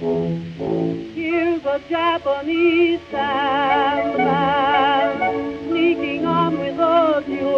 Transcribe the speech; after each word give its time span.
Here's 0.00 1.62
a 1.66 1.78
Japanese 1.90 3.00
sandman 3.10 4.38
sneaking 5.68 6.24
on 6.24 6.58
without 6.58 7.28
you. 7.28 7.50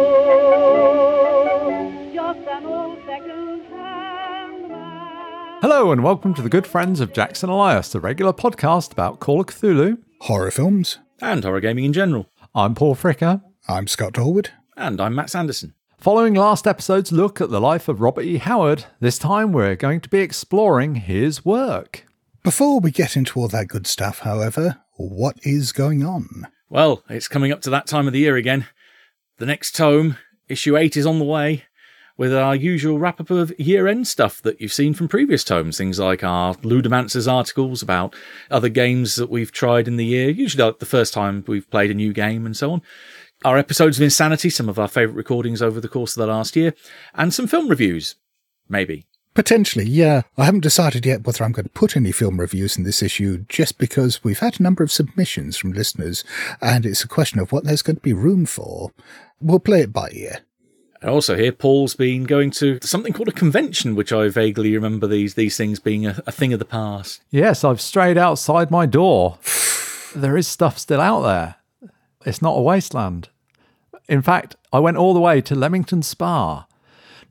Just 2.13 2.39
an 2.39 2.65
old 2.65 2.99
second-hand. 3.05 4.65
Hello, 5.61 5.93
and 5.93 6.03
welcome 6.03 6.33
to 6.33 6.41
the 6.41 6.49
good 6.49 6.67
friends 6.67 6.99
of 6.99 7.13
Jackson 7.13 7.47
Elias, 7.49 7.93
the 7.93 8.01
regular 8.01 8.33
podcast 8.33 8.91
about 8.91 9.21
Call 9.21 9.39
of 9.39 9.45
Cthulhu. 9.47 9.99
horror 10.19 10.51
films. 10.51 10.97
and 11.21 11.45
horror 11.45 11.61
gaming 11.61 11.85
in 11.85 11.93
general. 11.93 12.27
I'm 12.53 12.75
Paul 12.75 12.95
Fricker. 12.95 13.41
I'm 13.69 13.87
Scott 13.87 14.11
Dorward. 14.11 14.49
And 14.75 14.99
I'm 14.99 15.15
Matt 15.15 15.29
Sanderson. 15.29 15.75
Following 15.97 16.33
last 16.33 16.67
episode's 16.67 17.13
look 17.13 17.39
at 17.39 17.51
the 17.51 17.61
life 17.61 17.87
of 17.87 18.01
Robert 18.01 18.23
E. 18.23 18.35
Howard, 18.35 18.83
this 18.99 19.17
time 19.17 19.53
we're 19.53 19.77
going 19.77 20.01
to 20.01 20.09
be 20.09 20.19
exploring 20.19 20.95
his 20.95 21.45
work. 21.45 22.03
Before 22.43 22.81
we 22.81 22.91
get 22.91 23.15
into 23.15 23.39
all 23.39 23.47
that 23.47 23.69
good 23.69 23.87
stuff, 23.87 24.19
however, 24.19 24.81
what 24.97 25.37
is 25.43 25.71
going 25.71 26.03
on? 26.03 26.47
Well, 26.69 27.01
it's 27.07 27.29
coming 27.29 27.53
up 27.53 27.61
to 27.61 27.69
that 27.69 27.87
time 27.87 28.05
of 28.05 28.11
the 28.11 28.19
year 28.19 28.35
again. 28.35 28.67
The 29.37 29.45
next 29.45 29.77
tome, 29.77 30.17
issue 30.49 30.75
8, 30.75 30.97
is 30.97 31.05
on 31.05 31.19
the 31.19 31.25
way 31.25 31.63
with 32.17 32.33
our 32.33 32.53
usual 32.53 32.99
wrap 32.99 33.21
up 33.21 33.29
of 33.29 33.57
year 33.57 33.87
end 33.87 34.09
stuff 34.09 34.41
that 34.41 34.59
you've 34.59 34.73
seen 34.73 34.93
from 34.93 35.07
previous 35.07 35.45
tomes. 35.45 35.77
Things 35.77 35.99
like 35.99 36.21
our 36.21 36.53
Ludomancers 36.55 37.31
articles 37.31 37.81
about 37.81 38.13
other 38.51 38.67
games 38.67 39.15
that 39.15 39.29
we've 39.29 39.53
tried 39.53 39.87
in 39.87 39.95
the 39.95 40.05
year, 40.05 40.29
usually 40.29 40.65
like 40.65 40.79
the 40.79 40.85
first 40.85 41.13
time 41.13 41.45
we've 41.47 41.71
played 41.71 41.91
a 41.91 41.95
new 41.95 42.11
game 42.11 42.45
and 42.45 42.57
so 42.57 42.73
on. 42.73 42.81
Our 43.45 43.57
episodes 43.57 43.97
of 43.97 44.03
Insanity, 44.03 44.49
some 44.49 44.67
of 44.67 44.77
our 44.77 44.89
favourite 44.89 45.15
recordings 45.15 45.61
over 45.61 45.79
the 45.79 45.87
course 45.87 46.17
of 46.17 46.19
the 46.19 46.33
last 46.33 46.57
year, 46.57 46.73
and 47.13 47.33
some 47.33 47.47
film 47.47 47.69
reviews. 47.69 48.15
Maybe. 48.67 49.05
Potentially, 49.33 49.85
yeah. 49.85 50.21
I 50.37 50.45
haven't 50.45 50.61
decided 50.61 51.05
yet 51.05 51.25
whether 51.25 51.43
I'm 51.43 51.53
going 51.53 51.65
to 51.65 51.71
put 51.71 51.97
any 51.97 52.11
film 52.11 52.39
reviews 52.39 52.77
in 52.77 52.83
this 52.83 53.01
issue 53.01 53.45
just 53.49 53.79
because 53.79 54.23
we've 54.23 54.39
had 54.39 54.59
a 54.59 54.63
number 54.63 54.83
of 54.83 54.91
submissions 54.91 55.57
from 55.57 55.73
listeners 55.73 56.23
and 56.61 56.85
it's 56.85 57.03
a 57.03 57.07
question 57.07 57.39
of 57.39 57.51
what 57.51 57.63
there's 57.63 57.81
going 57.81 57.95
to 57.95 58.01
be 58.01 58.13
room 58.13 58.45
for. 58.45 58.91
We'll 59.41 59.59
play 59.59 59.81
it 59.81 59.93
by 59.93 60.09
ear. 60.11 60.39
And 61.01 61.09
also 61.09 61.35
here, 61.35 61.51
Paul's 61.51 61.95
been 61.95 62.23
going 62.23 62.51
to 62.51 62.79
something 62.81 63.11
called 63.11 63.27
a 63.27 63.33
convention, 63.33 63.95
which 63.95 64.13
I 64.13 64.29
vaguely 64.29 64.73
remember 64.73 65.05
these 65.05 65.33
these 65.33 65.57
things 65.57 65.77
being 65.77 66.05
a, 66.05 66.21
a 66.25 66.31
thing 66.31 66.53
of 66.53 66.59
the 66.59 66.65
past. 66.65 67.21
Yes, 67.29 67.65
I've 67.65 67.81
strayed 67.81 68.17
outside 68.17 68.71
my 68.71 68.85
door. 68.85 69.37
there 70.15 70.37
is 70.37 70.47
stuff 70.47 70.79
still 70.79 71.01
out 71.01 71.21
there. 71.23 71.55
It's 72.25 72.41
not 72.41 72.57
a 72.57 72.61
wasteland. 72.61 73.27
In 74.07 74.21
fact, 74.21 74.55
I 74.71 74.79
went 74.79 74.95
all 74.95 75.13
the 75.13 75.19
way 75.19 75.41
to 75.41 75.55
Leamington 75.55 76.03
Spa 76.03 76.67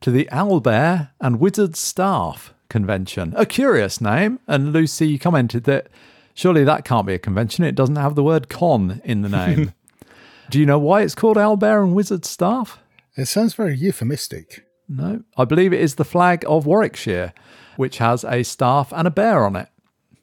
to 0.03 0.11
the 0.11 0.27
Owlbear 0.33 1.11
and 1.21 1.39
Wizard 1.39 1.77
Staff 1.77 2.53
convention. 2.67 3.33
A 3.37 3.45
curious 3.45 4.01
name, 4.01 4.37
and 4.49 4.73
Lucy 4.73 5.17
commented 5.17 5.63
that 5.63 5.87
surely 6.33 6.65
that 6.65 6.83
can't 6.83 7.07
be 7.07 7.13
a 7.13 7.19
convention. 7.19 7.63
It 7.63 7.73
doesn't 7.73 7.95
have 7.95 8.15
the 8.15 8.23
word 8.23 8.49
con 8.49 9.01
in 9.05 9.21
the 9.21 9.29
name. 9.29 9.73
Do 10.49 10.59
you 10.59 10.65
know 10.65 10.77
why 10.77 11.03
it's 11.03 11.15
called 11.15 11.37
Owlbear 11.37 11.81
and 11.81 11.95
Wizard 11.95 12.25
Staff? 12.25 12.79
It 13.15 13.27
sounds 13.27 13.53
very 13.53 13.77
euphemistic. 13.77 14.65
No, 14.89 15.23
I 15.37 15.45
believe 15.45 15.71
it 15.71 15.79
is 15.79 15.95
the 15.95 16.03
flag 16.03 16.43
of 16.49 16.65
Warwickshire, 16.65 17.33
which 17.77 17.99
has 17.99 18.25
a 18.25 18.43
staff 18.43 18.91
and 18.91 19.07
a 19.07 19.11
bear 19.11 19.45
on 19.45 19.55
it. 19.55 19.69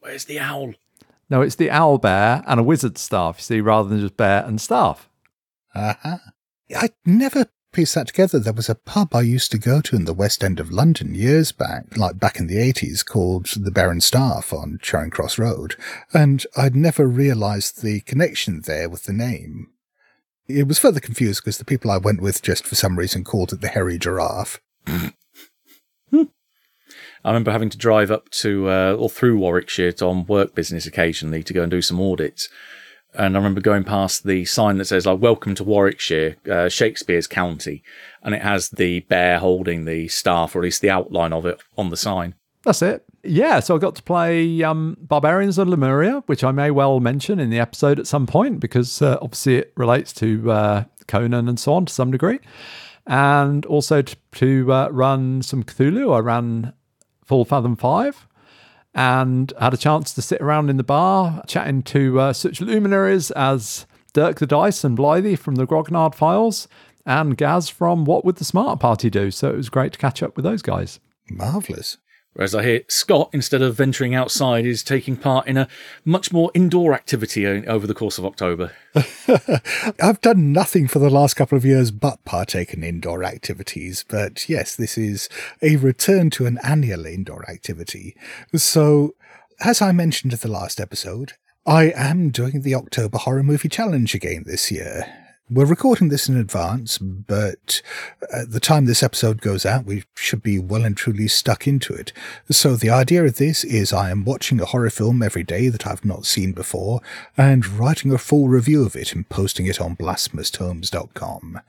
Where's 0.01 0.27
the 0.27 0.41
owl? 0.41 0.75
No, 1.31 1.41
it's 1.41 1.57
the 1.57 1.71
owl 1.71 1.97
bear 1.97 2.45
and 2.47 2.61
a 2.61 2.63
wizard 2.63 2.99
staff, 2.99 3.37
you 3.39 3.43
see, 3.45 3.61
rather 3.63 3.89
than 3.89 4.01
just 4.01 4.19
bear 4.19 4.45
and 4.45 4.61
staff. 4.61 5.09
Uh-huh. 5.75 6.19
I 6.77 6.91
never 7.07 7.47
pieced 7.73 7.95
that 7.95 8.09
together. 8.09 8.39
There 8.39 8.53
was 8.53 8.69
a 8.69 8.75
pub 8.75 9.15
I 9.15 9.23
used 9.23 9.51
to 9.53 9.59
go 9.59 9.81
to 9.81 9.97
in 9.97 10.05
the 10.05 10.15
West 10.15 10.43
End 10.43 10.61
of 10.61 10.73
London 10.73 11.15
years 11.15 11.53
back, 11.53 11.97
like 11.97 12.19
back 12.19 12.39
in 12.39 12.47
the 12.47 12.57
80s, 12.57 13.05
called 13.05 13.47
the 13.47 13.71
Baron 13.71 14.01
Staff 14.01 14.53
on 14.53 14.79
Charing 14.83 15.11
Cross 15.11 15.39
Road, 15.39 15.77
and 16.13 16.47
I'd 16.57 16.75
never 16.75 17.07
realised 17.07 17.83
the 17.83 18.01
connection 18.01 18.63
there 18.63 18.89
with 18.89 19.05
the 19.05 19.13
name. 19.13 19.69
It 20.49 20.67
was 20.67 20.79
further 20.79 21.01
confused 21.01 21.43
because 21.43 21.59
the 21.59 21.65
people 21.65 21.91
I 21.91 21.99
went 21.99 22.21
with 22.21 22.43
just 22.43 22.67
for 22.67 22.75
some 22.75 22.99
reason 22.99 23.25
called 23.25 23.53
it 23.53 23.61
the 23.61 23.69
Hairy 23.69 23.99
Giraffe. 23.99 24.61
I 27.25 27.29
remember 27.29 27.53
having 27.53 27.71
to 27.71 27.79
drive 27.79 28.11
up 28.11 28.31
to 28.31 28.69
uh, 28.71 28.97
or 28.99 29.11
through 29.11 29.39
Warwickshire 29.39 29.93
on 30.01 30.25
work 30.27 30.55
business 30.55 30.87
occasionally 30.87 31.43
to 31.43 31.53
go 31.53 31.63
and 31.63 31.71
do 31.71 31.83
some 31.83 32.01
audits. 32.01 32.49
And 33.15 33.37
I 33.37 33.39
remember 33.39 33.61
going 33.61 33.85
past 33.85 34.25
the 34.25 34.45
sign 34.45 34.79
that 34.79 34.87
says 34.87 35.07
like 35.07 35.21
"Welcome 35.21 35.55
to 35.57 35.65
Warwickshire, 35.65 36.37
uh, 36.51 36.69
Shakespeare's 36.69 37.27
County," 37.27 37.83
and 38.23 38.35
it 38.35 38.43
has 38.43 38.69
the 38.71 39.01
bear 39.01 39.39
holding 39.39 39.85
the 39.85 40.09
staff, 40.09 40.55
or 40.55 40.61
at 40.61 40.65
least 40.65 40.81
the 40.81 40.91
outline 40.91 41.33
of 41.33 41.45
it, 41.47 41.61
on 41.77 41.91
the 41.91 41.97
sign. 41.97 42.35
That's 42.63 42.83
it. 42.83 43.05
Yeah, 43.23 43.61
so 43.61 43.75
I 43.75 43.79
got 43.79 43.95
to 43.97 44.03
play 44.03 44.63
um, 44.63 44.97
Barbarians 45.01 45.59
of 45.59 45.69
Lemuria, 45.69 46.23
which 46.27 46.45
I 46.45 46.53
may 46.53 46.71
well 46.71 47.01
mention 47.01 47.39
in 47.39 47.51
the 47.51 47.59
episode 47.59 47.99
at 47.99 48.07
some 48.07 48.27
point 48.27 48.61
because 48.61 49.03
uh, 49.03 49.19
obviously 49.21 49.57
it 49.57 49.73
relates 49.77 50.13
to 50.15 50.51
uh, 50.51 50.85
Conan 51.07 51.49
and 51.49 51.59
so 51.59 51.75
on 51.75 51.87
to 51.87 51.93
some 51.93 52.11
degree. 52.11 52.39
And 53.07 53.67
also 53.67 54.03
to, 54.03 54.17
to 54.33 54.73
uh, 54.73 54.89
run 54.91 55.43
some 55.43 55.65
Cthulhu. 55.65 56.15
I 56.15 56.21
ran 56.21 56.73
Full 57.25 57.45
Fathom 57.45 57.77
5 57.77 58.27
and 58.95 59.53
had 59.59 59.75
a 59.75 59.79
chance 59.79 60.13
to 60.15 60.23
sit 60.23 60.41
around 60.41 60.71
in 60.71 60.77
the 60.77 60.83
bar 60.83 61.43
chatting 61.47 61.83
to 61.85 62.21
uh, 62.21 62.33
such 62.33 62.61
luminaries 62.61 63.31
as 63.33 63.87
Dirk 64.13 64.39
the 64.39 64.47
Dice 64.47 64.85
and 64.85 64.97
Blythe 64.97 65.39
from 65.39 65.55
the 65.55 65.67
Grognard 65.67 66.15
Files 66.15 66.67
and 67.07 67.37
Gaz 67.37 67.69
from 67.69 68.05
What 68.05 68.25
Would 68.25 68.37
the 68.37 68.45
Smart 68.45 68.81
Party 68.81 69.11
Do. 69.11 69.31
So 69.31 69.51
it 69.51 69.57
was 69.57 69.69
great 69.69 69.93
to 69.93 69.99
catch 69.99 70.23
up 70.23 70.37
with 70.37 70.45
those 70.45 70.63
guys. 70.63 71.01
Marvellous. 71.31 71.99
Whereas 72.35 72.55
I 72.55 72.63
hear 72.63 72.81
Scott, 72.89 73.31
instead 73.33 73.61
of 73.61 73.77
venturing 73.77 74.15
outside, 74.15 74.65
is 74.65 74.85
taking 74.85 75.17
part 75.17 75.49
in 75.49 75.57
a 75.57 75.69
much 76.05 76.33
more 76.33 76.53
indoor 76.55 76.95
activity 76.95 77.45
over 77.47 77.87
the 77.87 77.95
course 77.95 78.19
of 78.19 78.25
October. 78.25 78.73
I've 80.01 80.21
done 80.21 80.53
nothing 80.53 80.87
for 80.87 81.01
the 81.01 81.11
last 81.11 81.35
couple 81.35 81.59
of 81.59 81.65
years 81.65 81.91
but 81.91 82.25
partake 82.25 82.73
in 82.73 82.85
indoor 82.85 83.25
activities, 83.25 84.05
but 84.09 84.49
yes, 84.49 84.77
this 84.77 84.97
is 84.97 85.29
a 85.61 85.77
return 85.77 86.31
to 86.31 86.47
an 86.47 86.59
annual 86.63 87.05
indoor 87.05 87.49
activity. 87.51 88.17
So, 88.55 89.15
as 89.61 89.83
I 89.83 89.91
mentioned 89.91 90.33
in 90.33 90.39
the 90.39 90.49
last 90.49 90.81
episode, 90.81 91.33
I 91.67 91.93
am 91.95 92.31
doing 92.31 92.63
the 92.63 92.75
October 92.75 93.19
Horror 93.19 93.43
Movie 93.43 93.69
Challenge 93.69 94.15
again 94.15 94.45
this 94.47 94.71
year. 94.71 95.20
We're 95.53 95.65
recording 95.65 96.11
this 96.11 96.29
in 96.29 96.37
advance, 96.37 96.97
but 96.99 97.83
at 98.33 98.53
the 98.53 98.61
time 98.61 98.85
this 98.85 99.03
episode 99.03 99.41
goes 99.41 99.67
out, 99.67 99.85
we 99.85 100.05
should 100.15 100.45
be 100.45 100.61
well 100.61 100.85
and 100.85 100.97
truly 100.97 101.27
stuck 101.27 101.67
into 101.67 101.93
it. 101.93 102.13
So 102.53 102.77
the 102.77 102.91
idea 102.91 103.25
of 103.25 103.35
this 103.35 103.65
is 103.65 103.93
I 103.93 104.13
am 104.13 104.25
watching 104.25 104.61
a 104.61 104.65
horror 104.65 104.91
film 104.91 105.25
every 105.25 105.43
day 105.43 105.69
that 105.69 105.89
I've 105.89 106.05
not 106.05 106.25
seen 106.25 106.53
before 106.53 107.01
and 107.37 107.67
writing 107.67 108.13
a 108.13 108.19
full 108.19 108.47
review 108.47 108.87
of 108.87 108.95
it 108.95 109.13
and 109.13 109.29
posting 109.29 109.67
it 109.67 109.81
on 109.81 109.97
blasphemoustomes.com. 109.97 111.61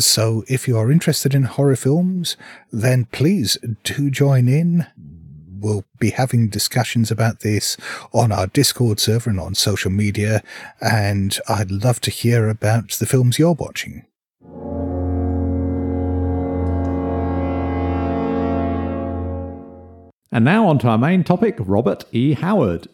So 0.00 0.42
if 0.48 0.66
you 0.66 0.76
are 0.76 0.90
interested 0.90 1.32
in 1.32 1.44
horror 1.44 1.76
films, 1.76 2.36
then 2.72 3.04
please 3.12 3.56
do 3.84 4.10
join 4.10 4.48
in 4.48 4.88
we'll 5.62 5.84
be 5.98 6.10
having 6.10 6.48
discussions 6.48 7.10
about 7.10 7.40
this 7.40 7.76
on 8.12 8.32
our 8.32 8.46
Discord 8.46 9.00
server 9.00 9.30
and 9.30 9.40
on 9.40 9.54
social 9.54 9.90
media, 9.90 10.42
and 10.80 11.38
I'd 11.48 11.70
love 11.70 12.00
to 12.02 12.10
hear 12.10 12.48
about 12.48 12.90
the 12.92 13.06
films 13.06 13.38
you're 13.38 13.52
watching. 13.52 14.04
And 20.34 20.46
now 20.46 20.66
on 20.66 20.78
to 20.78 20.88
our 20.88 20.98
main 20.98 21.24
topic 21.24 21.56
Robert 21.58 22.04
E. 22.10 22.32
Howard. 22.32 22.88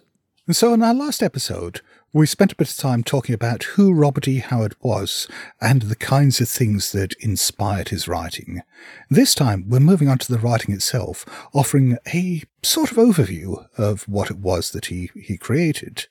So, 0.50 0.75
in 0.75 0.83
our 0.83 0.95
last 0.95 1.23
episode, 1.23 1.83
we 2.12 2.26
spent 2.26 2.52
a 2.52 2.56
bit 2.56 2.70
of 2.70 2.76
time 2.76 3.02
talking 3.04 3.34
about 3.34 3.64
who 3.64 3.92
Robert 3.92 4.26
E. 4.26 4.38
Howard 4.38 4.74
was 4.80 5.28
and 5.60 5.82
the 5.82 5.96
kinds 5.96 6.41
of 6.41 6.48
things 6.48 6.92
that 6.92 7.12
inspired 7.20 7.91
his 7.91 8.08
writing. 8.08 8.62
This 9.10 9.34
time, 9.34 9.66
we're 9.69 9.80
moving 9.80 10.08
on 10.08 10.19
to 10.19 10.32
the 10.32 10.38
writing 10.38 10.74
itself, 10.74 11.26
offering 11.52 11.98
a 12.14 12.42
sort 12.62 12.91
of 12.91 12.96
overview 12.96 13.66
of 13.76 14.08
what 14.08 14.31
it 14.31 14.38
was 14.38 14.70
that 14.70 14.87
he, 14.87 15.10
he 15.14 15.37
created. 15.37 16.06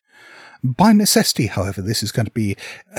By 0.64 0.94
necessity, 0.94 1.48
however, 1.48 1.82
this 1.82 2.04
is 2.04 2.12
going 2.12 2.28
to 2.28 2.32
be 2.32 2.56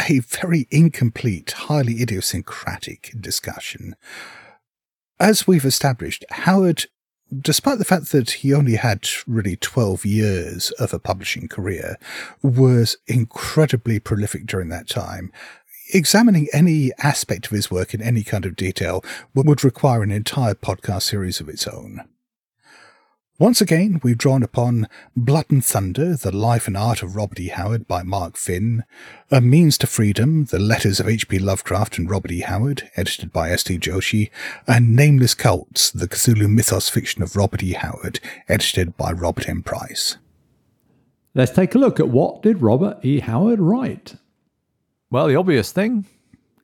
a 0.08 0.18
very 0.18 0.66
incomplete, 0.70 1.52
highly 1.52 2.02
idiosyncratic 2.02 3.14
discussion. 3.20 3.94
As 5.20 5.46
we've 5.46 5.64
established, 5.64 6.24
Howard 6.30 6.86
despite 7.40 7.78
the 7.78 7.84
fact 7.84 8.12
that 8.12 8.30
he 8.30 8.54
only 8.54 8.76
had 8.76 9.06
really 9.26 9.56
12 9.56 10.04
years 10.04 10.70
of 10.72 10.92
a 10.92 10.98
publishing 10.98 11.48
career, 11.48 11.98
was 12.42 12.96
incredibly 13.06 13.98
prolific 13.98 14.46
during 14.46 14.68
that 14.68 14.88
time. 14.88 15.32
Examining 15.94 16.48
any 16.52 16.92
aspect 16.98 17.46
of 17.46 17.52
his 17.52 17.70
work 17.70 17.94
in 17.94 18.02
any 18.02 18.22
kind 18.22 18.44
of 18.44 18.56
detail 18.56 19.02
would 19.34 19.64
require 19.64 20.02
an 20.02 20.10
entire 20.10 20.54
podcast 20.54 21.02
series 21.02 21.40
of 21.40 21.48
its 21.48 21.66
own. 21.66 22.04
Once 23.40 23.60
again, 23.60 24.00
we've 24.02 24.18
drawn 24.18 24.42
upon 24.42 24.88
Blood 25.14 25.44
and 25.48 25.64
Thunder, 25.64 26.16
The 26.16 26.34
Life 26.34 26.66
and 26.66 26.76
Art 26.76 27.04
of 27.04 27.14
Robert 27.14 27.38
E. 27.38 27.46
Howard 27.46 27.86
by 27.86 28.02
Mark 28.02 28.36
Finn, 28.36 28.82
A 29.30 29.40
Means 29.40 29.78
to 29.78 29.86
Freedom, 29.86 30.46
The 30.46 30.58
Letters 30.58 30.98
of 30.98 31.06
H.P. 31.06 31.38
Lovecraft 31.38 31.98
and 31.98 32.10
Robert 32.10 32.32
E. 32.32 32.40
Howard, 32.40 32.90
edited 32.96 33.32
by 33.32 33.50
S.T. 33.52 33.78
Joshi, 33.78 34.30
and 34.66 34.96
Nameless 34.96 35.34
Cults, 35.34 35.92
The 35.92 36.08
Cthulhu 36.08 36.50
Mythos 36.50 36.88
Fiction 36.88 37.22
of 37.22 37.36
Robert 37.36 37.62
E. 37.62 37.74
Howard, 37.74 38.18
edited 38.48 38.96
by 38.96 39.12
Robert 39.12 39.48
M. 39.48 39.62
Price. 39.62 40.16
Let's 41.32 41.52
take 41.52 41.76
a 41.76 41.78
look 41.78 42.00
at 42.00 42.08
what 42.08 42.42
did 42.42 42.60
Robert 42.60 42.98
E. 43.04 43.20
Howard 43.20 43.60
write? 43.60 44.16
Well, 45.12 45.28
the 45.28 45.36
obvious 45.36 45.70
thing, 45.70 46.06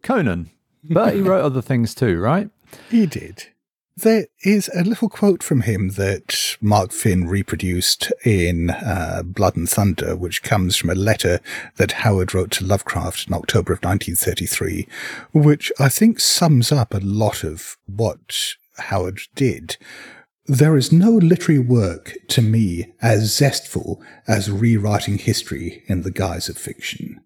Conan. 0.02 0.50
But 0.82 1.14
he 1.14 1.20
wrote 1.22 1.44
other 1.44 1.62
things 1.62 1.94
too, 1.94 2.18
right? 2.18 2.50
He 2.90 3.06
did. 3.06 3.53
There 3.96 4.26
is 4.42 4.68
a 4.74 4.82
little 4.82 5.08
quote 5.08 5.40
from 5.40 5.60
him 5.60 5.90
that 5.90 6.56
Mark 6.60 6.90
Finn 6.90 7.28
reproduced 7.28 8.12
in 8.24 8.70
uh, 8.70 9.22
Blood 9.24 9.56
and 9.56 9.68
Thunder, 9.68 10.16
which 10.16 10.42
comes 10.42 10.76
from 10.76 10.90
a 10.90 10.96
letter 10.96 11.38
that 11.76 11.92
Howard 11.92 12.34
wrote 12.34 12.50
to 12.52 12.64
Lovecraft 12.64 13.28
in 13.28 13.34
October 13.34 13.72
of 13.72 13.84
1933, 13.84 14.88
which 15.32 15.70
I 15.78 15.88
think 15.88 16.18
sums 16.18 16.72
up 16.72 16.92
a 16.92 16.98
lot 16.98 17.44
of 17.44 17.76
what 17.86 18.56
Howard 18.78 19.20
did. 19.36 19.76
There 20.46 20.76
is 20.76 20.90
no 20.90 21.10
literary 21.10 21.60
work 21.60 22.16
to 22.30 22.42
me 22.42 22.92
as 23.00 23.32
zestful 23.32 24.02
as 24.26 24.50
rewriting 24.50 25.18
history 25.18 25.84
in 25.86 26.02
the 26.02 26.10
guise 26.10 26.48
of 26.48 26.58
fiction. 26.58 27.20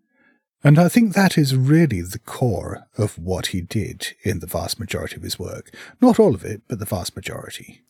And 0.64 0.78
I 0.78 0.88
think 0.88 1.14
that 1.14 1.38
is 1.38 1.54
really 1.54 2.02
the 2.02 2.18
core 2.18 2.86
of 2.96 3.16
what 3.16 3.48
he 3.48 3.60
did 3.60 4.14
in 4.22 4.40
the 4.40 4.46
vast 4.46 4.80
majority 4.80 5.16
of 5.16 5.22
his 5.22 5.38
work. 5.38 5.72
Not 6.00 6.18
all 6.18 6.34
of 6.34 6.44
it, 6.44 6.62
but 6.66 6.80
the 6.80 6.84
vast 6.84 7.14
majority. 7.14 7.82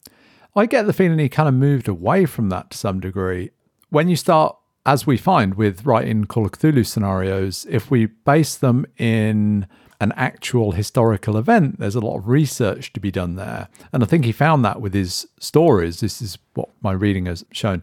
I 0.55 0.67
get 0.67 0.87
the 0.87 0.93
feeling 0.93 1.19
he 1.19 1.29
kind 1.29 1.49
of 1.49 1.55
moved 1.55 1.89
away 1.89 2.27
from 2.27 2.51
that 2.51 2.71
to 2.71 2.79
some 2.79 3.01
degree. 3.01 3.51
When 3.89 4.09
you 4.09 4.17
start, 4.17 4.57
as 4.85 5.07
we 5.07 5.17
find 5.17 5.55
with 5.55 5.87
writing 5.87 6.27
Call 6.27 6.45
of 6.45 6.53
Cthulhu 6.53 6.85
scenarios, 6.85 7.67
if 7.71 7.91
we 7.91 8.07
base 8.07 8.55
them 8.57 8.85
in 8.99 9.67
an 10.01 10.13
actual 10.15 10.73
historical 10.73 11.37
event, 11.37 11.81
there's 11.81 11.95
a 11.95 12.01
lot 12.01 12.19
of 12.19 12.29
research 12.29 12.93
to 12.93 13.01
be 13.01 13.11
done 13.11 13.37
there. 13.37 13.69
And 13.93 14.03
I 14.03 14.07
think 14.07 14.25
he 14.25 14.33
found 14.33 14.65
that 14.65 14.81
with 14.81 14.95
his 14.95 15.27
stories. 15.41 16.01
This 16.01 16.21
is 16.21 16.39
what 16.55 16.69
my 16.83 16.93
reading 16.93 17.27
has 17.27 17.45
shown. 17.51 17.83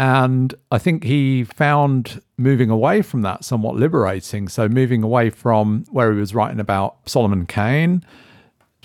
And 0.00 0.54
I 0.70 0.78
think 0.78 1.04
he 1.04 1.44
found 1.44 2.22
moving 2.38 2.70
away 2.70 3.02
from 3.02 3.20
that 3.20 3.44
somewhat 3.44 3.76
liberating. 3.76 4.48
So, 4.48 4.66
moving 4.66 5.02
away 5.02 5.28
from 5.28 5.84
where 5.90 6.10
he 6.10 6.18
was 6.18 6.34
writing 6.34 6.58
about 6.58 7.06
Solomon 7.06 7.44
Kane. 7.44 8.02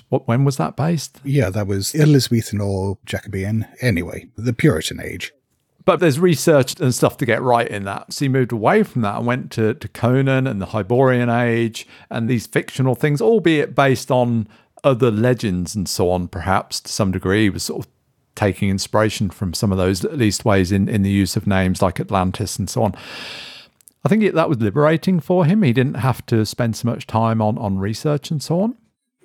What, 0.09 0.27
when 0.27 0.43
was 0.43 0.57
that 0.57 0.75
based? 0.75 1.21
Yeah, 1.23 1.49
that 1.51 1.67
was 1.67 1.95
Elizabethan 1.95 2.59
or 2.59 2.97
Jacobean. 3.05 3.65
Anyway, 3.79 4.27
the 4.35 4.51
Puritan 4.51 4.99
age. 4.99 5.31
But 5.85 6.01
there's 6.01 6.19
research 6.19 6.77
and 6.81 6.93
stuff 6.93 7.15
to 7.17 7.25
get 7.25 7.41
right 7.41 7.67
in 7.67 7.85
that. 7.85 8.11
So 8.11 8.25
he 8.25 8.29
moved 8.29 8.51
away 8.51 8.83
from 8.83 9.01
that 9.03 9.15
and 9.15 9.25
went 9.25 9.51
to, 9.51 9.73
to 9.73 9.87
Conan 9.87 10.45
and 10.47 10.61
the 10.61 10.67
Hyborian 10.67 11.29
age 11.29 11.87
and 12.09 12.29
these 12.29 12.45
fictional 12.45 12.93
things, 12.93 13.21
albeit 13.21 13.73
based 13.73 14.11
on 14.11 14.49
other 14.83 15.11
legends 15.11 15.75
and 15.75 15.87
so 15.87 16.09
on, 16.11 16.27
perhaps 16.27 16.81
to 16.81 16.91
some 16.91 17.13
degree. 17.13 17.43
He 17.43 17.49
was 17.51 17.63
sort 17.63 17.85
of 17.85 17.91
taking 18.35 18.69
inspiration 18.69 19.29
from 19.29 19.53
some 19.53 19.71
of 19.71 19.77
those, 19.77 20.03
at 20.05 20.17
least 20.17 20.45
ways 20.45 20.71
in, 20.71 20.87
in 20.87 21.01
the 21.01 21.09
use 21.09 21.35
of 21.35 21.47
names 21.47 21.81
like 21.81 21.99
Atlantis 21.99 22.57
and 22.57 22.69
so 22.69 22.83
on. 22.83 22.95
I 24.03 24.09
think 24.09 24.23
it, 24.23 24.35
that 24.35 24.49
was 24.49 24.59
liberating 24.59 25.19
for 25.19 25.45
him. 25.45 25.63
He 25.63 25.73
didn't 25.73 25.95
have 25.95 26.25
to 26.27 26.45
spend 26.45 26.75
so 26.75 26.87
much 26.87 27.07
time 27.07 27.41
on, 27.41 27.57
on 27.57 27.79
research 27.79 28.29
and 28.29 28.41
so 28.41 28.61
on. 28.61 28.77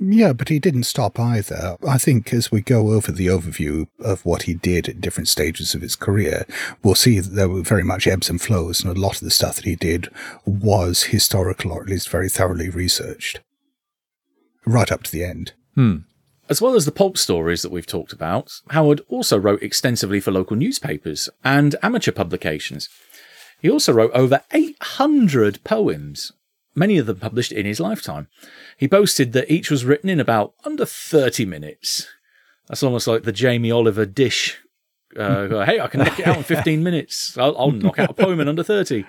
Yeah, 0.02 0.32
but 0.32 0.48
he 0.48 0.58
didn't 0.58 0.84
stop 0.84 1.20
either. 1.20 1.76
I 1.86 1.98
think 1.98 2.32
as 2.32 2.50
we 2.50 2.62
go 2.62 2.92
over 2.92 3.12
the 3.12 3.26
overview 3.26 3.86
of 4.02 4.24
what 4.24 4.44
he 4.44 4.54
did 4.54 4.88
at 4.88 5.02
different 5.02 5.28
stages 5.28 5.74
of 5.74 5.82
his 5.82 5.94
career, 5.94 6.46
we'll 6.82 6.94
see 6.94 7.20
that 7.20 7.34
there 7.34 7.50
were 7.50 7.60
very 7.60 7.82
much 7.84 8.06
ebbs 8.06 8.30
and 8.30 8.40
flows, 8.40 8.82
and 8.82 8.96
a 8.96 8.98
lot 8.98 9.16
of 9.16 9.20
the 9.20 9.30
stuff 9.30 9.56
that 9.56 9.66
he 9.66 9.76
did 9.76 10.08
was 10.46 11.04
historical 11.04 11.72
or 11.72 11.82
at 11.82 11.90
least 11.90 12.08
very 12.08 12.30
thoroughly 12.30 12.70
researched. 12.70 13.40
Right 14.64 14.90
up 14.90 15.02
to 15.02 15.12
the 15.12 15.22
end. 15.22 15.52
Hmm. 15.74 15.96
As 16.50 16.60
well 16.60 16.74
as 16.74 16.84
the 16.84 16.90
pulp 16.90 17.16
stories 17.16 17.62
that 17.62 17.70
we've 17.70 17.86
talked 17.86 18.12
about, 18.12 18.60
Howard 18.70 19.02
also 19.08 19.38
wrote 19.38 19.62
extensively 19.62 20.18
for 20.18 20.32
local 20.32 20.56
newspapers 20.56 21.28
and 21.44 21.76
amateur 21.80 22.10
publications. 22.10 22.88
He 23.60 23.70
also 23.70 23.92
wrote 23.92 24.10
over 24.14 24.42
800 24.52 25.62
poems, 25.62 26.32
many 26.74 26.98
of 26.98 27.06
them 27.06 27.20
published 27.20 27.52
in 27.52 27.66
his 27.66 27.78
lifetime. 27.78 28.26
He 28.76 28.88
boasted 28.88 29.32
that 29.32 29.48
each 29.48 29.70
was 29.70 29.84
written 29.84 30.10
in 30.10 30.18
about 30.18 30.54
under 30.64 30.84
30 30.84 31.44
minutes. 31.44 32.08
That's 32.66 32.82
almost 32.82 33.06
like 33.06 33.22
the 33.22 33.30
Jamie 33.30 33.70
Oliver 33.70 34.04
dish. 34.04 34.58
Uh, 35.16 35.64
hey, 35.64 35.78
I 35.78 35.86
can 35.86 36.00
knock 36.00 36.18
it 36.18 36.26
out 36.26 36.38
in 36.38 36.42
15 36.56 36.82
minutes. 36.82 37.38
I'll, 37.38 37.56
I'll 37.56 37.70
knock 37.70 38.00
out 38.00 38.10
a 38.10 38.14
poem 38.14 38.40
in 38.40 38.48
under 38.48 38.64
30. 38.64 39.04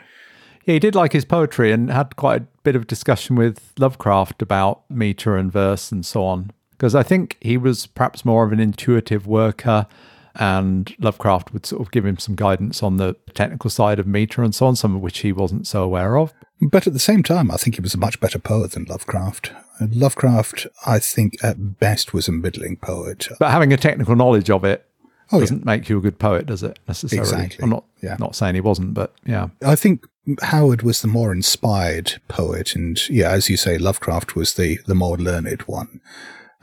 Yeah, 0.65 0.73
he 0.73 0.79
did 0.79 0.93
like 0.93 1.13
his 1.13 1.25
poetry 1.25 1.71
and 1.71 1.89
had 1.89 2.15
quite 2.17 2.43
a 2.43 2.47
bit 2.61 2.75
of 2.75 2.85
discussion 2.85 3.35
with 3.35 3.73
Lovecraft 3.79 4.43
about 4.43 4.83
meter 4.91 5.37
and 5.37 5.51
verse 5.51 5.91
and 5.91 6.05
so 6.05 6.23
on 6.23 6.51
because 6.81 6.95
I 6.95 7.03
think 7.03 7.37
he 7.41 7.57
was 7.57 7.85
perhaps 7.85 8.25
more 8.25 8.43
of 8.43 8.51
an 8.51 8.59
intuitive 8.59 9.27
worker 9.27 9.85
and 10.33 10.91
Lovecraft 10.97 11.53
would 11.53 11.63
sort 11.63 11.79
of 11.79 11.91
give 11.91 12.07
him 12.07 12.17
some 12.17 12.33
guidance 12.33 12.81
on 12.81 12.97
the 12.97 13.15
technical 13.35 13.69
side 13.69 13.99
of 13.99 14.07
meter 14.07 14.41
and 14.41 14.55
so 14.55 14.65
on, 14.65 14.75
some 14.75 14.95
of 14.95 15.01
which 15.01 15.19
he 15.19 15.31
wasn't 15.31 15.67
so 15.67 15.83
aware 15.83 16.17
of. 16.17 16.33
But 16.59 16.87
at 16.87 16.93
the 16.93 16.99
same 16.99 17.21
time, 17.21 17.51
I 17.51 17.57
think 17.57 17.75
he 17.75 17.81
was 17.81 17.93
a 17.93 17.99
much 17.99 18.19
better 18.19 18.39
poet 18.39 18.71
than 18.71 18.85
Lovecraft. 18.85 19.51
Lovecraft, 19.79 20.65
I 20.87 20.97
think, 20.97 21.35
at 21.43 21.77
best 21.79 22.15
was 22.15 22.27
a 22.27 22.31
middling 22.31 22.77
poet. 22.77 23.27
But 23.37 23.51
having 23.51 23.71
a 23.71 23.77
technical 23.77 24.15
knowledge 24.15 24.49
of 24.49 24.63
it 24.65 24.83
Oh, 25.31 25.39
doesn't 25.39 25.63
make 25.63 25.87
you 25.87 25.99
a 25.99 26.01
good 26.01 26.17
poet, 26.17 26.47
does 26.47 26.63
it? 26.63 26.79
Necessarily. 26.87 27.21
Exactly. 27.29 27.63
I'm 27.63 27.69
not 27.69 27.85
Yeah. 28.01 28.17
not 28.19 28.35
saying 28.35 28.55
he 28.55 28.61
wasn't, 28.61 28.95
but 28.95 29.13
yeah. 29.23 29.49
I 29.63 29.75
think 29.75 30.03
Howard 30.41 30.81
was 30.81 31.01
the 31.03 31.07
more 31.07 31.31
inspired 31.31 32.19
poet, 32.27 32.75
and 32.75 32.97
yeah, 33.07 33.29
as 33.29 33.49
you 33.51 33.55
say, 33.55 33.77
Lovecraft 33.77 34.35
was 34.35 34.55
the, 34.55 34.79
the 34.87 34.95
more 34.95 35.17
learned 35.17 35.61
one. 35.67 36.01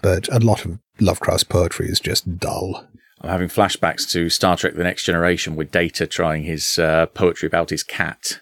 But 0.03 0.29
a 0.33 0.39
lot 0.39 0.65
of 0.65 0.79
Lovecraft's 1.01 1.45
poetry 1.45 1.89
is 1.89 2.01
just 2.01 2.39
dull. 2.39 2.87
I'm 3.21 3.31
having 3.31 3.49
flashbacks 3.49 4.09
to 4.11 4.31
Star 4.31 4.57
Trek 4.57 4.75
The 4.75 4.85
Next 4.85 5.05
Generation 5.05 5.57
with 5.57 5.73
Data 5.73 6.07
trying 6.07 6.45
his 6.45 6.79
uh, 6.79 7.07
poetry 7.07 7.47
about 7.47 7.71
his 7.71 7.83
cat. 7.83 8.41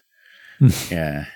yeah. 0.90 1.26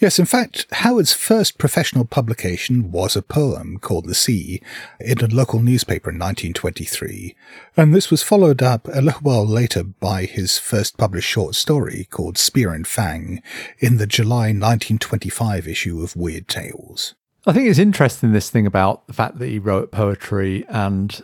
Yes, 0.00 0.18
in 0.18 0.24
fact, 0.24 0.66
Howard's 0.72 1.12
first 1.12 1.58
professional 1.58 2.06
publication 2.06 2.90
was 2.90 3.16
a 3.16 3.22
poem 3.22 3.78
called 3.78 4.06
The 4.06 4.14
Sea 4.14 4.62
in 4.98 5.22
a 5.22 5.26
local 5.26 5.60
newspaper 5.60 6.08
in 6.08 6.16
1923. 6.16 7.36
And 7.76 7.94
this 7.94 8.10
was 8.10 8.22
followed 8.22 8.62
up 8.62 8.88
a 8.88 9.02
little 9.02 9.20
while 9.20 9.46
later 9.46 9.82
by 9.84 10.24
his 10.24 10.56
first 10.56 10.96
published 10.96 11.28
short 11.28 11.54
story 11.54 12.08
called 12.10 12.38
Spear 12.38 12.72
and 12.72 12.86
Fang 12.86 13.42
in 13.78 13.98
the 13.98 14.06
July 14.06 14.54
1925 14.54 15.68
issue 15.68 16.02
of 16.02 16.16
Weird 16.16 16.48
Tales. 16.48 17.14
I 17.46 17.52
think 17.52 17.68
it's 17.68 17.78
interesting 17.78 18.32
this 18.32 18.50
thing 18.50 18.66
about 18.66 19.06
the 19.06 19.14
fact 19.14 19.38
that 19.38 19.48
he 19.48 19.58
wrote 19.58 19.90
poetry, 19.90 20.64
and 20.68 21.20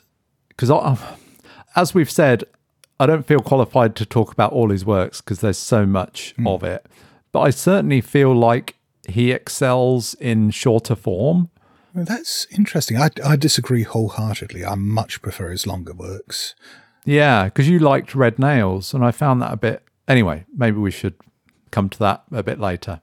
because 0.48 0.70
as 1.74 1.94
we've 1.94 2.10
said, 2.10 2.44
I 2.98 3.06
don't 3.06 3.26
feel 3.26 3.40
qualified 3.40 3.94
to 3.96 4.06
talk 4.06 4.32
about 4.32 4.52
all 4.52 4.70
his 4.70 4.84
works 4.84 5.20
because 5.20 5.40
there's 5.40 5.58
so 5.58 5.84
much 5.84 6.32
hmm. 6.36 6.46
of 6.46 6.62
it. 6.62 6.86
But 7.32 7.40
I 7.40 7.50
certainly 7.50 8.00
feel 8.00 8.34
like 8.34 8.76
he 9.08 9.30
excels 9.30 10.14
in 10.14 10.50
shorter 10.50 10.94
form. 10.96 11.50
Well, 11.94 12.04
That's 12.04 12.46
interesting. 12.50 12.96
I, 12.96 13.10
I 13.24 13.36
disagree 13.36 13.82
wholeheartedly. 13.82 14.64
I 14.64 14.74
much 14.74 15.20
prefer 15.22 15.50
his 15.50 15.66
longer 15.66 15.92
works. 15.92 16.54
Yeah, 17.04 17.44
because 17.44 17.68
you 17.68 17.78
liked 17.78 18.14
Red 18.14 18.38
Nails, 18.38 18.92
and 18.92 19.04
I 19.04 19.12
found 19.12 19.40
that 19.42 19.52
a 19.52 19.56
bit. 19.56 19.82
Anyway, 20.08 20.44
maybe 20.54 20.78
we 20.78 20.90
should 20.90 21.14
come 21.70 21.88
to 21.90 21.98
that 21.98 22.24
a 22.32 22.42
bit 22.42 22.58
later. 22.58 23.00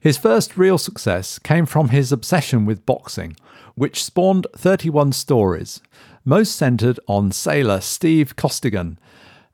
His 0.00 0.16
first 0.16 0.56
real 0.56 0.78
success 0.78 1.38
came 1.38 1.66
from 1.66 1.90
his 1.90 2.10
obsession 2.10 2.64
with 2.64 2.86
boxing, 2.86 3.36
which 3.74 4.02
spawned 4.02 4.46
31 4.56 5.12
stories, 5.12 5.82
most 6.24 6.56
centered 6.56 6.98
on 7.06 7.32
sailor 7.32 7.82
Steve 7.82 8.34
Costigan, 8.34 8.98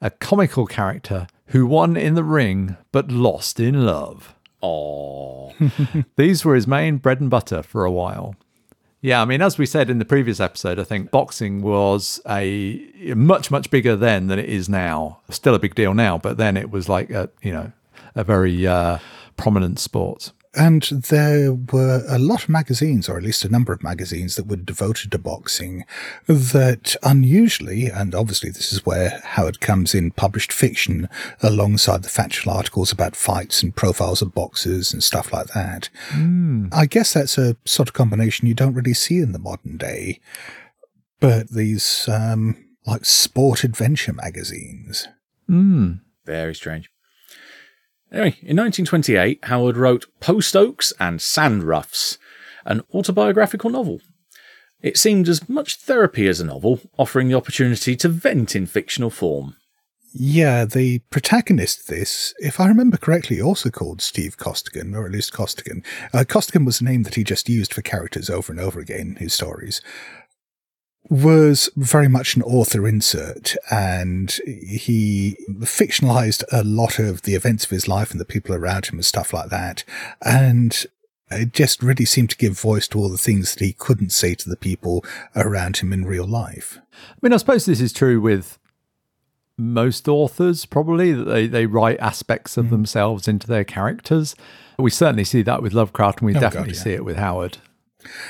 a 0.00 0.10
comical 0.10 0.66
character 0.66 1.26
who 1.46 1.66
won 1.66 1.96
in 1.96 2.14
the 2.14 2.22
ring 2.22 2.76
but 2.92 3.10
lost 3.10 3.58
in 3.58 3.84
love. 3.84 4.36
Oh, 4.62 5.52
These 6.16 6.44
were 6.44 6.54
his 6.54 6.68
main 6.68 6.98
bread 6.98 7.20
and 7.20 7.28
butter 7.28 7.62
for 7.64 7.84
a 7.84 7.90
while. 7.90 8.36
Yeah, 9.00 9.22
I 9.22 9.24
mean, 9.24 9.42
as 9.42 9.58
we 9.58 9.66
said 9.66 9.90
in 9.90 9.98
the 9.98 10.04
previous 10.04 10.38
episode, 10.38 10.78
I 10.78 10.84
think 10.84 11.10
boxing 11.10 11.60
was 11.60 12.20
a 12.28 12.88
much, 13.16 13.50
much 13.50 13.70
bigger 13.70 13.96
then 13.96 14.28
than 14.28 14.38
it 14.38 14.48
is 14.48 14.68
now. 14.68 15.20
Still 15.28 15.54
a 15.54 15.60
big 15.60 15.74
deal 15.74 15.92
now, 15.92 16.18
but 16.18 16.36
then 16.36 16.56
it 16.56 16.70
was 16.70 16.88
like 16.88 17.10
a, 17.10 17.30
you 17.42 17.52
know, 17.52 17.72
a 18.14 18.24
very 18.24 18.66
uh, 18.66 18.98
prominent 19.36 19.78
sport. 19.78 20.32
And 20.56 20.82
there 20.82 21.52
were 21.52 22.02
a 22.08 22.18
lot 22.18 22.44
of 22.44 22.48
magazines, 22.48 23.08
or 23.08 23.16
at 23.18 23.22
least 23.22 23.44
a 23.44 23.50
number 23.50 23.72
of 23.72 23.82
magazines, 23.82 24.36
that 24.36 24.46
were 24.46 24.56
devoted 24.56 25.12
to 25.12 25.18
boxing 25.18 25.84
that 26.26 26.96
unusually, 27.02 27.86
and 27.86 28.14
obviously 28.14 28.50
this 28.50 28.72
is 28.72 28.86
where 28.86 29.20
Howard 29.22 29.60
comes 29.60 29.94
in, 29.94 30.12
published 30.12 30.52
fiction 30.52 31.08
alongside 31.42 32.02
the 32.02 32.08
factual 32.08 32.52
articles 32.54 32.90
about 32.90 33.16
fights 33.16 33.62
and 33.62 33.76
profiles 33.76 34.22
of 34.22 34.34
boxers 34.34 34.92
and 34.92 35.02
stuff 35.02 35.32
like 35.32 35.48
that. 35.48 35.90
I 36.72 36.86
guess 36.86 37.12
that's 37.12 37.36
a 37.36 37.56
sort 37.64 37.88
of 37.88 37.94
combination 37.94 38.48
you 38.48 38.54
don't 38.54 38.74
really 38.74 38.94
see 38.94 39.18
in 39.18 39.32
the 39.32 39.38
modern 39.38 39.76
day. 39.76 40.20
But 41.20 41.50
these, 41.50 42.08
um, 42.08 42.56
like 42.86 43.04
sport 43.04 43.64
adventure 43.64 44.12
magazines. 44.12 45.08
Mm. 45.50 46.00
very 46.24 46.54
strange. 46.54 46.90
Anyway, 48.16 48.38
in 48.40 48.56
1928, 48.56 49.40
Howard 49.42 49.76
wrote 49.76 50.06
Post 50.20 50.56
Oaks 50.56 50.90
and 50.98 51.20
Sand 51.20 51.64
Roughs, 51.64 52.16
an 52.64 52.80
autobiographical 52.94 53.68
novel. 53.68 54.00
It 54.80 54.96
seemed 54.96 55.28
as 55.28 55.50
much 55.50 55.76
therapy 55.76 56.26
as 56.26 56.40
a 56.40 56.46
novel, 56.46 56.80
offering 56.96 57.28
the 57.28 57.34
opportunity 57.34 57.94
to 57.96 58.08
vent 58.08 58.56
in 58.56 58.64
fictional 58.64 59.10
form. 59.10 59.56
Yeah, 60.14 60.64
the 60.64 61.00
protagonist 61.10 61.88
this, 61.88 62.32
if 62.38 62.58
I 62.58 62.68
remember 62.68 62.96
correctly, 62.96 63.38
also 63.38 63.68
called 63.68 64.00
Steve 64.00 64.38
Costigan, 64.38 64.94
or 64.94 65.04
at 65.04 65.12
least 65.12 65.34
Costigan. 65.34 65.84
Uh, 66.14 66.24
Costigan 66.26 66.64
was 66.64 66.78
the 66.78 66.86
name 66.86 67.02
that 67.02 67.16
he 67.16 67.22
just 67.22 67.50
used 67.50 67.74
for 67.74 67.82
characters 67.82 68.30
over 68.30 68.50
and 68.50 68.58
over 68.58 68.80
again 68.80 69.08
in 69.08 69.16
his 69.16 69.34
stories. 69.34 69.82
Was 71.08 71.70
very 71.76 72.08
much 72.08 72.34
an 72.34 72.42
author 72.42 72.86
insert, 72.88 73.54
and 73.70 74.30
he 74.44 75.36
fictionalized 75.60 76.42
a 76.50 76.64
lot 76.64 76.98
of 76.98 77.22
the 77.22 77.34
events 77.34 77.64
of 77.64 77.70
his 77.70 77.86
life 77.86 78.10
and 78.10 78.20
the 78.20 78.24
people 78.24 78.54
around 78.54 78.86
him 78.86 78.96
and 78.96 79.04
stuff 79.04 79.32
like 79.32 79.48
that. 79.50 79.84
And 80.20 80.84
it 81.30 81.52
just 81.52 81.82
really 81.82 82.04
seemed 82.04 82.30
to 82.30 82.36
give 82.36 82.58
voice 82.58 82.88
to 82.88 82.98
all 82.98 83.08
the 83.08 83.18
things 83.18 83.54
that 83.54 83.64
he 83.64 83.72
couldn't 83.72 84.10
say 84.10 84.34
to 84.34 84.48
the 84.48 84.56
people 84.56 85.04
around 85.34 85.76
him 85.78 85.92
in 85.92 86.04
real 86.04 86.26
life. 86.26 86.78
I 86.92 87.16
mean, 87.22 87.32
I 87.32 87.36
suppose 87.36 87.66
this 87.66 87.80
is 87.80 87.92
true 87.92 88.20
with 88.20 88.58
most 89.58 90.08
authors, 90.08 90.66
probably, 90.66 91.12
that 91.12 91.24
they, 91.24 91.46
they 91.46 91.66
write 91.66 91.98
aspects 91.98 92.56
of 92.56 92.66
mm. 92.66 92.70
themselves 92.70 93.26
into 93.26 93.46
their 93.46 93.64
characters. 93.64 94.34
We 94.78 94.90
certainly 94.90 95.24
see 95.24 95.42
that 95.42 95.62
with 95.62 95.72
Lovecraft, 95.72 96.20
and 96.20 96.26
we 96.26 96.36
oh, 96.36 96.40
definitely 96.40 96.72
God, 96.72 96.76
yeah. 96.76 96.82
see 96.82 96.92
it 96.92 97.04
with 97.04 97.16
Howard. 97.16 97.58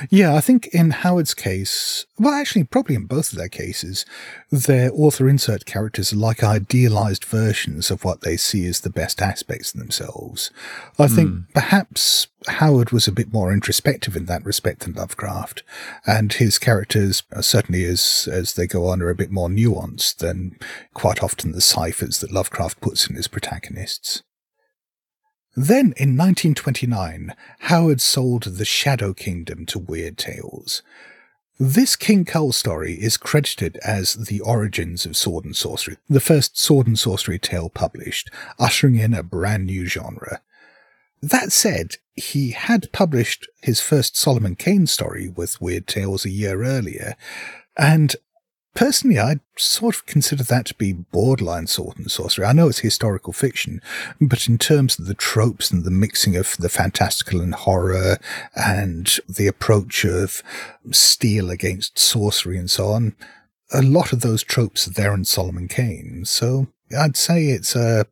Yeah, 0.09 0.35
I 0.35 0.41
think 0.41 0.67
in 0.67 0.91
Howard's 0.91 1.33
case, 1.33 2.05
well, 2.19 2.33
actually, 2.33 2.63
probably 2.63 2.95
in 2.95 3.05
both 3.05 3.31
of 3.31 3.37
their 3.37 3.49
cases, 3.49 4.05
their 4.51 4.91
author 4.93 5.27
insert 5.27 5.65
characters 5.65 6.13
are 6.13 6.17
like 6.17 6.43
idealized 6.43 7.25
versions 7.25 7.91
of 7.91 8.03
what 8.03 8.21
they 8.21 8.37
see 8.37 8.65
as 8.65 8.81
the 8.81 8.89
best 8.89 9.21
aspects 9.21 9.73
of 9.73 9.79
themselves. 9.79 10.51
I 10.97 11.07
think 11.07 11.29
mm. 11.29 11.53
perhaps 11.53 12.27
Howard 12.47 12.91
was 12.91 13.07
a 13.07 13.11
bit 13.11 13.33
more 13.33 13.51
introspective 13.51 14.15
in 14.15 14.25
that 14.25 14.45
respect 14.45 14.81
than 14.81 14.93
Lovecraft, 14.93 15.63
and 16.05 16.33
his 16.33 16.57
characters, 16.59 17.23
certainly 17.41 17.85
as, 17.85 18.27
as 18.31 18.53
they 18.53 18.67
go 18.67 18.87
on, 18.87 19.01
are 19.01 19.09
a 19.09 19.15
bit 19.15 19.31
more 19.31 19.49
nuanced 19.49 20.17
than 20.17 20.57
quite 20.93 21.23
often 21.23 21.51
the 21.51 21.61
ciphers 21.61 22.19
that 22.19 22.31
Lovecraft 22.31 22.79
puts 22.81 23.07
in 23.07 23.15
his 23.15 23.27
protagonists. 23.27 24.23
Then 25.59 25.95
in 25.97 26.15
1929, 26.15 27.33
Howard 27.61 27.99
sold 27.99 28.43
the 28.43 28.63
Shadow 28.63 29.15
Kingdom 29.15 29.65
to 29.65 29.79
Weird 29.79 30.15
Tales. 30.15 30.83
This 31.59 31.95
King 31.95 32.25
Kull 32.25 32.51
story 32.51 32.93
is 32.93 33.17
credited 33.17 33.77
as 33.77 34.27
the 34.27 34.39
origins 34.41 35.03
of 35.03 35.17
sword 35.17 35.45
and 35.45 35.55
sorcery, 35.55 35.97
the 36.07 36.19
first 36.19 36.59
sword 36.59 36.85
and 36.85 36.99
sorcery 36.99 37.39
tale 37.39 37.69
published, 37.69 38.29
ushering 38.59 38.97
in 38.97 39.15
a 39.15 39.23
brand 39.23 39.65
new 39.65 39.87
genre. 39.87 40.41
That 41.23 41.51
said, 41.51 41.95
he 42.15 42.51
had 42.51 42.91
published 42.91 43.47
his 43.59 43.81
first 43.81 44.15
Solomon 44.15 44.55
Kane 44.55 44.85
story 44.85 45.27
with 45.27 45.59
Weird 45.59 45.87
Tales 45.87 46.23
a 46.23 46.29
year 46.29 46.63
earlier, 46.63 47.15
and 47.75 48.15
Personally, 48.77 49.17
I'd 49.17 49.39
sort 49.57 49.95
of 49.95 50.05
consider 50.05 50.43
that 50.43 50.67
to 50.67 50.75
be 50.75 50.93
borderline 50.93 51.65
sword 51.65 51.97
and 51.97 52.11
sorcery. 52.11 52.45
I 52.45 52.53
know 52.53 52.67
it's 52.67 52.77
historical 52.77 53.33
fiction, 53.33 53.81
but 54.21 54.47
in 54.47 54.59
terms 54.59 54.99
of 54.99 55.07
the 55.07 55.15
tropes 55.15 55.71
and 55.71 55.83
the 55.83 55.89
mixing 55.89 56.35
of 56.35 56.55
the 56.57 56.69
fantastical 56.69 57.41
and 57.41 57.55
horror 57.55 58.17
and 58.55 59.17
the 59.27 59.47
approach 59.47 60.05
of 60.05 60.43
steel 60.91 61.49
against 61.49 61.97
sorcery 61.97 62.59
and 62.59 62.69
so 62.69 62.89
on, 62.89 63.15
a 63.73 63.81
lot 63.81 64.13
of 64.13 64.21
those 64.21 64.43
tropes 64.43 64.87
are 64.87 64.91
there 64.93 65.15
in 65.15 65.25
Solomon 65.25 65.67
Kane. 65.67 66.23
So 66.25 66.67
I'd 66.95 67.17
say 67.17 67.47
it's 67.47 67.75
a, 67.75 68.05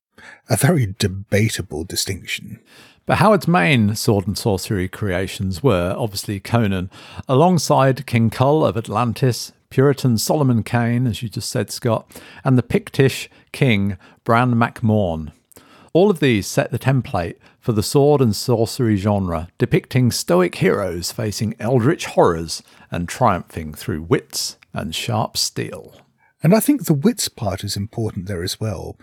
a 0.49 0.57
very 0.57 0.95
debatable 0.97 1.83
distinction. 1.83 2.59
But 3.05 3.19
Howard's 3.19 3.47
main 3.47 3.93
sword 3.93 4.25
and 4.25 4.35
sorcery 4.35 4.87
creations 4.87 5.61
were 5.61 5.93
obviously 5.95 6.39
Conan, 6.39 6.89
alongside 7.27 8.07
King 8.07 8.31
Kull 8.31 8.65
of 8.65 8.75
Atlantis, 8.75 9.51
Puritan 9.75 10.17
Solomon 10.17 10.63
Kane, 10.63 11.05
as 11.05 11.21
you 11.21 11.27
just 11.27 11.49
said, 11.49 11.69
Scott, 11.69 12.09
and 12.45 12.57
the 12.57 12.63
Pictish 12.63 13.27
king 13.51 13.97
Bran 14.23 14.57
Mak 14.57 14.81
Morn. 14.81 15.33
All 15.91 16.09
of 16.09 16.21
these 16.21 16.47
set 16.47 16.71
the 16.71 16.79
template 16.79 17.35
for 17.59 17.73
the 17.73 17.83
sword 17.83 18.21
and 18.21 18.33
sorcery 18.33 18.95
genre, 18.95 19.49
depicting 19.57 20.13
stoic 20.13 20.55
heroes 20.55 21.11
facing 21.11 21.55
eldritch 21.59 22.05
horrors 22.05 22.63
and 22.89 23.09
triumphing 23.09 23.73
through 23.73 24.03
wits 24.03 24.55
and 24.71 24.95
sharp 24.95 25.35
steel. 25.35 25.99
And 26.41 26.55
I 26.55 26.61
think 26.61 26.85
the 26.85 26.93
wits 26.93 27.27
part 27.27 27.61
is 27.61 27.75
important 27.75 28.27
there 28.27 28.43
as 28.43 28.61
well. 28.61 28.95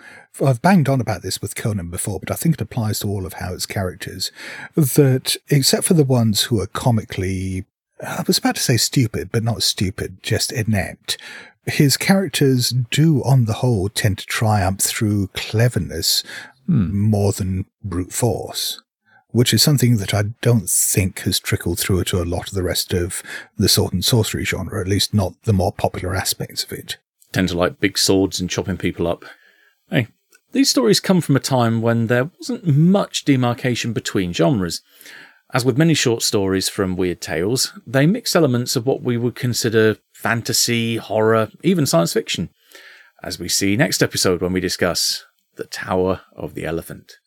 I've 0.42 0.62
banged 0.62 0.88
on 0.88 1.02
about 1.02 1.20
this 1.20 1.42
with 1.42 1.54
Conan 1.54 1.90
before, 1.90 2.18
but 2.18 2.30
I 2.30 2.34
think 2.34 2.54
it 2.54 2.62
applies 2.62 3.00
to 3.00 3.08
all 3.08 3.26
of 3.26 3.34
Howard's 3.34 3.66
characters. 3.66 4.32
That, 4.74 5.36
except 5.50 5.84
for 5.84 5.92
the 5.92 6.02
ones 6.02 6.44
who 6.44 6.58
are 6.62 6.66
comically 6.66 7.66
I 8.02 8.24
was 8.26 8.38
about 8.38 8.56
to 8.56 8.62
say 8.62 8.76
stupid, 8.76 9.30
but 9.32 9.44
not 9.44 9.62
stupid, 9.62 10.22
just 10.22 10.52
inept. 10.52 11.18
His 11.66 11.96
characters 11.96 12.70
do, 12.90 13.22
on 13.22 13.44
the 13.44 13.54
whole, 13.54 13.88
tend 13.88 14.18
to 14.18 14.26
triumph 14.26 14.80
through 14.80 15.28
cleverness 15.28 16.24
hmm. 16.66 16.94
more 16.96 17.32
than 17.32 17.66
brute 17.84 18.12
force, 18.12 18.82
which 19.30 19.54
is 19.54 19.62
something 19.62 19.98
that 19.98 20.12
I 20.12 20.24
don't 20.40 20.68
think 20.68 21.20
has 21.20 21.38
trickled 21.38 21.78
through 21.78 22.04
to 22.04 22.20
a 22.20 22.24
lot 22.24 22.48
of 22.48 22.54
the 22.54 22.64
rest 22.64 22.92
of 22.92 23.22
the 23.56 23.68
sword 23.68 23.92
and 23.92 24.04
sorcery 24.04 24.44
genre, 24.44 24.80
at 24.80 24.88
least 24.88 25.14
not 25.14 25.40
the 25.44 25.52
more 25.52 25.72
popular 25.72 26.16
aspects 26.16 26.64
of 26.64 26.72
it. 26.72 26.96
Tend 27.30 27.48
to 27.50 27.56
like 27.56 27.80
big 27.80 27.96
swords 27.96 28.40
and 28.40 28.50
chopping 28.50 28.76
people 28.76 29.06
up. 29.06 29.24
Hey, 29.88 30.08
these 30.50 30.68
stories 30.68 31.00
come 31.00 31.20
from 31.20 31.36
a 31.36 31.40
time 31.40 31.80
when 31.80 32.08
there 32.08 32.30
wasn't 32.38 32.66
much 32.66 33.24
demarcation 33.24 33.92
between 33.92 34.32
genres. 34.32 34.82
As 35.54 35.66
with 35.66 35.76
many 35.76 35.92
short 35.92 36.22
stories 36.22 36.70
from 36.70 36.96
Weird 36.96 37.20
Tales, 37.20 37.78
they 37.86 38.06
mix 38.06 38.34
elements 38.34 38.74
of 38.74 38.86
what 38.86 39.02
we 39.02 39.18
would 39.18 39.34
consider 39.34 39.98
fantasy, 40.14 40.96
horror, 40.96 41.50
even 41.62 41.84
science 41.84 42.14
fiction, 42.14 42.48
as 43.22 43.38
we 43.38 43.50
see 43.50 43.76
next 43.76 44.02
episode 44.02 44.40
when 44.40 44.54
we 44.54 44.60
discuss 44.60 45.26
The 45.56 45.64
Tower 45.64 46.22
of 46.34 46.54
the 46.54 46.64
Elephant. 46.64 47.18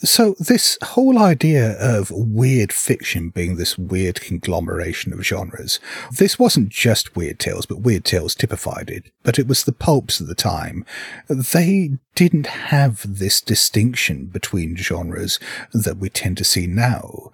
So, 0.00 0.36
this 0.38 0.78
whole 0.82 1.18
idea 1.18 1.72
of 1.78 2.10
weird 2.10 2.72
fiction 2.72 3.28
being 3.30 3.56
this 3.56 3.76
weird 3.78 4.22
conglomeration 4.22 5.12
of 5.12 5.24
genres, 5.24 5.78
this 6.10 6.38
wasn't 6.38 6.70
just 6.70 7.16
Weird 7.16 7.38
Tales, 7.38 7.66
but 7.66 7.80
Weird 7.80 8.04
Tales 8.04 8.34
typified 8.34 8.88
it. 8.88 9.10
But 9.22 9.38
it 9.38 9.46
was 9.46 9.64
the 9.64 9.72
pulps 9.72 10.20
at 10.20 10.28
the 10.28 10.34
time. 10.34 10.84
They 11.28 11.98
didn't 12.14 12.46
have 12.46 13.18
this 13.18 13.40
distinction 13.40 14.26
between 14.26 14.76
genres 14.76 15.38
that 15.72 15.96
we 15.98 16.08
tend 16.10 16.38
to 16.38 16.44
see 16.44 16.66
now 16.66 17.32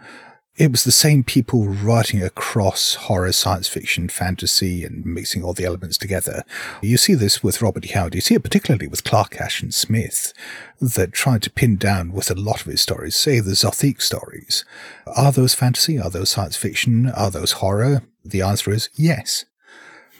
it 0.62 0.70
was 0.70 0.84
the 0.84 0.92
same 0.92 1.24
people 1.24 1.66
writing 1.66 2.22
across 2.22 2.94
horror, 2.94 3.32
science 3.32 3.66
fiction, 3.66 4.08
fantasy, 4.08 4.84
and 4.84 5.04
mixing 5.04 5.42
all 5.42 5.52
the 5.52 5.64
elements 5.64 5.98
together. 5.98 6.44
You 6.80 6.96
see 6.98 7.14
this 7.14 7.42
with 7.42 7.60
Robert 7.60 7.84
E. 7.84 7.88
Howard. 7.88 8.14
You 8.14 8.20
see 8.20 8.36
it 8.36 8.44
particularly 8.44 8.86
with 8.86 9.02
Clark 9.02 9.40
Ashton 9.40 9.72
Smith, 9.72 10.32
that 10.80 11.10
tried 11.10 11.42
to 11.42 11.50
pin 11.50 11.78
down 11.78 12.12
with 12.12 12.30
a 12.30 12.36
lot 12.36 12.60
of 12.60 12.68
his 12.68 12.80
stories, 12.80 13.16
say 13.16 13.40
the 13.40 13.56
Zothique 13.56 14.00
stories. 14.00 14.64
Are 15.04 15.32
those 15.32 15.52
fantasy? 15.52 15.98
Are 15.98 16.10
those 16.10 16.30
science 16.30 16.56
fiction? 16.56 17.10
Are 17.10 17.32
those 17.32 17.52
horror? 17.52 18.04
The 18.24 18.42
answer 18.42 18.70
is 18.70 18.88
yes. 18.94 19.44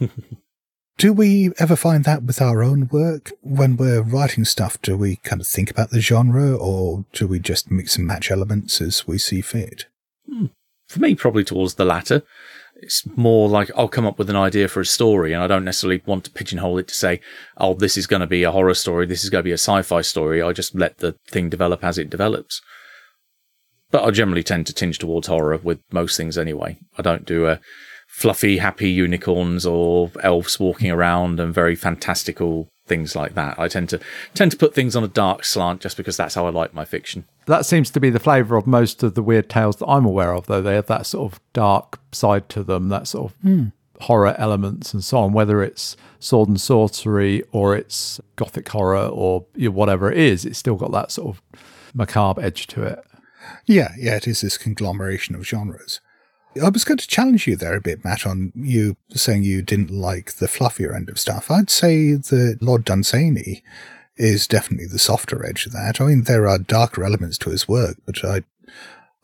do 0.99 1.13
we 1.13 1.53
ever 1.61 1.77
find 1.77 2.03
that 2.03 2.25
with 2.25 2.43
our 2.43 2.65
own 2.65 2.89
work? 2.91 3.31
When 3.43 3.77
we're 3.77 4.03
writing 4.03 4.45
stuff, 4.45 4.83
do 4.83 4.97
we 4.97 5.17
kind 5.23 5.41
of 5.41 5.47
think 5.47 5.71
about 5.71 5.91
the 5.91 6.01
genre, 6.01 6.57
or 6.57 7.05
do 7.13 7.29
we 7.29 7.39
just 7.39 7.71
mix 7.71 7.95
and 7.95 8.09
match 8.09 8.29
elements 8.29 8.81
as 8.81 9.07
we 9.07 9.19
see 9.19 9.41
fit? 9.41 9.87
Hmm. 10.29 10.47
For 10.89 11.01
me, 11.01 11.15
probably 11.15 11.45
towards 11.45 11.75
the 11.75 11.85
latter. 11.85 12.23
It's 12.77 13.07
more 13.17 13.49
like 13.49 13.71
I'll 13.77 13.89
come 13.89 14.07
up 14.07 14.19
with 14.19 14.29
an 14.29 14.37
idea 14.37 14.69
for 14.69 14.81
a 14.81 14.87
story, 14.87 15.33
and 15.33 15.43
I 15.43 15.47
don't 15.47 15.65
necessarily 15.65 16.03
want 16.05 16.25
to 16.25 16.31
pigeonhole 16.31 16.79
it 16.79 16.89
to 16.89 16.95
say, 16.95 17.21
oh, 17.57 17.75
this 17.75 17.97
is 17.97 18.07
going 18.07 18.21
to 18.21 18.27
be 18.27 18.43
a 18.43 18.51
horror 18.51 18.75
story, 18.75 19.07
this 19.07 19.23
is 19.23 19.31
going 19.31 19.41
to 19.43 19.49
be 19.49 19.53
a 19.53 19.55
sci 19.55 19.83
fi 19.83 20.01
story. 20.01 20.43
I 20.43 20.53
just 20.53 20.75
let 20.75 20.99
the 20.99 21.15
thing 21.29 21.49
develop 21.49 21.85
as 21.85 21.99
it 21.99 22.11
develops. 22.11 22.61
But 23.91 24.05
I 24.05 24.11
generally 24.11 24.43
tend 24.43 24.67
to 24.67 24.73
tinge 24.73 24.99
towards 24.99 25.29
horror 25.29 25.59
with 25.63 25.81
most 25.93 26.17
things 26.17 26.39
anyway. 26.39 26.79
I 26.99 27.03
don't 27.03 27.27
do 27.27 27.47
a 27.47 27.61
fluffy, 28.09 28.59
happy 28.59 28.91
unicorns 28.91 29.65
or 29.65 30.11
elves 30.23 30.59
walking 30.59 30.91
around 30.91 31.41
and 31.41 31.55
very 31.55 31.77
fantastical 31.77 32.69
things 32.87 33.15
like 33.15 33.35
that. 33.35 33.59
I 33.59 33.69
tend 33.69 33.89
to 33.91 34.01
tend 34.35 34.51
to 34.51 34.57
put 34.57 34.75
things 34.75 34.97
on 34.97 35.05
a 35.05 35.09
dark 35.09 35.45
slant 35.45 35.81
just 35.81 35.97
because 35.97 36.17
that's 36.17 36.35
how 36.35 36.47
I 36.47 36.51
like 36.51 36.75
my 36.75 36.85
fiction. 36.85 37.25
That 37.47 37.67
seems 37.67 37.91
to 37.91 38.01
be 38.01 38.11
the 38.11 38.21
flavour 38.21 38.57
of 38.57 38.67
most 38.67 39.03
of 39.03 39.15
the 39.15 39.23
weird 39.23 39.49
tales 39.49 39.77
that 39.77 39.87
I'm 39.87 40.05
aware 40.05 40.35
of, 40.35 40.47
though. 40.47 40.63
They 40.63 40.75
have 40.75 40.87
that 40.87 41.07
sort 41.07 41.33
of 41.33 41.41
dark 41.53 41.99
side 42.13 42.49
to 42.51 42.63
them, 42.63 42.89
that 42.91 43.09
sort 43.09 43.33
of 43.33 43.39
mm. 43.41 43.73
horror 44.01 44.35
elements 44.39 44.95
and 44.95 45.03
so 45.03 45.19
on, 45.19 45.33
whether 45.33 45.63
it's 45.63 45.97
sword 46.21 46.49
and 46.49 46.61
sorcery 46.61 47.43
or 47.51 47.77
it's 47.77 48.21
gothic 48.37 48.69
horror 48.69 49.07
or 49.07 49.45
you 49.55 49.69
know, 49.69 49.75
whatever 49.75 50.11
it 50.11 50.19
is, 50.19 50.45
it's 50.45 50.59
still 50.59 50.77
got 50.77 50.93
that 50.93 51.11
sort 51.11 51.37
of 51.37 51.43
macabre 51.95 52.43
edge 52.43 52.67
to 52.69 52.83
it. 52.85 53.05
Yeah, 53.67 53.93
yeah, 53.99 54.17
it 54.17 54.29
is 54.29 54.41
this 54.41 54.57
conglomeration 54.57 55.35
of 55.35 55.47
genres. 55.47 56.01
I 56.63 56.69
was 56.69 56.85
going 56.85 56.99
to 56.99 57.09
challenge 57.09 57.47
you 57.47 57.57
there 57.57 57.77
a 57.77 57.81
bit, 57.81 58.05
Matt, 58.05 58.27
on 58.27 58.53
you 58.55 58.97
saying 59.11 59.43
you 59.43 59.63
didn't 59.63 59.91
like 59.91 60.35
the 60.35 60.47
fluffier 60.47 60.95
end 60.95 61.09
of 61.09 61.19
stuff. 61.19 61.51
I'd 61.51 61.71
say 61.71 62.13
that 62.13 62.59
Lord 62.61 62.85
Dunsany 62.85 63.63
is 64.17 64.47
definitely 64.47 64.87
the 64.87 64.99
softer 64.99 65.45
edge 65.45 65.67
of 65.67 65.73
that. 65.73 66.01
I 66.01 66.07
mean, 66.07 66.23
there 66.23 66.49
are 66.49 66.59
darker 66.59 67.05
elements 67.05 67.39
to 67.39 67.51
his 67.51 67.67
work, 67.69 67.97
but 68.07 68.25
I, 68.25 68.43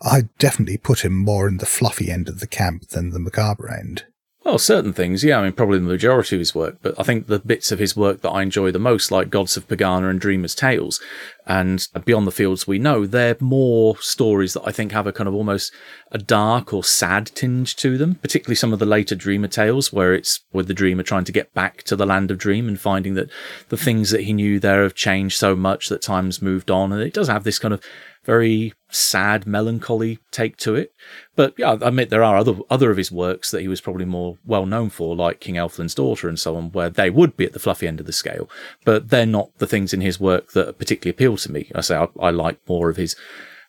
I 0.00 0.28
definitely 0.38 0.78
put 0.78 1.04
him 1.04 1.14
more 1.14 1.49
in 1.49 1.59
the 1.59 1.66
fluffy 1.66 2.11
end 2.11 2.28
of 2.28 2.40
the 2.40 2.47
camp 2.47 2.88
than 2.88 3.11
the 3.11 3.18
macabre 3.18 3.73
end. 3.73 4.04
Well, 4.49 4.57
certain 4.57 4.95
things, 4.95 5.25
yeah. 5.25 5.38
I 5.38 5.43
mean, 5.43 5.52
probably 5.52 5.78
the 5.78 5.85
majority 5.85 6.37
of 6.37 6.40
his 6.40 6.55
work, 6.55 6.78
but 6.81 6.99
I 6.99 7.02
think 7.02 7.26
the 7.26 7.38
bits 7.38 7.71
of 7.71 7.78
his 7.78 7.95
work 7.95 8.23
that 8.23 8.31
I 8.31 8.40
enjoy 8.40 8.71
the 8.71 8.78
most, 8.78 9.11
like 9.11 9.28
Gods 9.28 9.59
of 9.59 9.69
Pegana 9.69 10.09
and 10.09 10.19
Dreamer's 10.19 10.55
Tales, 10.55 11.02
and 11.47 11.87
Beyond 12.07 12.26
the 12.26 12.33
Fields 12.33 12.67
We 12.67 12.78
Know, 12.78 13.05
they're 13.05 13.37
more 13.40 13.99
stories 13.99 14.55
that 14.55 14.62
I 14.64 14.73
think 14.73 14.93
have 14.93 15.07
a 15.07 15.12
kind 15.12 15.28
of 15.28 15.35
almost 15.35 15.71
a 16.11 16.17
dark 16.17 16.73
or 16.73 16.83
sad 16.83 17.26
tinge 17.35 17.76
to 17.76 17.99
them, 17.99 18.14
particularly 18.14 18.57
some 18.57 18.73
of 18.73 18.78
the 18.78 18.87
later 18.87 19.14
Dreamer 19.14 19.49
Tales, 19.49 19.93
where 19.93 20.14
it's 20.14 20.40
with 20.50 20.67
the 20.67 20.73
Dreamer 20.73 21.02
trying 21.02 21.25
to 21.25 21.33
get 21.33 21.52
back 21.52 21.83
to 21.83 21.95
the 21.95 22.07
land 22.07 22.31
of 22.31 22.38
Dream 22.38 22.69
and 22.69 22.81
finding 22.81 23.12
that 23.14 23.28
the 23.69 23.76
things 23.76 24.11
that 24.12 24.23
he 24.23 24.33
knew 24.33 24.59
there 24.59 24.83
have 24.83 24.95
changed 24.95 25.37
so 25.37 25.55
much 25.55 25.90
that 25.90 26.00
time's 26.00 26.40
moved 26.40 26.71
on. 26.71 26.90
And 26.90 27.02
it 27.02 27.12
does 27.12 27.28
have 27.28 27.45
this 27.45 27.59
kind 27.59 27.75
of 27.75 27.83
very 28.28 28.75
sad, 28.90 29.47
melancholy 29.47 30.18
take 30.30 30.58
to 30.58 30.75
it. 30.75 30.92
But 31.35 31.54
yeah, 31.56 31.70
I 31.70 31.88
admit 31.88 32.11
there 32.11 32.23
are 32.23 32.37
other 32.37 32.56
other 32.68 32.90
of 32.90 32.99
his 32.99 33.11
works 33.11 33.50
that 33.50 33.62
he 33.62 33.68
was 33.68 33.80
probably 33.80 34.04
more 34.04 34.37
well 34.44 34.66
known 34.66 34.90
for, 34.90 35.16
like 35.16 35.40
King 35.40 35.54
Elfland's 35.54 35.94
Daughter 35.94 36.28
and 36.28 36.38
so 36.38 36.54
on, 36.54 36.70
where 36.73 36.90
they 36.90 37.08
would 37.08 37.38
be 37.38 37.47
at 37.47 37.54
the 37.54 37.58
fluffy 37.58 37.88
end 37.88 38.00
of 38.00 38.06
the 38.06 38.12
scale. 38.12 38.50
But 38.85 39.08
they're 39.08 39.25
not 39.25 39.56
the 39.56 39.66
things 39.66 39.94
in 39.94 40.02
his 40.02 40.20
work 40.20 40.52
that 40.52 40.78
particularly 40.78 41.12
appeal 41.14 41.38
to 41.38 41.50
me. 41.50 41.70
I 41.75 41.80
say 41.80 41.97
I, 41.97 42.08
I 42.20 42.28
like 42.28 42.58
more 42.68 42.90
of 42.90 42.99
his 42.99 43.16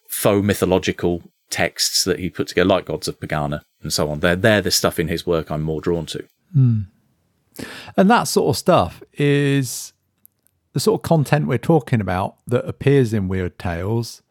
faux 0.09 0.45
mythological 0.45 1.23
texts 1.49 2.03
that 2.03 2.19
he 2.19 2.29
put 2.29 2.49
together, 2.49 2.67
like 2.67 2.85
Gods 2.85 3.07
of 3.07 3.17
Pegana 3.17 3.61
and 3.81 3.93
so 3.93 4.11
on. 4.11 4.19
They're 4.19 4.35
they're 4.35 4.61
the 4.61 4.71
stuff 4.71 4.99
in 4.99 5.07
his 5.07 5.25
work 5.25 5.49
I'm 5.49 5.61
more 5.61 5.79
drawn 5.79 6.05
to. 6.07 6.25
Hmm. 6.53 6.81
And 7.95 8.09
that 8.09 8.23
sort 8.23 8.49
of 8.49 8.57
stuff 8.57 9.01
is 9.13 9.93
the 10.73 10.81
sort 10.81 10.99
of 10.99 11.03
content 11.03 11.47
we're 11.47 11.57
talking 11.57 12.01
about 12.01 12.35
that 12.45 12.67
appears 12.67 13.13
in 13.13 13.29
Weird 13.29 13.57
Tales. 13.57 14.21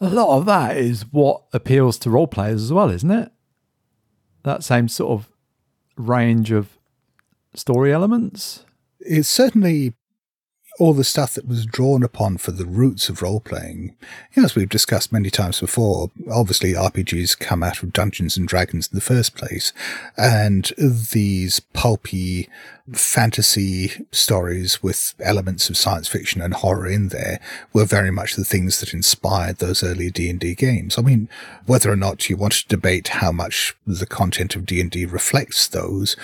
A 0.00 0.08
lot 0.10 0.36
of 0.36 0.46
that 0.46 0.76
is 0.76 1.10
what 1.10 1.42
appeals 1.52 1.98
to 1.98 2.10
role 2.10 2.26
players 2.26 2.62
as 2.62 2.72
well, 2.72 2.90
isn't 2.90 3.10
it? 3.10 3.32
That 4.42 4.62
same 4.62 4.88
sort 4.88 5.12
of 5.12 5.30
range 5.96 6.50
of 6.50 6.76
story 7.54 7.92
elements. 7.92 8.64
It's 9.00 9.28
certainly 9.28 9.94
all 10.78 10.92
the 10.92 11.04
stuff 11.04 11.34
that 11.34 11.48
was 11.48 11.64
drawn 11.64 12.02
upon 12.02 12.36
for 12.36 12.50
the 12.50 12.66
roots 12.66 13.08
of 13.08 13.22
role 13.22 13.40
playing. 13.40 13.96
As 14.36 14.54
we've 14.54 14.68
discussed 14.68 15.12
many 15.12 15.30
times 15.30 15.60
before, 15.60 16.10
obviously 16.30 16.74
RPGs 16.74 17.38
come 17.38 17.62
out 17.62 17.82
of 17.82 17.92
Dungeons 17.92 18.36
and 18.36 18.46
Dragons 18.46 18.88
in 18.88 18.94
the 18.94 19.00
first 19.00 19.34
place, 19.34 19.72
and 20.18 20.70
these 20.76 21.60
pulpy 21.60 22.48
fantasy 22.92 24.06
stories 24.12 24.82
with 24.82 25.14
elements 25.20 25.68
of 25.68 25.76
science 25.76 26.06
fiction 26.06 26.40
and 26.40 26.54
horror 26.54 26.86
in 26.86 27.08
there 27.08 27.40
were 27.72 27.84
very 27.84 28.10
much 28.10 28.36
the 28.36 28.44
things 28.44 28.78
that 28.80 28.94
inspired 28.94 29.56
those 29.58 29.82
early 29.82 30.10
D&D 30.10 30.54
games. 30.54 30.96
I 30.96 31.02
mean, 31.02 31.28
whether 31.66 31.90
or 31.90 31.96
not 31.96 32.30
you 32.30 32.36
want 32.36 32.52
to 32.54 32.68
debate 32.68 33.08
how 33.08 33.32
much 33.32 33.74
the 33.86 34.06
content 34.06 34.54
of 34.54 34.66
D&D 34.66 35.06
reflects 35.06 35.66
those, 35.66 36.16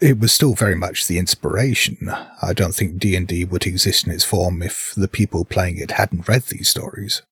it 0.00 0.18
was 0.18 0.32
still 0.32 0.54
very 0.54 0.76
much 0.76 1.06
the 1.06 1.18
inspiration. 1.18 2.12
I 2.42 2.52
don't 2.52 2.74
think 2.74 2.98
D&D 2.98 3.46
would 3.46 3.66
exist 3.66 4.06
in 4.06 4.12
its 4.12 4.24
form 4.24 4.62
if 4.62 4.92
the 4.96 5.08
people 5.08 5.44
playing 5.44 5.78
it 5.78 5.92
hadn't 5.92 6.28
read 6.28 6.42
these 6.42 6.68
stories. 6.68 7.22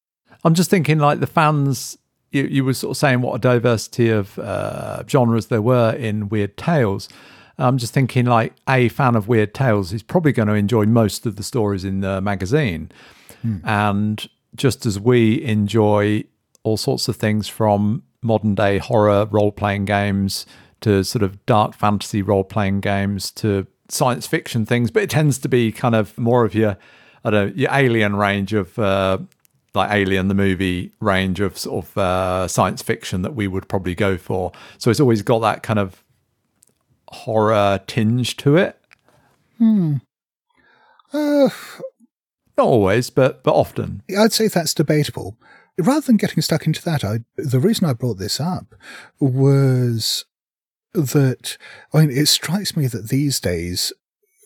I'm 0.42 0.54
just 0.54 0.70
thinking 0.70 0.98
like 0.98 1.20
the 1.20 1.26
fans. 1.26 1.98
You, 2.32 2.44
you 2.44 2.64
were 2.64 2.74
sort 2.74 2.92
of 2.92 2.96
saying 2.96 3.22
what 3.22 3.34
a 3.34 3.38
diversity 3.38 4.08
of 4.08 4.38
uh, 4.38 5.02
genres 5.06 5.46
there 5.48 5.60
were 5.60 5.92
in 5.92 6.28
Weird 6.28 6.56
Tales. 6.56 7.08
I'm 7.60 7.78
just 7.78 7.92
thinking 7.92 8.26
like 8.26 8.54
a 8.68 8.88
fan 8.88 9.14
of 9.16 9.28
Weird 9.28 9.54
Tales 9.54 9.92
is 9.92 10.02
probably 10.02 10.32
going 10.32 10.48
to 10.48 10.54
enjoy 10.54 10.86
most 10.86 11.26
of 11.26 11.36
the 11.36 11.42
stories 11.42 11.84
in 11.84 12.00
the 12.00 12.20
magazine, 12.20 12.90
and 13.64 14.28
just 14.54 14.86
as 14.86 14.98
we 14.98 15.42
enjoy 15.44 16.24
all 16.62 16.76
sorts 16.76 17.08
of 17.08 17.16
things 17.16 17.48
from 17.48 18.02
modern 18.22 18.54
day 18.54 18.78
horror 18.78 19.26
role 19.26 19.52
playing 19.52 19.84
games 19.84 20.44
to 20.80 21.04
sort 21.04 21.22
of 21.22 21.44
dark 21.46 21.74
fantasy 21.74 22.22
role 22.22 22.44
playing 22.44 22.80
games 22.80 23.30
to 23.30 23.66
science 23.88 24.26
fiction 24.26 24.66
things, 24.66 24.90
but 24.90 25.02
it 25.02 25.10
tends 25.10 25.38
to 25.38 25.48
be 25.48 25.72
kind 25.72 25.94
of 25.94 26.16
more 26.18 26.44
of 26.44 26.54
your, 26.54 26.76
I 27.24 27.30
don't 27.30 27.48
know, 27.48 27.54
your 27.54 27.70
alien 27.72 28.16
range 28.16 28.52
of 28.52 28.78
uh, 28.78 29.18
like 29.74 29.90
Alien 29.90 30.28
the 30.28 30.34
movie 30.34 30.92
range 31.00 31.40
of 31.40 31.56
sort 31.56 31.84
of 31.84 31.98
uh, 31.98 32.48
science 32.48 32.82
fiction 32.82 33.22
that 33.22 33.34
we 33.34 33.46
would 33.46 33.68
probably 33.68 33.94
go 33.94 34.16
for. 34.16 34.52
So 34.78 34.90
it's 34.90 35.00
always 35.00 35.22
got 35.22 35.40
that 35.40 35.62
kind 35.62 35.78
of 35.78 36.02
horror 37.10 37.80
tinge 37.86 38.36
to 38.38 38.56
it. 38.56 38.78
Uh, 41.12 41.48
Not 42.56 42.66
always, 42.66 43.10
but 43.10 43.42
but 43.42 43.54
often. 43.54 44.02
I'd 44.18 44.32
say 44.32 44.48
that's 44.48 44.74
debatable. 44.74 45.36
Rather 45.78 46.02
than 46.02 46.16
getting 46.16 46.42
stuck 46.42 46.66
into 46.66 46.82
that, 46.84 47.04
I, 47.04 47.20
the 47.36 47.60
reason 47.60 47.86
I 47.86 47.92
brought 47.94 48.18
this 48.18 48.38
up 48.40 48.74
was 49.18 50.24
that, 50.92 51.56
I 51.94 52.00
mean, 52.00 52.10
it 52.10 52.26
strikes 52.26 52.76
me 52.76 52.86
that 52.88 53.08
these 53.08 53.40
days, 53.40 53.92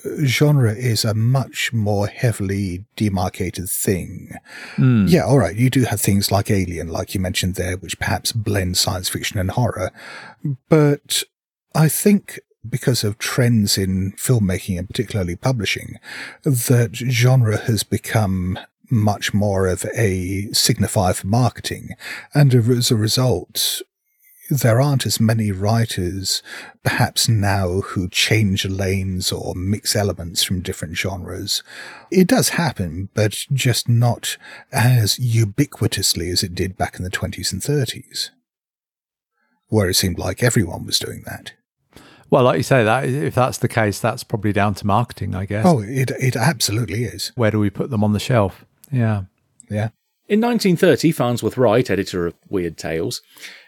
uh, 0.04 0.24
genre 0.24 0.72
is 0.72 1.04
a 1.04 1.14
much 1.14 1.72
more 1.72 2.06
heavily 2.06 2.84
demarcated 2.94 3.68
thing. 3.68 4.34
Yeah, 4.78 5.24
all 5.24 5.38
right, 5.38 5.56
you 5.56 5.70
do 5.70 5.82
have 5.84 6.00
things 6.00 6.30
like 6.30 6.50
Alien, 6.50 6.88
like 6.88 7.14
you 7.14 7.20
mentioned 7.20 7.56
there, 7.56 7.76
which 7.78 7.98
perhaps 7.98 8.30
blend 8.30 8.76
science 8.76 9.08
fiction 9.08 9.40
and 9.40 9.50
horror. 9.50 9.90
But 10.68 11.24
I 11.74 11.88
think 11.88 12.38
because 12.68 13.04
of 13.04 13.18
trends 13.18 13.76
in 13.76 14.12
filmmaking 14.12 14.78
and 14.78 14.88
particularly 14.88 15.36
publishing, 15.36 15.98
that 16.42 16.94
genre 16.94 17.58
has 17.58 17.82
become 17.82 18.58
much 18.90 19.32
more 19.32 19.66
of 19.66 19.84
a 19.94 20.48
signifier 20.52 21.14
for 21.14 21.26
marketing. 21.26 21.90
And 22.34 22.54
as 22.54 22.90
a 22.90 22.96
result, 22.96 23.82
there 24.50 24.80
aren't 24.80 25.06
as 25.06 25.18
many 25.18 25.50
writers, 25.50 26.42
perhaps 26.82 27.28
now, 27.28 27.80
who 27.80 28.08
change 28.08 28.66
lanes 28.66 29.32
or 29.32 29.54
mix 29.54 29.96
elements 29.96 30.42
from 30.42 30.60
different 30.60 30.96
genres. 30.96 31.62
It 32.10 32.28
does 32.28 32.50
happen, 32.50 33.08
but 33.14 33.46
just 33.52 33.88
not 33.88 34.36
as 34.70 35.16
ubiquitously 35.18 36.30
as 36.30 36.42
it 36.42 36.54
did 36.54 36.76
back 36.76 36.96
in 36.96 37.04
the 37.04 37.10
20s 37.10 37.52
and 37.52 37.62
30s, 37.62 38.30
where 39.68 39.88
it 39.88 39.94
seemed 39.94 40.18
like 40.18 40.42
everyone 40.42 40.84
was 40.84 40.98
doing 40.98 41.22
that. 41.24 41.52
Well, 42.34 42.42
like 42.42 42.56
you 42.56 42.64
say, 42.64 42.82
that 42.82 43.04
if 43.04 43.36
that's 43.36 43.58
the 43.58 43.68
case, 43.68 44.00
that's 44.00 44.24
probably 44.24 44.52
down 44.52 44.74
to 44.74 44.86
marketing, 44.88 45.36
I 45.36 45.46
guess. 45.46 45.64
Oh, 45.64 45.78
it, 45.78 46.10
it 46.18 46.34
absolutely 46.34 47.04
is. 47.04 47.30
Where 47.36 47.52
do 47.52 47.60
we 47.60 47.70
put 47.70 47.90
them 47.90 48.02
on 48.02 48.12
the 48.12 48.18
shelf? 48.18 48.64
Yeah. 48.90 49.26
Yeah. 49.70 49.90
In 50.26 50.40
1930, 50.40 51.12
Farnsworth 51.12 51.56
Wright, 51.56 51.88
editor 51.88 52.26
of 52.26 52.34
Weird 52.48 52.76
Tales, 52.76 53.22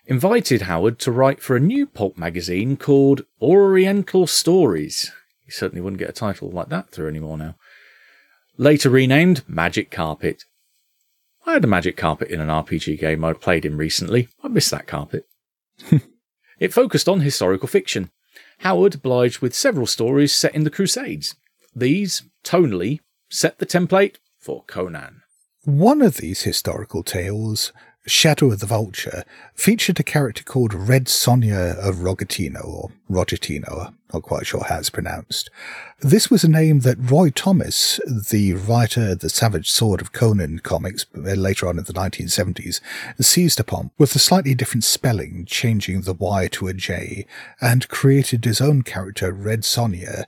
invited 0.07 0.63
Howard 0.63 0.99
to 0.99 1.13
write 1.13 1.41
for 1.41 1.55
a 1.55 1.61
new 1.61 1.87
pulp 1.87 2.19
magazine 2.19 2.77
called 2.77 3.23
Oriental 3.41 4.27
Stories. 4.27 5.13
You 5.45 5.53
certainly 5.53 5.81
wouldn't 5.81 6.01
get 6.01 6.11
a 6.11 6.13
title 6.13 6.51
like 6.51 6.69
that 6.71 6.91
through 6.91 7.07
anymore 7.07 7.39
now. 7.39 7.55
Later 8.57 8.91
renamed 8.91 9.45
Magic 9.47 9.93
Carpet. 9.93 10.43
I 11.47 11.53
had 11.53 11.63
a 11.63 11.69
magic 11.69 11.97
carpet 11.97 12.31
in 12.31 12.41
an 12.41 12.49
RPG 12.49 12.99
game 12.99 13.25
I 13.25 13.33
played 13.33 13.65
in 13.65 13.77
recently. 13.77 14.27
I 14.43 14.49
miss 14.49 14.71
that 14.71 14.89
carpet. 14.89 15.29
it 16.59 16.73
focused 16.73 17.09
on 17.09 17.21
historical 17.21 17.69
fiction. 17.69 18.11
Howard 18.59 18.95
obliged 18.95 19.41
with 19.41 19.55
several 19.55 19.87
stories 19.87 20.35
set 20.35 20.55
in 20.55 20.65
the 20.65 20.71
Crusades. 20.71 21.35
These, 21.75 22.23
tonally, 22.43 23.01
set 23.29 23.59
the 23.59 23.67
template 23.67 24.17
for 24.39 24.65
Conan. 24.67 25.23
One 25.65 26.01
of 26.01 26.19
these 26.19 26.43
historical 26.43 27.03
tales, 27.03 27.73
Shadow 28.07 28.53
of 28.53 28.61
the 28.61 28.67
Vulture, 28.67 29.25
featured 29.55 29.99
a 29.99 30.05
character 30.05 30.45
called 30.45 30.73
Red 30.73 31.07
Sonja 31.07 31.77
of 31.77 31.97
Rogatino, 31.97 32.65
or 32.65 32.93
Rogatino, 33.11 33.93
not 34.13 34.23
quite 34.23 34.47
sure 34.47 34.65
how 34.65 34.79
it's 34.79 34.91
pronounced. 34.91 35.51
This 36.01 36.31
was 36.31 36.45
a 36.45 36.51
name 36.51 36.81
that 36.81 36.99
Roy 36.99 37.31
Thomas, 37.31 38.01
the 38.07 38.55
writer 38.55 39.13
of 39.13 39.21
the 39.21 39.31
Savage 39.31 39.71
Sword 39.71 40.01
of 40.01 40.13
Conan 40.13 40.59
comics 40.59 41.07
uh, 41.17 41.33
later 41.33 41.69
on 41.69 41.79
in 41.79 41.85
the 41.85 41.93
1970s, 41.93 42.81
seized 43.21 43.61
upon 43.61 43.91
with 43.97 44.15
a 44.15 44.19
slightly 44.19 44.55
different 44.55 44.85
spelling, 44.85 45.45
changing 45.47 46.03
the 46.03 46.13
Y 46.13 46.49
to 46.53 46.69
a 46.69 46.75
J, 46.75 47.27
and 47.61 47.89
created 47.89 48.45
his 48.45 48.61
own 48.61 48.83
character, 48.83 49.33
Red 49.33 49.61
Sonja, 49.61 50.25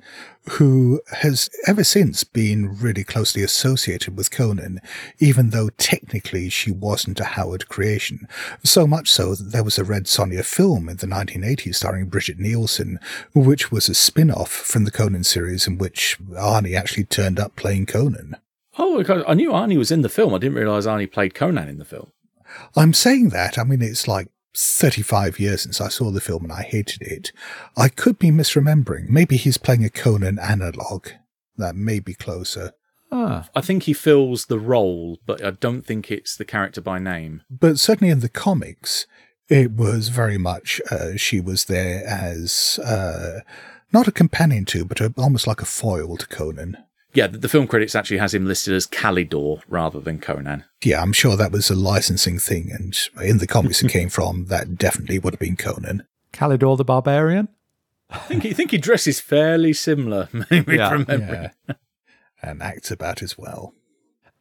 who 0.53 1.01
has 1.19 1.51
ever 1.67 1.85
since 1.85 2.25
been 2.25 2.79
really 2.79 3.05
closely 3.05 3.43
associated 3.43 4.17
with 4.17 4.31
Conan, 4.31 4.81
even 5.19 5.51
though 5.51 5.69
technically 5.77 6.49
she 6.49 6.71
wasn't 6.71 7.21
a 7.21 7.25
Howard 7.25 7.69
creation. 7.69 8.27
So 8.65 8.87
much 8.87 9.11
so 9.11 9.35
that 9.35 9.53
there 9.53 9.65
was 9.65 9.79
a 9.79 9.85
Red 9.85 10.05
Sonja 10.05 10.45
film 10.45 10.89
in 10.89 10.97
the 10.97 11.07
1980s 11.07 11.77
starring 11.77 12.07
Brigitte 12.07 12.39
Nielsen, 12.39 12.68
which 13.35 13.71
was 13.71 13.89
a 13.89 13.95
spin-off 13.95 14.51
from 14.51 14.85
the 14.85 14.91
Conan 14.91 15.25
series 15.25 15.67
in 15.67 15.79
which 15.79 16.19
Arnie 16.31 16.77
actually 16.77 17.05
turned 17.05 17.39
up 17.39 17.57
playing 17.57 17.87
Conan. 17.87 18.37
Oh. 18.79 19.03
I 19.27 19.35
knew 19.35 19.51
Arnie 19.51 19.79
was 19.79 19.91
in 19.91 20.03
the 20.03 20.09
film. 20.09 20.35
I 20.35 20.39
didn't 20.39 20.59
realise 20.59 20.87
Arnie 20.87 21.11
played 21.11 21.35
Conan 21.35 21.69
in 21.69 21.79
the 21.79 21.85
film. 21.85 22.13
I'm 22.77 22.93
saying 22.93 23.31
that, 23.31 23.59
I 23.59 23.65
mean, 23.65 23.83
it's 23.83 24.09
like 24.09 24.29
35 24.57 25.39
years 25.39 25.63
since 25.63 25.81
I 25.81 25.89
saw 25.89 26.11
the 26.11 26.21
film 26.21 26.45
and 26.45 26.53
I 26.53 26.63
hated 26.63 27.03
it. 27.03 27.33
I 27.77 27.89
could 27.89 28.19
be 28.19 28.31
misremembering. 28.31 29.09
Maybe 29.09 29.37
he's 29.37 29.59
playing 29.59 29.85
a 29.85 29.91
Conan 29.91 30.39
analog. 30.39 31.09
That 31.57 31.77
may 31.77 32.01
be 32.01 32.15
closer. 32.15 32.73
Ah. 33.11 33.49
I 33.55 33.61
think 33.61 33.85
he 33.85 33.93
fills 33.93 34.47
the 34.47 34.59
role, 34.59 35.19
but 35.27 35.43
I 35.45 35.51
don't 35.51 35.83
think 35.83 36.11
it's 36.11 36.37
the 36.37 36.45
character 36.45 36.81
by 36.81 36.99
name. 36.99 37.43
But 37.51 37.79
certainly 37.79 38.11
in 38.11 38.21
the 38.21 38.29
comics, 38.29 39.07
It 39.49 39.73
was 39.73 40.09
very 40.09 40.39
much, 40.39 40.81
uh, 40.91 41.17
she 41.17 41.41
was 41.41 41.65
there 41.67 42.07
as, 42.07 42.79
uh, 42.85 43.41
not 43.93 44.07
a 44.09 44.13
companion 44.13 44.65
to, 44.67 44.85
but 44.85 45.01
a, 45.01 45.13
almost 45.17 45.47
like 45.47 45.63
a 45.63 45.67
foil 45.67 46.17
to 46.19 46.27
Conan. 46.27 46.77
Yeah, 47.15 47.27
the, 47.29 47.39
the 47.39 47.49
film 47.49 47.67
credits 47.67 47.95
actually 47.95 48.19
has 48.19 48.35
him 48.35 48.45
listed 48.45 48.75
as 48.75 48.87
Kalidor 48.87 49.63
rather 49.67 49.99
than 50.01 50.19
Conan. 50.21 50.65
Yeah, 50.85 51.01
I'm 51.03 51.15
sure 51.15 51.37
that 51.37 51.51
was 51.53 51.71
a 51.71 51.75
licensing 51.75 52.39
thing, 52.39 52.71
and 52.71 52.97
in 53.27 53.39
the 53.39 53.47
comics 53.47 53.83
it 53.83 53.91
came 53.93 54.11
from, 54.11 54.47
that 54.47 54.77
definitely 54.77 55.19
would 55.19 55.33
have 55.33 55.41
been 55.41 55.57
Conan. 55.57 56.03
Kalidor 56.35 56.77
the 56.77 56.85
Barbarian? 56.85 57.49
I 58.11 58.19
think 58.19 58.43
he 58.43 58.53
think 58.53 58.71
he 58.71 58.79
dresses 58.79 59.21
fairly 59.21 59.73
similar, 59.73 60.29
maybe 60.51 60.77
Yeah. 60.77 60.91
from 60.91 61.05
memory. 61.09 61.51
Yeah. 61.69 61.75
and 62.43 62.63
acts 62.63 62.91
about 62.91 63.23
as 63.23 63.37
well. 63.39 63.73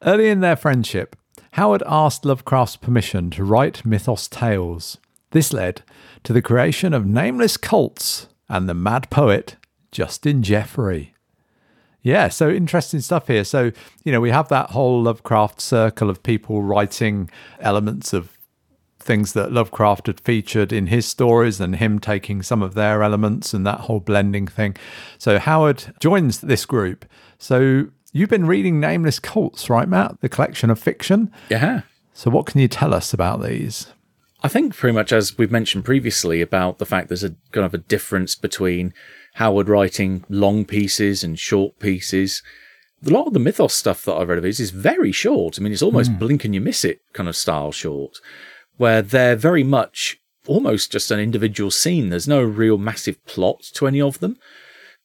Early 0.02 0.28
in 0.28 0.40
their 0.40 0.56
friendship, 0.56 1.16
Howard 1.52 1.82
asked 1.86 2.24
Lovecraft's 2.24 2.76
permission 2.76 3.30
to 3.30 3.44
write 3.44 3.84
mythos 3.84 4.28
tales. 4.28 4.98
This 5.30 5.52
led 5.52 5.82
to 6.24 6.32
the 6.32 6.42
creation 6.42 6.94
of 6.94 7.06
nameless 7.06 7.56
cults 7.56 8.28
and 8.48 8.68
the 8.68 8.74
mad 8.74 9.10
poet 9.10 9.56
Justin 9.92 10.42
Geoffrey. 10.42 11.14
Yeah, 12.02 12.28
so 12.28 12.48
interesting 12.48 13.00
stuff 13.00 13.26
here. 13.26 13.44
So, 13.44 13.72
you 14.04 14.12
know, 14.12 14.20
we 14.20 14.30
have 14.30 14.48
that 14.48 14.70
whole 14.70 15.02
Lovecraft 15.02 15.60
circle 15.60 16.08
of 16.08 16.22
people 16.22 16.62
writing 16.62 17.28
elements 17.60 18.12
of 18.12 18.38
things 18.98 19.32
that 19.32 19.52
Lovecraft 19.52 20.06
had 20.06 20.20
featured 20.20 20.72
in 20.72 20.88
his 20.88 21.06
stories 21.06 21.60
and 21.60 21.76
him 21.76 21.98
taking 21.98 22.42
some 22.42 22.62
of 22.62 22.74
their 22.74 23.02
elements 23.02 23.54
and 23.54 23.66
that 23.66 23.80
whole 23.80 24.00
blending 24.00 24.46
thing. 24.46 24.76
So 25.18 25.38
Howard 25.38 25.94
joins 26.00 26.40
this 26.40 26.66
group. 26.66 27.04
So 27.38 27.88
you've 28.12 28.30
been 28.30 28.46
reading 28.46 28.80
Nameless 28.80 29.18
Cults, 29.18 29.68
right, 29.68 29.88
Matt? 29.88 30.20
The 30.20 30.28
collection 30.28 30.70
of 30.70 30.78
fiction. 30.78 31.32
Yeah. 31.50 31.82
So 32.12 32.30
what 32.30 32.46
can 32.46 32.60
you 32.60 32.68
tell 32.68 32.92
us 32.92 33.12
about 33.12 33.42
these? 33.42 33.92
I 34.42 34.48
think 34.48 34.76
pretty 34.76 34.94
much 34.94 35.12
as 35.12 35.36
we've 35.36 35.50
mentioned 35.50 35.84
previously 35.84 36.40
about 36.40 36.78
the 36.78 36.86
fact 36.86 37.08
there's 37.08 37.24
a 37.24 37.34
kind 37.52 37.66
of 37.66 37.74
a 37.74 37.78
difference 37.78 38.34
between 38.34 38.94
Howard 39.34 39.68
writing 39.68 40.24
long 40.28 40.64
pieces 40.64 41.24
and 41.24 41.38
short 41.38 41.78
pieces. 41.78 42.42
A 43.06 43.10
lot 43.10 43.26
of 43.26 43.32
the 43.32 43.40
mythos 43.40 43.74
stuff 43.74 44.04
that 44.04 44.14
I've 44.14 44.28
read 44.28 44.38
of 44.38 44.44
his 44.44 44.60
is 44.60 44.70
very 44.70 45.12
short. 45.12 45.58
I 45.58 45.62
mean, 45.62 45.72
it's 45.72 45.82
almost 45.82 46.10
hmm. 46.10 46.18
blink 46.18 46.44
and 46.44 46.54
you 46.54 46.60
miss 46.60 46.84
it 46.84 47.00
kind 47.12 47.28
of 47.28 47.36
style 47.36 47.72
short, 47.72 48.18
where 48.76 49.02
they're 49.02 49.36
very 49.36 49.62
much 49.62 50.18
almost 50.46 50.90
just 50.90 51.10
an 51.10 51.20
individual 51.20 51.70
scene. 51.70 52.08
There's 52.08 52.26
no 52.26 52.42
real 52.42 52.78
massive 52.78 53.24
plot 53.26 53.62
to 53.74 53.86
any 53.86 54.00
of 54.00 54.18
them. 54.18 54.38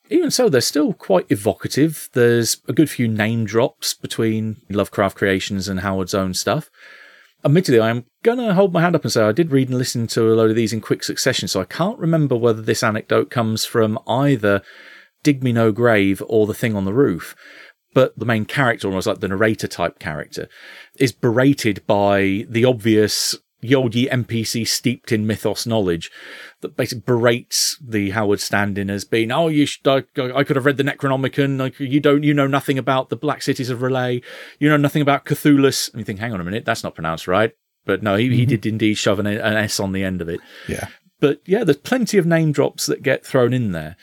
Even 0.09 0.31
so, 0.31 0.49
they're 0.49 0.61
still 0.61 0.93
quite 0.93 1.25
evocative. 1.29 2.09
There's 2.13 2.61
a 2.67 2.73
good 2.73 2.89
few 2.89 3.07
name 3.07 3.45
drops 3.45 3.93
between 3.93 4.57
Lovecraft 4.69 5.17
creations 5.17 5.67
and 5.67 5.79
Howard's 5.79 6.13
own 6.13 6.33
stuff 6.33 6.69
admittedly, 7.45 7.81
I'm 7.81 8.05
going 8.23 8.37
to 8.39 8.53
hold 8.53 8.73
my 8.73 8.81
hand 8.81 8.95
up 8.95 9.03
and 9.03 9.11
say 9.11 9.21
I 9.21 9.31
did 9.31 9.51
read 9.51 9.69
and 9.69 9.77
listen 9.77 10.07
to 10.07 10.31
a 10.31 10.35
load 10.35 10.49
of 10.49 10.55
these 10.55 10.73
in 10.73 10.81
quick 10.81 11.03
succession, 11.03 11.47
so 11.47 11.61
I 11.61 11.65
can't 11.65 11.99
remember 11.99 12.35
whether 12.35 12.61
this 12.61 12.83
anecdote 12.83 13.29
comes 13.29 13.65
from 13.65 13.99
either 14.07 14.61
Dig 15.23 15.43
Me 15.43 15.51
No 15.51 15.71
Grave 15.71 16.23
or 16.27 16.47
The 16.47 16.53
Thing 16.53 16.75
on 16.75 16.85
the 16.85 16.93
Roof. 16.93 17.35
But 17.93 18.17
the 18.17 18.25
main 18.25 18.45
character, 18.45 18.87
almost 18.87 19.05
like 19.05 19.19
the 19.19 19.27
narrator 19.27 19.67
type 19.67 19.99
character, 19.99 20.47
is 20.97 21.11
berated 21.11 21.85
by 21.85 22.45
the 22.49 22.65
obvious 22.65 23.35
Yoldi 23.63 24.09
NPC 24.09 24.67
steeped 24.67 25.11
in 25.11 25.25
mythos 25.25 25.65
knowledge 25.65 26.11
that 26.61 26.75
basically 26.75 27.03
berates 27.05 27.77
the 27.81 28.11
Howard 28.11 28.39
stand-in 28.39 28.89
as 28.89 29.05
being, 29.05 29.31
oh, 29.31 29.47
you 29.47 29.65
should, 29.65 29.87
I, 29.87 30.03
I 30.17 30.43
could 30.43 30.55
have 30.55 30.65
read 30.65 30.77
the 30.77 30.83
Necronomicon. 30.83 31.59
Like, 31.59 31.79
you 31.79 31.99
don't, 31.99 32.23
you 32.23 32.33
know 32.33 32.47
nothing 32.47 32.77
about 32.77 33.09
the 33.09 33.15
Black 33.15 33.41
Cities 33.41 33.69
of 33.69 33.81
Relay. 33.81 34.21
You 34.59 34.69
know 34.69 34.77
nothing 34.77 35.01
about 35.01 35.25
Cthulhu. 35.25 35.89
And 35.91 35.99
you 35.99 36.05
think, 36.05 36.19
hang 36.19 36.33
on 36.33 36.41
a 36.41 36.43
minute, 36.43 36.65
that's 36.65 36.83
not 36.83 36.95
pronounced 36.95 37.27
right. 37.27 37.53
But 37.85 38.03
no, 38.03 38.15
he, 38.15 38.29
he 38.29 38.41
mm-hmm. 38.41 38.49
did 38.49 38.65
indeed 38.65 38.95
shove 38.95 39.19
an, 39.19 39.27
an 39.27 39.57
S 39.57 39.79
on 39.79 39.91
the 39.91 40.03
end 40.03 40.21
of 40.21 40.29
it. 40.29 40.39
Yeah. 40.67 40.87
But 41.19 41.41
yeah, 41.45 41.63
there's 41.63 41.77
plenty 41.77 42.17
of 42.17 42.25
name 42.25 42.51
drops 42.51 42.85
that 42.85 43.01
get 43.01 43.25
thrown 43.25 43.53
in 43.53 43.71
there. 43.71 43.95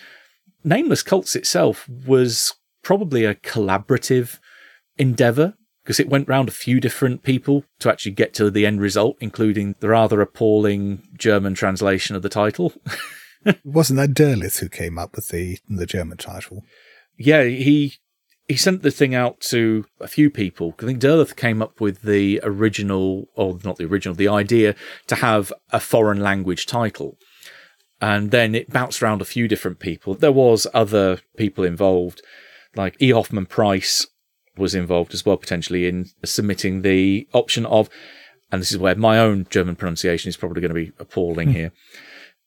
Nameless 0.64 1.02
Cults 1.02 1.36
itself 1.36 1.88
was 1.88 2.54
probably 2.82 3.24
a 3.24 3.34
collaborative 3.34 4.38
endeavor 4.98 5.54
because 5.82 6.00
it 6.00 6.08
went 6.08 6.28
round 6.28 6.48
a 6.48 6.52
few 6.52 6.80
different 6.80 7.22
people 7.22 7.64
to 7.78 7.90
actually 7.90 8.12
get 8.12 8.34
to 8.34 8.50
the 8.50 8.66
end 8.66 8.80
result, 8.80 9.16
including 9.20 9.74
the 9.80 9.88
rather 9.88 10.20
appalling 10.20 11.08
German 11.16 11.54
translation 11.54 12.16
of 12.16 12.22
the 12.22 12.28
title. 12.28 12.72
Wasn't 13.64 13.96
that 13.96 14.14
Derleth 14.14 14.58
who 14.58 14.68
came 14.68 14.98
up 14.98 15.16
with 15.16 15.28
the 15.28 15.58
the 15.68 15.86
German 15.86 16.18
title? 16.18 16.62
yeah, 17.20 17.44
he 17.44 17.94
he 18.48 18.56
sent 18.56 18.82
the 18.82 18.90
thing 18.90 19.14
out 19.14 19.40
to 19.40 19.84
a 20.00 20.08
few 20.08 20.30
people. 20.30 20.74
I 20.80 20.86
think 20.86 21.00
Derleth 21.00 21.36
came 21.36 21.62
up 21.62 21.80
with 21.80 22.02
the 22.02 22.40
original, 22.42 23.28
or 23.36 23.58
not 23.62 23.76
the 23.76 23.84
original, 23.84 24.14
the 24.16 24.26
idea 24.26 24.74
to 25.06 25.14
have 25.16 25.52
a 25.70 25.78
foreign 25.78 26.18
language 26.18 26.66
title. 26.66 27.16
And 28.00 28.32
then 28.32 28.56
it 28.56 28.70
bounced 28.70 29.02
around 29.02 29.20
a 29.20 29.26
few 29.26 29.46
different 29.46 29.78
people. 29.78 30.14
There 30.14 30.32
was 30.32 30.66
other 30.74 31.20
people 31.36 31.62
involved, 31.62 32.22
like 32.74 32.96
E. 33.00 33.10
Hoffman 33.10 33.46
Price 33.46 34.08
was 34.56 34.74
involved 34.74 35.14
as 35.14 35.24
well, 35.24 35.36
potentially 35.36 35.86
in 35.86 36.06
submitting 36.24 36.82
the 36.82 37.28
option 37.32 37.66
of, 37.66 37.88
and 38.50 38.60
this 38.60 38.72
is 38.72 38.78
where 38.78 38.94
my 38.94 39.18
own 39.18 39.46
German 39.50 39.76
pronunciation 39.76 40.28
is 40.28 40.36
probably 40.36 40.60
going 40.60 40.74
to 40.74 40.74
be 40.74 40.92
appalling 40.98 41.50
here, 41.52 41.72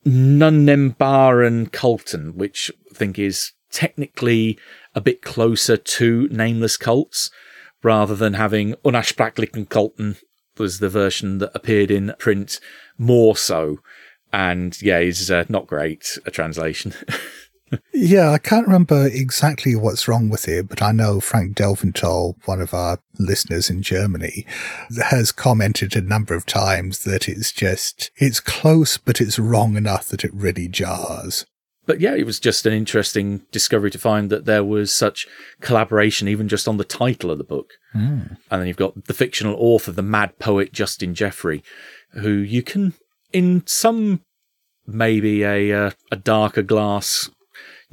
Nunnembaren 0.06 1.70
Kulten, 1.70 2.36
which 2.36 2.72
I 2.92 2.96
think 2.96 3.18
is 3.18 3.54
technically 3.72 4.60
a 4.94 5.02
bit 5.02 5.22
closer 5.22 5.78
to 5.78 6.28
nameless 6.30 6.78
cults 6.78 7.32
rather 7.82 8.16
than 8.16 8.34
having 8.34 8.76
Unersprachlichen 8.86 9.68
Kulten 9.68 10.22
was 10.58 10.80
the 10.80 10.90
version 10.90 11.40
that 11.40 11.52
appeared 11.56 11.90
in 11.90 12.14
print 12.20 12.60
more 12.98 13.36
so. 13.36 13.80
And 14.32 14.80
yeah, 14.82 15.00
is 15.00 15.30
uh, 15.30 15.46
not 15.50 15.68
great 15.68 16.18
a 16.26 16.32
translation. 16.32 16.94
Yeah, 17.94 18.32
I 18.32 18.38
can't 18.38 18.68
remember 18.68 19.08
exactly 19.08 19.76
what's 19.76 20.08
wrong 20.08 20.30
with 20.30 20.48
it, 20.48 20.68
but 20.68 20.82
I 20.82 20.92
know 20.92 21.20
Frank 21.20 21.56
Delventhal, 21.56 22.36
one 22.46 22.62
of 22.62 22.74
our 22.74 23.00
listeners 23.20 23.70
in 23.70 23.82
Germany, 23.82 24.46
has 25.10 25.32
commented 25.32 25.96
a 25.96 26.02
number 26.02 26.34
of 26.36 26.46
times 26.46 27.04
that 27.04 27.30
it's 27.30 27.52
just, 27.52 28.12
it's 28.18 28.40
close, 28.40 28.98
but 28.98 29.22
it's 29.22 29.40
wrong 29.40 29.78
enough 29.78 30.08
that 30.10 30.24
it 30.24 30.34
really 30.34 30.68
jars. 30.68 31.46
but 31.86 32.00
yeah, 32.00 32.16
it 32.16 32.26
was 32.26 32.40
just 32.40 32.66
an 32.66 32.74
interesting 32.74 33.42
discovery 33.52 33.92
to 33.92 33.98
find 33.98 34.30
that 34.30 34.46
there 34.46 34.64
was 34.64 34.92
such 34.92 35.28
collaboration, 35.62 36.28
even 36.28 36.48
just 36.48 36.68
on 36.68 36.78
the 36.78 36.84
title 36.86 37.30
of 37.30 37.38
the 37.38 37.44
book. 37.44 37.74
And 38.50 38.62
then 38.62 38.68
you've 38.68 38.78
got 38.78 39.06
the 39.06 39.14
fictional 39.14 39.56
author, 39.60 39.92
the 39.92 40.02
mad 40.02 40.40
poet 40.40 40.72
Justin 40.74 41.14
Geoffrey, 41.14 41.62
who 42.14 42.32
you 42.32 42.64
can, 42.64 42.94
in 43.34 43.64
some 43.66 44.22
maybe 44.88 45.44
a 45.44 45.74
uh, 45.88 45.92
a 46.12 46.16
darker 46.16 46.62
glass, 46.62 47.30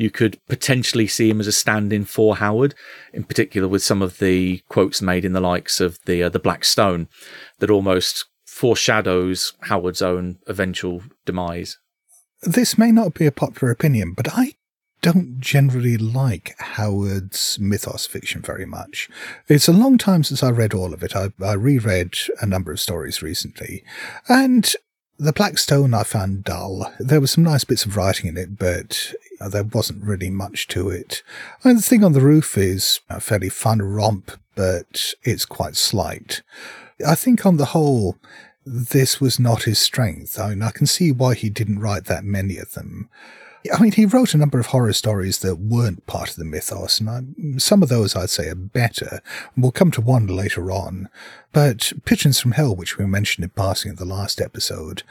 you 0.01 0.11
could 0.11 0.39
potentially 0.49 1.07
see 1.07 1.29
him 1.29 1.41
as 1.41 1.47
a 1.47 1.53
stand-in 1.53 2.07
for 2.07 2.37
Howard, 2.37 2.75
in 3.13 3.25
particular 3.25 3.69
with 3.69 3.83
some 3.83 4.01
of 4.01 4.19
the 4.19 4.63
quotes 4.69 5.03
made 5.03 5.25
in 5.27 5.35
the 5.35 5.41
likes 5.41 5.79
of 5.81 5.99
the 6.07 6.23
uh, 6.23 6.29
the 6.31 6.39
Black 6.39 6.65
Stone, 6.65 7.09
that 7.59 7.71
almost 7.71 8.25
foreshadows 8.47 9.53
Howard's 9.65 10.01
own 10.01 10.39
eventual 10.47 11.03
demise. 11.27 11.79
This 12.43 12.79
may 12.79 12.91
not 12.91 13.13
be 13.13 13.27
a 13.27 13.33
popular 13.33 13.71
opinion, 13.71 14.15
but 14.15 14.29
I 14.33 14.55
don't 15.03 15.39
generally 15.41 15.97
like 15.99 16.55
Howard's 16.59 17.59
mythos 17.61 18.07
fiction 18.07 18.41
very 18.43 18.67
much. 18.67 19.09
It's 19.49 19.69
a 19.69 19.73
long 19.73 19.99
time 19.99 20.25
since 20.25 20.43
I 20.43 20.51
read 20.51 20.75
all 20.75 20.95
of 20.95 21.03
it. 21.03 21.15
I, 21.15 21.31
I 21.43 21.53
reread 21.53 22.15
a 22.41 22.47
number 22.47 22.73
of 22.73 22.81
stories 22.81 23.23
recently, 23.23 23.85
and 24.29 24.75
the 25.21 25.35
Black 25.35 25.59
Stone 25.59 25.93
I 25.93 26.03
found 26.03 26.45
dull. 26.45 26.91
There 26.99 27.21
were 27.21 27.27
some 27.27 27.45
nice 27.45 27.63
bits 27.65 27.85
of 27.85 27.95
writing 27.95 28.27
in 28.27 28.39
it, 28.39 28.59
but 28.59 29.13
there 29.39 29.65
wasn't 29.65 30.03
really 30.03 30.31
much 30.31 30.67
to 30.69 30.89
it. 30.89 31.23
And 31.63 31.77
the 31.77 31.83
thing 31.83 32.03
on 32.03 32.15
the 32.15 32.23
roof 32.23 32.57
is 32.57 33.01
a 33.11 33.21
fairly 33.21 33.51
fun 33.51 33.83
romp, 33.83 34.33
but 34.55 35.13
it's 35.23 35.45
quite 35.45 35.77
slight. 35.77 36.41
I 37.07 37.15
think 37.15 37.45
on 37.45 37.59
the 37.59 37.67
whole, 37.67 38.17
this 38.65 39.21
was 39.21 39.39
not 39.39 39.65
his 39.65 39.79
strength. 39.79 40.41
I 40.41 40.51
mean, 40.51 40.63
I 40.63 40.71
can 40.71 40.87
see 40.87 41.13
why 41.13 41.35
he 41.35 41.51
didn't 41.51 41.81
write 41.81 42.07
that 42.07 42.25
many 42.25 42.57
of 42.57 42.73
them. 42.73 43.11
I 43.73 43.81
mean, 43.81 43.93
he 43.93 44.07
wrote 44.07 44.35
a 44.35 44.39
number 44.39 44.59
of 44.59 44.67
horror 44.67 44.93
stories 44.93 45.41
that 45.41 45.57
weren't 45.57 46.07
part 46.07 46.31
of 46.31 46.37
the 46.37 46.45
mythos, 46.45 47.01
and 47.01 47.11
I, 47.11 47.59
some 47.59 47.83
of 47.83 47.89
those 47.89 48.17
I'd 48.17 48.31
say 48.31 48.49
are 48.49 48.55
better. 48.55 49.21
We'll 49.57 49.73
come 49.73 49.91
to 49.93 50.01
one 50.01 50.27
later 50.27 50.71
on. 50.71 51.09
But 51.53 51.93
Pigeons 52.05 52.41
from 52.41 52.53
Hell, 52.53 52.75
which 52.75 52.97
we 52.97 53.07
mentioned 53.07 53.45
in 53.45 53.51
passing 53.51 53.91
in 53.91 53.97
the 53.97 54.05
last 54.05 54.41
episode, 54.41 55.03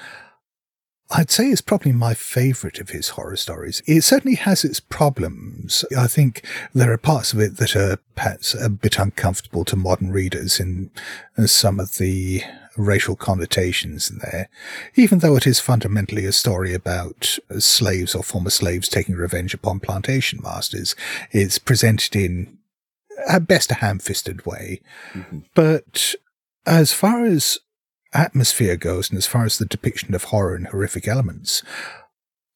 I'd 1.12 1.32
say 1.32 1.50
is 1.50 1.62
probably 1.62 1.92
my 1.92 2.14
favourite 2.14 2.80
of 2.80 2.90
his 2.90 3.10
horror 3.10 3.36
stories. 3.36 3.82
It 3.88 4.04
certainly 4.04 4.36
has 4.36 4.64
its 4.64 4.80
problems. 4.80 5.84
I 5.98 6.06
think 6.06 6.46
there 6.74 6.92
are 6.92 6.98
parts 6.98 7.34
of 7.34 7.40
it 7.40 7.58
that 7.58 7.76
are 7.76 7.98
perhaps 8.16 8.54
a 8.54 8.70
bit 8.70 9.00
uncomfortable 9.00 9.66
to 9.66 9.76
modern 9.76 10.12
readers 10.12 10.60
in 10.60 10.92
uh, 11.36 11.48
some 11.48 11.80
of 11.80 11.96
the 11.96 12.44
racial 12.80 13.16
connotations 13.16 14.10
in 14.10 14.20
there, 14.20 14.50
even 14.96 15.20
though 15.20 15.36
it 15.36 15.46
is 15.46 15.60
fundamentally 15.60 16.26
a 16.26 16.32
story 16.32 16.74
about 16.74 17.38
slaves 17.60 18.16
or 18.16 18.24
former 18.24 18.50
slaves 18.50 18.88
taking 18.88 19.16
revenge 19.16 19.54
upon 19.54 19.80
plantation 19.80 20.40
masters. 20.42 20.96
It's 21.32 21.60
presented 21.60 22.16
in 22.16 22.58
at 23.28 23.48
best 23.48 23.70
a 23.72 23.76
ham-fisted 23.76 24.46
way. 24.46 24.82
Mm-hmm. 25.14 25.40
But 25.54 26.16
as 26.66 26.94
far 26.94 27.26
as 27.26 27.60
atmosphere 28.14 28.78
goes 28.78 29.10
and 29.10 29.18
as 29.18 29.28
far 29.28 29.46
as 29.46 29.58
the 29.58 29.66
depiction 29.66 30.16
of 30.16 30.26
horror 30.26 30.56
and 30.56 30.68
horrific 30.68 31.08
elements, 31.08 31.62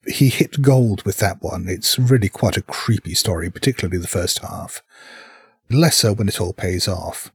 he 0.08 0.30
hit 0.30 0.62
gold 0.62 1.04
with 1.04 1.18
that 1.18 1.42
one. 1.42 1.68
It's 1.68 2.00
really 2.00 2.30
quite 2.30 2.58
a 2.58 2.62
creepy 2.62 3.14
story, 3.14 3.50
particularly 3.50 4.00
the 4.00 4.08
first 4.08 4.40
half. 4.40 4.82
Lesser 5.70 6.14
when 6.14 6.28
it 6.28 6.42
all 6.42 6.54
pays 6.54 6.88
off. 6.88 7.32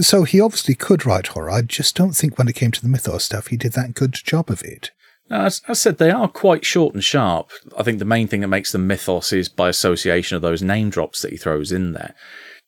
So 0.00 0.24
he 0.24 0.40
obviously 0.40 0.74
could 0.74 1.06
write 1.06 1.28
horror. 1.28 1.50
I 1.50 1.62
just 1.62 1.96
don't 1.96 2.16
think 2.16 2.36
when 2.36 2.48
it 2.48 2.54
came 2.54 2.72
to 2.72 2.82
the 2.82 2.88
mythos 2.88 3.24
stuff, 3.24 3.48
he 3.48 3.56
did 3.56 3.72
that 3.72 3.94
good 3.94 4.12
job 4.12 4.50
of 4.50 4.62
it. 4.62 4.90
Now, 5.30 5.44
As 5.44 5.62
I 5.68 5.74
said, 5.74 5.98
they 5.98 6.10
are 6.10 6.28
quite 6.28 6.64
short 6.64 6.94
and 6.94 7.04
sharp. 7.04 7.50
I 7.76 7.82
think 7.82 7.98
the 7.98 8.04
main 8.04 8.28
thing 8.28 8.40
that 8.40 8.48
makes 8.48 8.72
them 8.72 8.86
mythos 8.86 9.32
is 9.32 9.48
by 9.48 9.68
association 9.68 10.36
of 10.36 10.42
those 10.42 10.62
name 10.62 10.90
drops 10.90 11.22
that 11.22 11.32
he 11.32 11.36
throws 11.36 11.70
in 11.70 11.92
there. 11.92 12.14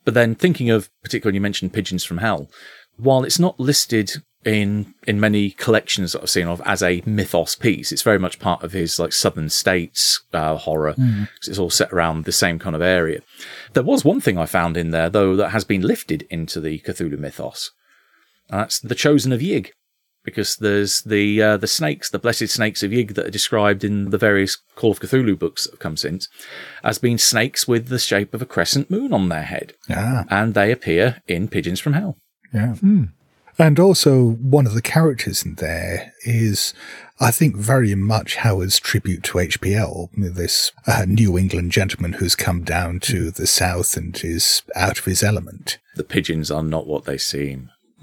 But 0.04 0.14
then 0.14 0.34
thinking 0.34 0.70
of, 0.70 0.90
particularly 1.02 1.36
you 1.36 1.40
mentioned 1.40 1.72
Pigeons 1.72 2.04
from 2.04 2.18
Hell, 2.18 2.50
while 2.96 3.24
it's 3.24 3.38
not 3.38 3.58
listed 3.58 4.12
in 4.44 4.94
in 5.06 5.20
many 5.20 5.50
collections 5.50 6.12
that 6.12 6.22
I've 6.22 6.30
seen 6.30 6.46
of 6.48 6.62
as 6.64 6.82
a 6.82 7.02
mythos 7.04 7.54
piece, 7.54 7.92
it's 7.92 8.02
very 8.02 8.18
much 8.18 8.38
part 8.38 8.62
of 8.62 8.72
his 8.72 8.98
like 8.98 9.12
Southern 9.12 9.50
States 9.50 10.22
uh, 10.32 10.56
horror. 10.56 10.94
'cause 10.94 11.48
it's 11.48 11.58
all 11.58 11.70
set 11.70 11.92
around 11.92 12.24
the 12.24 12.32
same 12.32 12.58
kind 12.58 12.74
of 12.74 12.82
area. 12.82 13.20
There 13.74 13.82
was 13.82 14.04
one 14.04 14.20
thing 14.20 14.38
I 14.38 14.46
found 14.46 14.76
in 14.76 14.90
there 14.92 15.10
though 15.10 15.36
that 15.36 15.50
has 15.50 15.64
been 15.64 15.82
lifted 15.82 16.26
into 16.30 16.60
the 16.60 16.78
Cthulhu 16.80 17.18
mythos. 17.18 17.70
And 18.48 18.60
that's 18.60 18.78
the 18.80 18.94
Chosen 18.94 19.32
of 19.32 19.40
Yig 19.40 19.68
because 20.24 20.56
there's 20.56 21.02
the 21.02 21.42
uh, 21.42 21.56
the 21.58 21.66
snakes, 21.66 22.08
the 22.10 22.18
blessed 22.18 22.48
snakes 22.48 22.82
of 22.82 22.90
Yig 22.92 23.14
that 23.14 23.26
are 23.26 23.30
described 23.30 23.84
in 23.84 24.10
the 24.10 24.18
various 24.18 24.56
Call 24.74 24.90
of 24.92 25.00
Cthulhu 25.00 25.38
books 25.38 25.64
that 25.64 25.72
have 25.72 25.80
come 25.80 25.96
since, 25.96 26.28
as 26.82 26.98
being 26.98 27.18
snakes 27.18 27.68
with 27.68 27.88
the 27.88 27.98
shape 27.98 28.32
of 28.34 28.40
a 28.42 28.46
crescent 28.46 28.90
moon 28.90 29.12
on 29.12 29.28
their 29.28 29.42
head, 29.44 29.74
Ah, 29.90 30.24
and 30.30 30.54
they 30.54 30.72
appear 30.72 31.22
in 31.28 31.48
Pigeons 31.48 31.78
from 31.80 31.92
Hell. 31.92 32.16
yeah. 32.54 32.74
And 33.60 33.78
also, 33.78 34.30
one 34.30 34.66
of 34.66 34.72
the 34.72 34.80
characters 34.80 35.44
in 35.44 35.56
there 35.56 36.14
is, 36.24 36.72
I 37.20 37.30
think, 37.30 37.56
very 37.56 37.94
much 37.94 38.36
Howard's 38.36 38.80
tribute 38.80 39.22
to 39.24 39.36
HPL, 39.36 40.08
this 40.16 40.72
uh, 40.86 41.04
New 41.06 41.36
England 41.36 41.70
gentleman 41.70 42.14
who's 42.14 42.34
come 42.34 42.64
down 42.64 43.00
to 43.00 43.30
the 43.30 43.46
South 43.46 43.98
and 43.98 44.18
is 44.24 44.62
out 44.74 44.98
of 44.98 45.04
his 45.04 45.22
element. 45.22 45.76
The 45.96 46.04
pigeons 46.04 46.50
are 46.50 46.62
not 46.62 46.86
what 46.86 47.04
they 47.04 47.18
seem. 47.18 47.68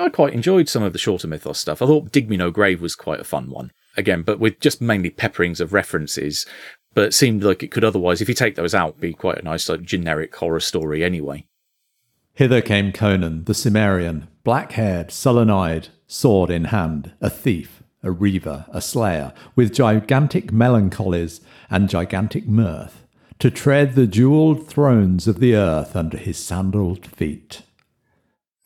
I 0.00 0.08
quite 0.08 0.32
enjoyed 0.32 0.70
some 0.70 0.82
of 0.82 0.94
the 0.94 0.98
shorter 0.98 1.28
mythos 1.28 1.60
stuff. 1.60 1.82
I 1.82 1.86
thought 1.86 2.10
Dig 2.10 2.30
Me 2.30 2.38
No 2.38 2.50
Grave 2.50 2.80
was 2.80 2.94
quite 2.94 3.20
a 3.20 3.24
fun 3.24 3.50
one. 3.50 3.70
Again, 3.98 4.22
but 4.22 4.40
with 4.40 4.60
just 4.60 4.80
mainly 4.80 5.10
pepperings 5.10 5.60
of 5.60 5.74
references, 5.74 6.46
but 6.94 7.12
seemed 7.12 7.44
like 7.44 7.62
it 7.62 7.70
could 7.70 7.84
otherwise, 7.84 8.22
if 8.22 8.30
you 8.30 8.34
take 8.34 8.54
those 8.54 8.74
out, 8.74 8.98
be 8.98 9.12
quite 9.12 9.36
a 9.36 9.44
nice 9.44 9.68
like 9.68 9.82
generic 9.82 10.34
horror 10.34 10.60
story 10.60 11.04
anyway. 11.04 11.44
Hither 12.34 12.62
came 12.62 12.92
Conan, 12.92 13.44
the 13.44 13.54
Cimmerian, 13.54 14.28
black 14.42 14.72
haired, 14.72 15.10
sullen 15.10 15.50
eyed, 15.50 15.88
sword 16.06 16.50
in 16.50 16.64
hand, 16.66 17.12
a 17.20 17.28
thief, 17.28 17.82
a 18.02 18.10
reaver, 18.10 18.66
a 18.70 18.80
slayer, 18.80 19.32
with 19.54 19.74
gigantic 19.74 20.50
melancholies 20.50 21.40
and 21.70 21.88
gigantic 21.88 22.46
mirth, 22.46 23.04
to 23.38 23.50
tread 23.50 23.94
the 23.94 24.06
jewelled 24.06 24.66
thrones 24.66 25.28
of 25.28 25.40
the 25.40 25.54
earth 25.54 25.94
under 25.94 26.16
his 26.16 26.38
sandalled 26.38 27.06
feet. 27.06 27.62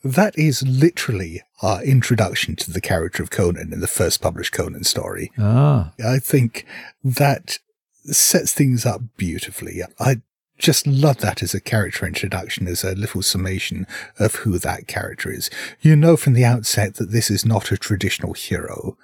That 0.03 0.37
is 0.37 0.63
literally 0.65 1.41
our 1.61 1.83
introduction 1.83 2.55
to 2.57 2.71
the 2.71 2.81
character 2.81 3.21
of 3.21 3.31
Conan 3.31 3.73
in 3.73 3.81
the 3.81 3.87
first 3.87 4.21
published 4.21 4.53
Conan 4.53 4.83
story. 4.83 5.31
Ah, 5.37 5.91
I 6.03 6.19
think 6.19 6.65
that 7.03 7.59
sets 8.05 8.53
things 8.53 8.85
up 8.85 9.01
beautifully. 9.17 9.81
I 9.99 10.21
just 10.57 10.87
love 10.87 11.17
that 11.17 11.43
as 11.43 11.53
a 11.53 11.61
character 11.61 12.05
introduction, 12.05 12.67
as 12.67 12.83
a 12.83 12.95
little 12.95 13.21
summation 13.21 13.85
of 14.19 14.35
who 14.35 14.57
that 14.59 14.87
character 14.87 15.31
is. 15.31 15.49
You 15.81 15.95
know 15.95 16.17
from 16.17 16.33
the 16.33 16.45
outset 16.45 16.95
that 16.95 17.11
this 17.11 17.29
is 17.29 17.45
not 17.45 17.71
a 17.71 17.77
traditional 17.77 18.33
hero, 18.33 18.97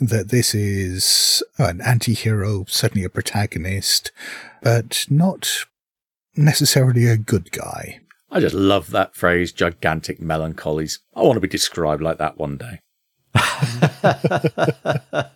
that 0.00 0.28
this 0.30 0.54
is 0.54 1.42
an 1.58 1.80
anti-hero, 1.80 2.64
certainly 2.68 3.04
a 3.04 3.10
protagonist, 3.10 4.12
but 4.62 5.06
not 5.08 5.66
necessarily 6.36 7.06
a 7.06 7.16
good 7.16 7.52
guy. 7.52 8.00
I 8.30 8.40
just 8.40 8.54
love 8.54 8.90
that 8.90 9.14
phrase, 9.14 9.52
gigantic 9.52 10.20
melancholies. 10.20 10.98
I 11.14 11.22
want 11.22 11.34
to 11.34 11.40
be 11.40 11.46
described 11.48 12.02
like 12.02 12.18
that 12.18 12.36
one 12.36 12.56
day. 12.56 12.80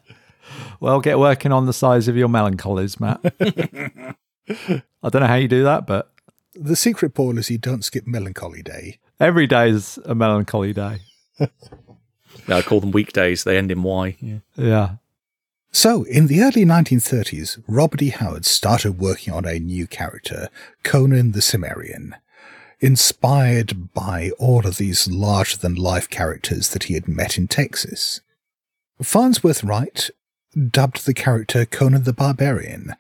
well, 0.81 1.01
get 1.01 1.19
working 1.19 1.53
on 1.53 1.67
the 1.67 1.73
size 1.73 2.09
of 2.09 2.17
your 2.17 2.29
melancholies, 2.29 2.99
Matt. 2.99 3.21
I 5.03 5.09
don't 5.09 5.21
know 5.23 5.27
how 5.29 5.35
you 5.37 5.49
do 5.49 5.65
that, 5.65 5.87
but 5.87 6.11
The 6.55 6.77
secret, 6.77 7.15
Paul, 7.15 7.39
is 7.39 7.51
you 7.51 7.59
don't 7.59 7.85
skip 7.85 8.07
Melancholy 8.07 8.63
Day. 8.63 8.99
every 9.21 9.47
day 9.47 9.71
is 9.71 9.99
a 10.05 10.15
melancholy 10.15 10.73
day. 10.73 11.01
Yeah, 12.47 12.57
I 12.57 12.63
call 12.63 12.81
them 12.81 12.93
weekdays. 12.93 13.45
They 13.45 13.59
end 13.59 13.71
in 13.71 13.83
Y. 13.83 14.17
Yeah. 14.21 14.39
Yeah. 14.57 14.91
So, 15.71 16.05
in 16.05 16.29
the 16.29 16.41
early 16.43 16.65
1930s, 16.65 17.63
Robert 17.67 18.01
E. 18.01 18.09
Howard 18.11 18.47
started 18.47 18.99
working 18.99 19.35
on 19.35 19.45
a 19.45 19.59
new 19.59 19.87
character, 19.87 20.49
Conan 20.83 21.33
the 21.33 21.43
Cimmerian, 21.43 22.15
inspired 22.81 23.93
by 23.93 24.31
all 24.39 24.67
of 24.67 24.77
these 24.77 25.09
larger 25.09 25.57
than 25.59 25.75
life 25.75 26.09
characters 26.09 26.69
that 26.71 26.85
he 26.85 26.95
had 26.95 27.07
met 27.09 27.37
in 27.37 27.49
Texas. 27.49 28.21
Farnsworth 29.03 29.63
Wright 29.63 30.09
dubbed 30.71 31.05
the 31.07 31.15
character 31.15 31.67
Conan 31.67 32.05
the 32.05 32.13
Barbarian, 32.15 32.95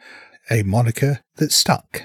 a 0.50 0.62
moniker 0.62 1.20
that 1.36 1.52
stuck. 1.52 2.04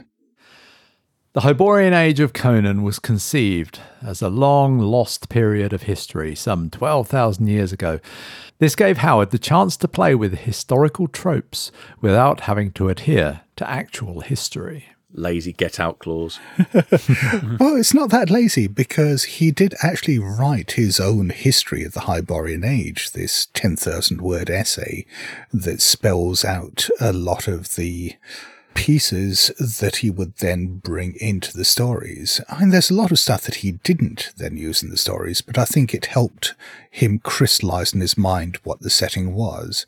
The 1.34 1.42
Hyborian 1.42 1.94
Age 1.94 2.20
of 2.20 2.32
Conan 2.32 2.84
was 2.84 3.00
conceived 3.00 3.80
as 4.04 4.22
a 4.22 4.30
long 4.30 4.78
lost 4.78 5.30
period 5.30 5.74
of 5.74 5.84
history 5.84 6.36
some 6.36 6.70
12,000 6.70 7.48
years 7.48 7.74
ago. 7.74 8.00
This 8.60 8.76
gave 8.76 8.98
Howard 8.98 9.32
the 9.32 9.40
chance 9.40 9.76
to 9.78 9.88
play 9.88 10.14
with 10.14 10.40
historical 10.40 11.08
tropes 11.08 11.72
without 12.02 12.42
having 12.42 12.72
to 12.74 12.90
adhere 12.90 13.42
to 13.56 13.68
actual 13.68 14.22
history. 14.22 14.93
Lazy 15.14 15.54
get 15.54 15.80
out 15.80 16.00
clause. 16.00 16.40
Well, 17.60 17.76
it's 17.76 17.94
not 17.94 18.10
that 18.10 18.30
lazy 18.30 18.68
because 18.68 19.24
he 19.24 19.52
did 19.52 19.76
actually 19.82 20.20
write 20.20 20.72
his 20.72 21.00
own 21.00 21.30
history 21.30 21.84
of 21.84 21.94
the 21.94 22.02
Hyborian 22.02 22.64
Age, 22.64 23.12
this 23.12 23.48
10,000 23.54 24.22
word 24.22 24.50
essay 24.50 25.06
that 25.54 25.82
spells 25.82 26.44
out 26.44 26.90
a 27.00 27.14
lot 27.14 27.48
of 27.48 27.76
the 27.76 28.16
pieces 28.74 29.48
that 29.60 29.98
he 29.98 30.10
would 30.10 30.36
then 30.38 30.78
bring 30.78 31.16
into 31.20 31.56
the 31.56 31.66
stories. 31.66 32.42
I 32.50 32.60
mean, 32.60 32.70
there's 32.70 32.90
a 32.90 32.96
lot 32.96 33.12
of 33.12 33.20
stuff 33.20 33.44
that 33.44 33.56
he 33.56 33.74
didn't 33.74 34.34
then 34.38 34.58
use 34.58 34.84
in 34.84 34.90
the 34.90 34.98
stories, 34.98 35.42
but 35.42 35.58
I 35.58 35.66
think 35.66 35.94
it 35.94 36.08
helped 36.08 36.56
him 36.90 37.20
crystallize 37.20 37.94
in 37.94 38.02
his 38.02 38.18
mind 38.18 38.58
what 38.64 38.82
the 38.82 38.90
setting 38.90 39.34
was. 39.36 39.86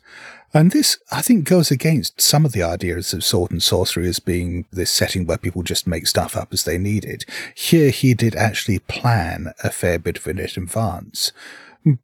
And 0.56 0.70
this, 0.70 0.96
I 1.12 1.20
think, 1.20 1.44
goes 1.44 1.70
against 1.70 2.18
some 2.18 2.46
of 2.46 2.52
the 2.52 2.62
ideas 2.62 3.12
of 3.12 3.22
sword 3.22 3.50
and 3.50 3.62
sorcery 3.62 4.08
as 4.08 4.20
being 4.20 4.64
this 4.72 4.90
setting 4.90 5.26
where 5.26 5.36
people 5.36 5.62
just 5.62 5.86
make 5.86 6.06
stuff 6.06 6.34
up 6.34 6.48
as 6.50 6.64
they 6.64 6.78
need 6.78 7.04
it. 7.04 7.26
Here, 7.54 7.90
he 7.90 8.14
did 8.14 8.34
actually 8.34 8.78
plan 8.78 9.52
a 9.62 9.68
fair 9.68 9.98
bit 9.98 10.16
of 10.16 10.26
it 10.26 10.56
in 10.56 10.62
advance. 10.62 11.30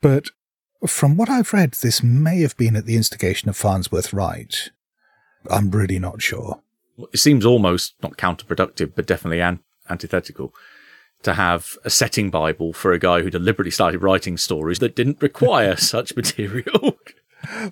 But 0.03 0.27
from 0.87 1.17
what 1.17 1.31
I've 1.31 1.55
read, 1.55 1.73
this 1.73 2.03
may 2.03 2.43
have 2.43 2.55
been 2.59 2.77
at 2.77 2.85
the 2.85 2.95
instigation 2.95 3.49
of 3.49 3.57
Farnsworth 3.57 4.13
Wright. 4.13 4.69
I'm 5.51 5.71
really 5.71 5.99
not 5.99 6.21
sure. 6.21 6.61
It 7.11 7.21
seems 7.21 7.47
almost 7.47 7.95
not 8.03 8.19
counterproductive, 8.19 8.93
but 8.95 9.07
definitely 9.07 9.41
an- 9.41 9.61
antithetical 9.89 10.53
to 11.23 11.33
have 11.33 11.79
a 11.87 11.91
setting 11.91 12.29
Bible 12.29 12.75
for 12.75 12.93
a 12.93 12.99
guy 12.99 13.23
who 13.23 13.31
deliberately 13.31 13.71
started 13.71 14.03
writing 14.03 14.37
stories 14.37 14.79
that 14.81 14.95
didn't 14.95 15.23
require 15.23 15.75
such 15.79 16.15
material. 16.15 16.99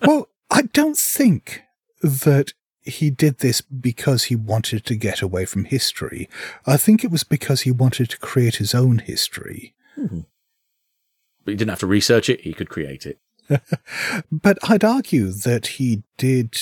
well, 0.00 0.30
I 0.50 0.62
don't 0.62 0.96
think 0.96 1.62
that 2.02 2.52
he 2.82 3.10
did 3.10 3.38
this 3.38 3.60
because 3.60 4.24
he 4.24 4.36
wanted 4.36 4.84
to 4.86 4.96
get 4.96 5.22
away 5.22 5.44
from 5.44 5.64
history. 5.64 6.28
I 6.66 6.76
think 6.76 7.04
it 7.04 7.10
was 7.10 7.24
because 7.24 7.62
he 7.62 7.70
wanted 7.70 8.10
to 8.10 8.18
create 8.18 8.56
his 8.56 8.74
own 8.74 8.98
history. 8.98 9.74
Hmm. 9.94 10.20
but 11.44 11.50
he 11.50 11.56
didn't 11.56 11.70
have 11.70 11.80
to 11.80 11.86
research 11.86 12.28
it, 12.28 12.42
he 12.42 12.52
could 12.52 12.68
create 12.68 13.06
it. 13.06 13.18
But 14.30 14.58
I'd 14.62 14.84
argue 14.84 15.30
that 15.32 15.66
he 15.66 16.04
did 16.16 16.56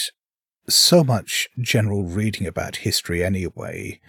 so 0.69 1.05
much 1.05 1.49
general 1.61 2.05
reading 2.05 2.47
about 2.47 2.77
history 2.77 3.23
anyway, 3.25 4.01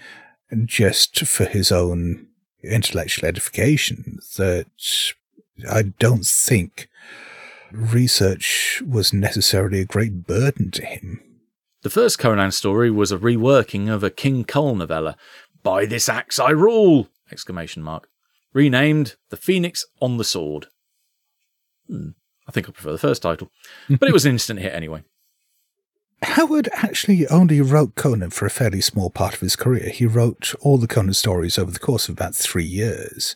just 0.66 1.26
for 1.26 1.46
his 1.46 1.72
own 1.72 2.28
intellectual 2.64 3.28
edification, 3.28 4.20
that 4.38 4.68
I 5.70 5.84
don't 6.00 6.26
think 6.26 6.89
research 7.72 8.82
was 8.86 9.14
necessarily 9.14 9.82
a 9.82 9.86
great 9.86 10.26
burden 10.26 10.72
to 10.72 10.86
him. 10.86 11.22
The 11.82 11.90
first 11.90 12.20
Conan 12.20 12.52
story 12.52 12.92
was 12.92 13.12
a 13.12 13.18
reworking 13.18 13.90
of 13.90 14.04
a 14.04 14.10
King 14.10 14.44
Kull 14.44 14.76
novella, 14.76 15.16
By 15.64 15.86
This 15.86 16.10
Axe 16.10 16.40
I 16.40 16.50
Rule! 16.50 17.08
Exclamation 17.32 17.82
mark. 17.82 18.10
Renamed 18.54 19.16
The 19.30 19.38
Phoenix 19.38 19.86
on 20.02 20.18
the 20.18 20.24
Sword. 20.24 20.68
Hmm, 21.88 22.10
I 22.48 22.52
think 22.52 22.68
I 22.68 22.72
prefer 22.72 22.92
the 22.92 22.98
first 22.98 23.22
title. 23.22 23.52
But 23.90 24.10
it 24.10 24.14
was 24.14 24.26
an 24.26 24.34
instant 24.34 24.60
hit 24.60 24.74
anyway. 24.74 25.04
Howard 26.22 26.68
actually 26.74 27.28
only 27.28 27.62
wrote 27.62 27.96
Conan 27.96 28.32
for 28.32 28.46
a 28.46 28.50
fairly 28.50 28.82
small 28.82 29.10
part 29.10 29.34
of 29.34 29.40
his 29.40 29.56
career. 29.56 29.90
He 29.90 30.06
wrote 30.06 30.54
all 30.60 30.78
the 30.78 30.88
Conan 30.88 31.14
stories 31.14 31.58
over 31.58 31.72
the 31.72 31.80
course 31.80 32.10
of 32.10 32.14
about 32.14 32.36
three 32.36 32.66
years. 32.66 33.36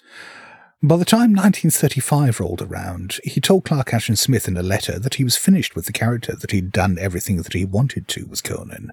By 0.85 0.97
the 0.97 1.05
time 1.05 1.31
1935 1.31 2.41
rolled 2.41 2.61
around, 2.61 3.21
he 3.23 3.39
told 3.39 3.63
Clark 3.63 3.93
Ashton 3.93 4.17
Smith 4.17 4.49
in 4.49 4.57
a 4.57 4.61
letter 4.61 4.99
that 4.99 5.15
he 5.15 5.23
was 5.23 5.37
finished 5.37 5.77
with 5.77 5.85
the 5.85 5.93
character, 5.93 6.35
that 6.35 6.51
he'd 6.51 6.73
done 6.73 6.99
everything 6.99 7.37
that 7.37 7.53
he 7.53 7.63
wanted 7.63 8.09
to 8.09 8.25
with 8.25 8.43
Conan. 8.43 8.91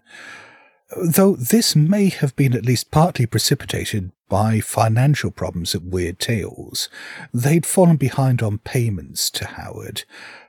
Though 0.97 1.35
this 1.35 1.75
may 1.75 2.09
have 2.11 2.37
been 2.37 2.55
at 2.55 2.65
least 2.65 2.93
partly 2.93 3.27
precipitated 3.27 4.13
by 4.29 4.61
financial 4.61 5.33
problems 5.33 5.75
at 5.75 5.83
Weird 5.83 6.21
Tales. 6.21 6.89
They'd 7.35 7.67
fallen 7.67 7.97
behind 7.97 8.41
on 8.41 8.59
payments 8.59 9.29
to 9.31 9.45
Howard, 9.45 10.05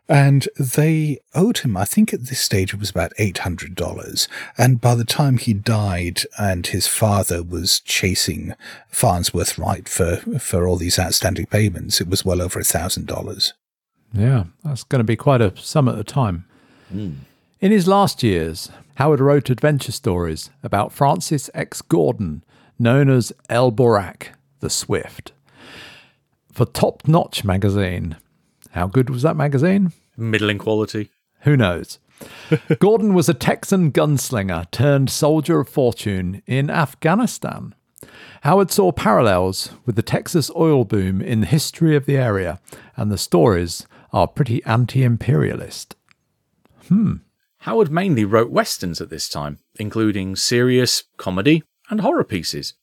and 0.09 0.47
they 0.59 1.19
owed 1.33 1.59
him, 1.59 1.77
I 1.77 1.85
think 1.85 2.13
at 2.13 2.25
this 2.25 2.41
stage 2.41 2.73
it 2.73 2.79
was 2.79 2.89
about 2.89 3.13
$800. 3.17 4.27
And 4.57 4.81
by 4.81 4.95
the 4.95 5.05
time 5.05 5.37
he 5.37 5.53
died 5.53 6.21
and 6.37 6.67
his 6.67 6.87
father 6.87 7.41
was 7.41 7.79
chasing 7.79 8.53
Farnsworth 8.89 9.57
Wright 9.57 9.87
for, 9.87 10.17
for 10.39 10.67
all 10.67 10.75
these 10.75 10.99
outstanding 10.99 11.45
payments, 11.45 12.01
it 12.01 12.09
was 12.09 12.25
well 12.25 12.41
over 12.41 12.59
$1,000. 12.59 13.53
Yeah, 14.13 14.45
that's 14.63 14.83
going 14.83 14.99
to 14.99 15.05
be 15.05 15.15
quite 15.15 15.41
a 15.41 15.55
sum 15.55 15.87
at 15.87 15.95
the 15.95 16.03
time. 16.03 16.45
Hmm. 16.89 17.11
In 17.61 17.71
his 17.71 17.87
last 17.87 18.23
years, 18.23 18.69
Howard 18.95 19.21
wrote 19.21 19.49
adventure 19.49 19.91
stories 19.91 20.49
about 20.63 20.91
Francis 20.91 21.49
X. 21.53 21.81
Gordon, 21.81 22.43
known 22.77 23.09
as 23.09 23.31
El 23.49 23.71
Borak, 23.71 24.29
the 24.59 24.69
Swift, 24.69 25.31
for 26.51 26.65
Top 26.65 27.07
Notch 27.07 27.43
magazine. 27.43 28.17
How 28.71 28.87
good 28.87 29.09
was 29.09 29.21
that 29.23 29.35
magazine? 29.35 29.91
Middling 30.17 30.57
quality. 30.57 31.09
Who 31.41 31.57
knows? 31.57 31.99
Gordon 32.79 33.13
was 33.13 33.27
a 33.27 33.33
Texan 33.33 33.91
gunslinger 33.91 34.69
turned 34.71 35.09
soldier 35.09 35.59
of 35.59 35.69
fortune 35.69 36.41
in 36.45 36.69
Afghanistan. 36.69 37.75
Howard 38.41 38.71
saw 38.71 38.91
parallels 38.91 39.71
with 39.85 39.95
the 39.95 40.01
Texas 40.01 40.49
oil 40.55 40.83
boom 40.85 41.21
in 41.21 41.41
the 41.41 41.47
history 41.47 41.95
of 41.95 42.05
the 42.05 42.17
area, 42.17 42.59
and 42.95 43.11
the 43.11 43.17
stories 43.17 43.85
are 44.11 44.27
pretty 44.27 44.63
anti 44.65 45.03
imperialist. 45.03 45.95
Hmm. 46.87 47.17
Howard 47.59 47.91
mainly 47.91 48.25
wrote 48.25 48.49
westerns 48.49 49.01
at 49.01 49.11
this 49.11 49.29
time, 49.29 49.59
including 49.79 50.35
serious, 50.35 51.03
comedy, 51.17 51.63
and 51.89 52.01
horror 52.01 52.23
pieces. 52.23 52.73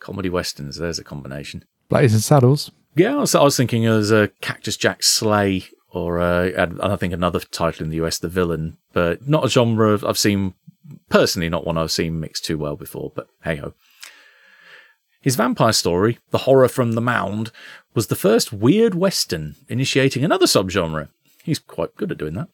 Comedy 0.00 0.28
westerns, 0.28 0.76
there's 0.76 0.98
a 0.98 1.04
combination. 1.04 1.64
Blazing 1.88 2.20
Saddles. 2.20 2.72
Yeah, 2.98 3.14
I 3.14 3.20
was, 3.20 3.34
I 3.34 3.42
was 3.42 3.56
thinking 3.56 3.86
as 3.86 4.10
a 4.10 4.28
Cactus 4.40 4.76
Jack 4.76 5.02
Slay, 5.02 5.64
or 5.90 6.18
uh, 6.18 6.50
and 6.56 6.80
I 6.80 6.96
think 6.96 7.12
another 7.12 7.40
title 7.40 7.84
in 7.84 7.90
the 7.90 8.02
US, 8.04 8.18
The 8.18 8.28
Villain, 8.28 8.76
but 8.92 9.28
not 9.28 9.44
a 9.44 9.48
genre 9.48 9.98
I've 10.06 10.18
seen, 10.18 10.54
personally, 11.08 11.48
not 11.48 11.66
one 11.66 11.78
I've 11.78 11.92
seen 11.92 12.20
mixed 12.20 12.44
too 12.44 12.58
well 12.58 12.76
before, 12.76 13.12
but 13.14 13.28
hey 13.44 13.56
ho. 13.56 13.74
His 15.20 15.36
vampire 15.36 15.72
story, 15.72 16.18
The 16.30 16.38
Horror 16.38 16.68
from 16.68 16.92
the 16.92 17.00
Mound, 17.00 17.50
was 17.94 18.06
the 18.06 18.16
first 18.16 18.52
weird 18.52 18.94
western 18.94 19.56
initiating 19.68 20.24
another 20.24 20.46
subgenre. 20.46 21.08
He's 21.42 21.58
quite 21.58 21.96
good 21.96 22.12
at 22.12 22.18
doing 22.18 22.34
that. 22.34 22.48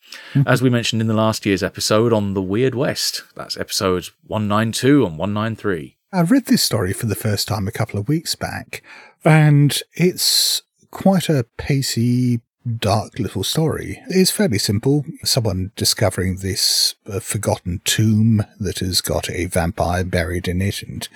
As 0.46 0.62
we 0.62 0.70
mentioned 0.70 1.02
in 1.02 1.09
the 1.09 1.14
last 1.14 1.44
year's 1.44 1.62
episode 1.62 2.12
on 2.12 2.35
the 2.35 2.42
Weird 2.42 2.74
West. 2.74 3.24
That's 3.35 3.57
episodes 3.57 4.12
192 4.26 5.04
and 5.04 5.18
193. 5.18 5.96
I 6.12 6.20
read 6.20 6.46
this 6.46 6.62
story 6.62 6.92
for 6.92 7.07
the 7.07 7.16
first 7.16 7.48
time 7.48 7.66
a 7.66 7.72
couple 7.72 7.98
of 7.98 8.07
weeks 8.07 8.37
back, 8.37 8.85
and 9.24 9.80
it's 9.94 10.62
quite 10.90 11.28
a 11.28 11.46
pacey, 11.56 12.40
dark 12.78 13.18
little 13.18 13.44
story. 13.44 14.02
It's 14.08 14.30
fairly 14.30 14.58
simple. 14.58 15.04
Someone 15.24 15.72
discovering 15.76 16.37
this 16.37 16.94
uh, 17.06 17.20
forgotten 17.20 17.80
tomb 17.84 18.44
that 18.58 18.78
has 18.78 19.00
got 19.00 19.28
a 19.28 19.46
vampire 19.46 20.04
buried 20.04 20.48
in 20.48 20.62
it, 20.62 20.82
and 20.82 21.08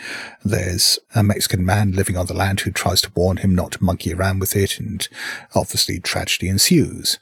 there's 0.44 0.98
a 1.14 1.22
Mexican 1.22 1.64
man 1.64 1.92
living 1.92 2.16
on 2.16 2.26
the 2.26 2.34
land 2.34 2.60
who 2.60 2.70
tries 2.70 3.00
to 3.02 3.12
warn 3.14 3.38
him 3.38 3.54
not 3.54 3.72
to 3.72 3.84
monkey 3.84 4.12
around 4.12 4.40
with 4.40 4.56
it, 4.56 4.78
and 4.78 5.08
obviously 5.54 6.00
tragedy 6.00 6.48
ensues. 6.48 7.18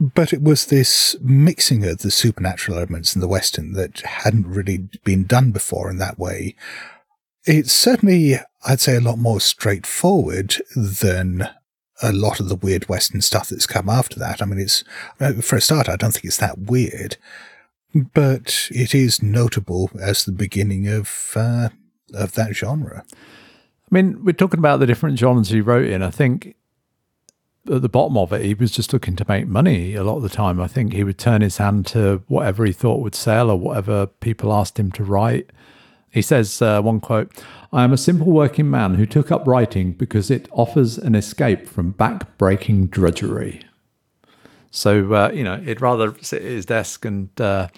But 0.00 0.32
it 0.32 0.42
was 0.42 0.66
this 0.66 1.16
mixing 1.20 1.84
of 1.84 1.98
the 1.98 2.10
supernatural 2.10 2.78
elements 2.78 3.14
in 3.14 3.20
the 3.20 3.28
Western 3.28 3.72
that 3.72 4.00
hadn't 4.00 4.46
really 4.46 4.88
been 5.04 5.24
done 5.24 5.50
before 5.50 5.90
in 5.90 5.98
that 5.98 6.18
way. 6.18 6.54
It's 7.44 7.72
certainly, 7.72 8.36
I'd 8.66 8.80
say, 8.80 8.96
a 8.96 9.00
lot 9.00 9.18
more 9.18 9.40
straightforward 9.40 10.56
than 10.74 11.48
a 12.02 12.12
lot 12.12 12.40
of 12.40 12.48
the 12.48 12.56
weird 12.56 12.88
Western 12.88 13.20
stuff 13.20 13.48
that's 13.48 13.66
come 13.66 13.88
after 13.88 14.18
that. 14.18 14.40
I 14.40 14.44
mean, 14.44 14.60
it's, 14.60 14.84
uh, 15.20 15.34
for 15.34 15.56
a 15.56 15.60
start, 15.60 15.88
I 15.88 15.96
don't 15.96 16.12
think 16.12 16.26
it's 16.26 16.36
that 16.36 16.58
weird, 16.58 17.16
but 18.14 18.68
it 18.70 18.94
is 18.94 19.22
notable 19.22 19.90
as 20.00 20.24
the 20.24 20.32
beginning 20.32 20.86
of, 20.88 21.32
uh, 21.34 21.70
of 22.14 22.32
that 22.32 22.54
genre. 22.54 23.04
I 23.10 23.94
mean, 23.94 24.24
we're 24.24 24.32
talking 24.32 24.58
about 24.58 24.80
the 24.80 24.86
different 24.86 25.18
genres 25.18 25.48
he 25.48 25.60
wrote 25.60 25.86
in. 25.86 26.02
I 26.02 26.10
think 26.10 26.54
at 27.70 27.82
the 27.82 27.88
bottom 27.88 28.16
of 28.16 28.32
it, 28.32 28.44
he 28.44 28.54
was 28.54 28.70
just 28.70 28.92
looking 28.92 29.16
to 29.16 29.24
make 29.28 29.46
money 29.46 29.94
a 29.94 30.04
lot 30.04 30.16
of 30.16 30.22
the 30.22 30.28
time. 30.28 30.60
I 30.60 30.68
think 30.68 30.92
he 30.92 31.04
would 31.04 31.18
turn 31.18 31.40
his 31.40 31.56
hand 31.56 31.86
to 31.86 32.22
whatever 32.28 32.64
he 32.64 32.72
thought 32.72 33.00
would 33.02 33.14
sell 33.14 33.50
or 33.50 33.56
whatever 33.56 34.06
people 34.06 34.52
asked 34.52 34.78
him 34.78 34.92
to 34.92 35.04
write. 35.04 35.50
He 36.18 36.22
says, 36.22 36.60
uh, 36.60 36.82
one 36.82 36.98
quote, 36.98 37.30
I 37.72 37.84
am 37.84 37.92
a 37.92 37.96
simple 37.96 38.32
working 38.32 38.68
man 38.68 38.96
who 38.96 39.06
took 39.06 39.30
up 39.30 39.46
writing 39.46 39.92
because 39.92 40.32
it 40.32 40.48
offers 40.50 40.98
an 40.98 41.14
escape 41.14 41.68
from 41.68 41.92
back 41.92 42.36
breaking 42.38 42.88
drudgery. 42.88 43.62
So, 44.72 45.14
uh, 45.14 45.30
you 45.32 45.44
know, 45.44 45.58
he'd 45.58 45.80
rather 45.80 46.16
sit 46.20 46.42
at 46.42 46.48
his 46.48 46.66
desk 46.66 47.04
and 47.04 47.40
uh, 47.40 47.68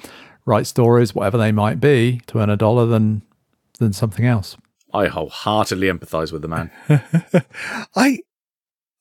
write 0.46 0.66
stories, 0.66 1.14
whatever 1.14 1.36
they 1.36 1.52
might 1.52 1.80
be, 1.80 2.22
to 2.28 2.38
earn 2.38 2.48
a 2.48 2.56
dollar 2.56 2.86
than, 2.86 3.20
than 3.78 3.92
something 3.92 4.24
else. 4.24 4.56
I 4.94 5.08
wholeheartedly 5.08 5.88
empathise 5.88 6.32
with 6.32 6.40
the 6.40 6.48
man. 6.48 6.70
I 7.94 8.20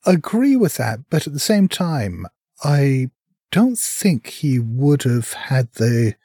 agree 0.05 0.57
with 0.57 0.75
that, 0.75 1.09
but 1.09 1.27
at 1.27 1.31
the 1.31 1.39
same 1.39 1.69
time, 1.69 2.25
I 2.61 3.09
don't 3.53 3.79
think 3.79 4.27
he 4.27 4.59
would 4.59 5.03
have 5.03 5.31
had 5.31 5.71
the 5.75 6.15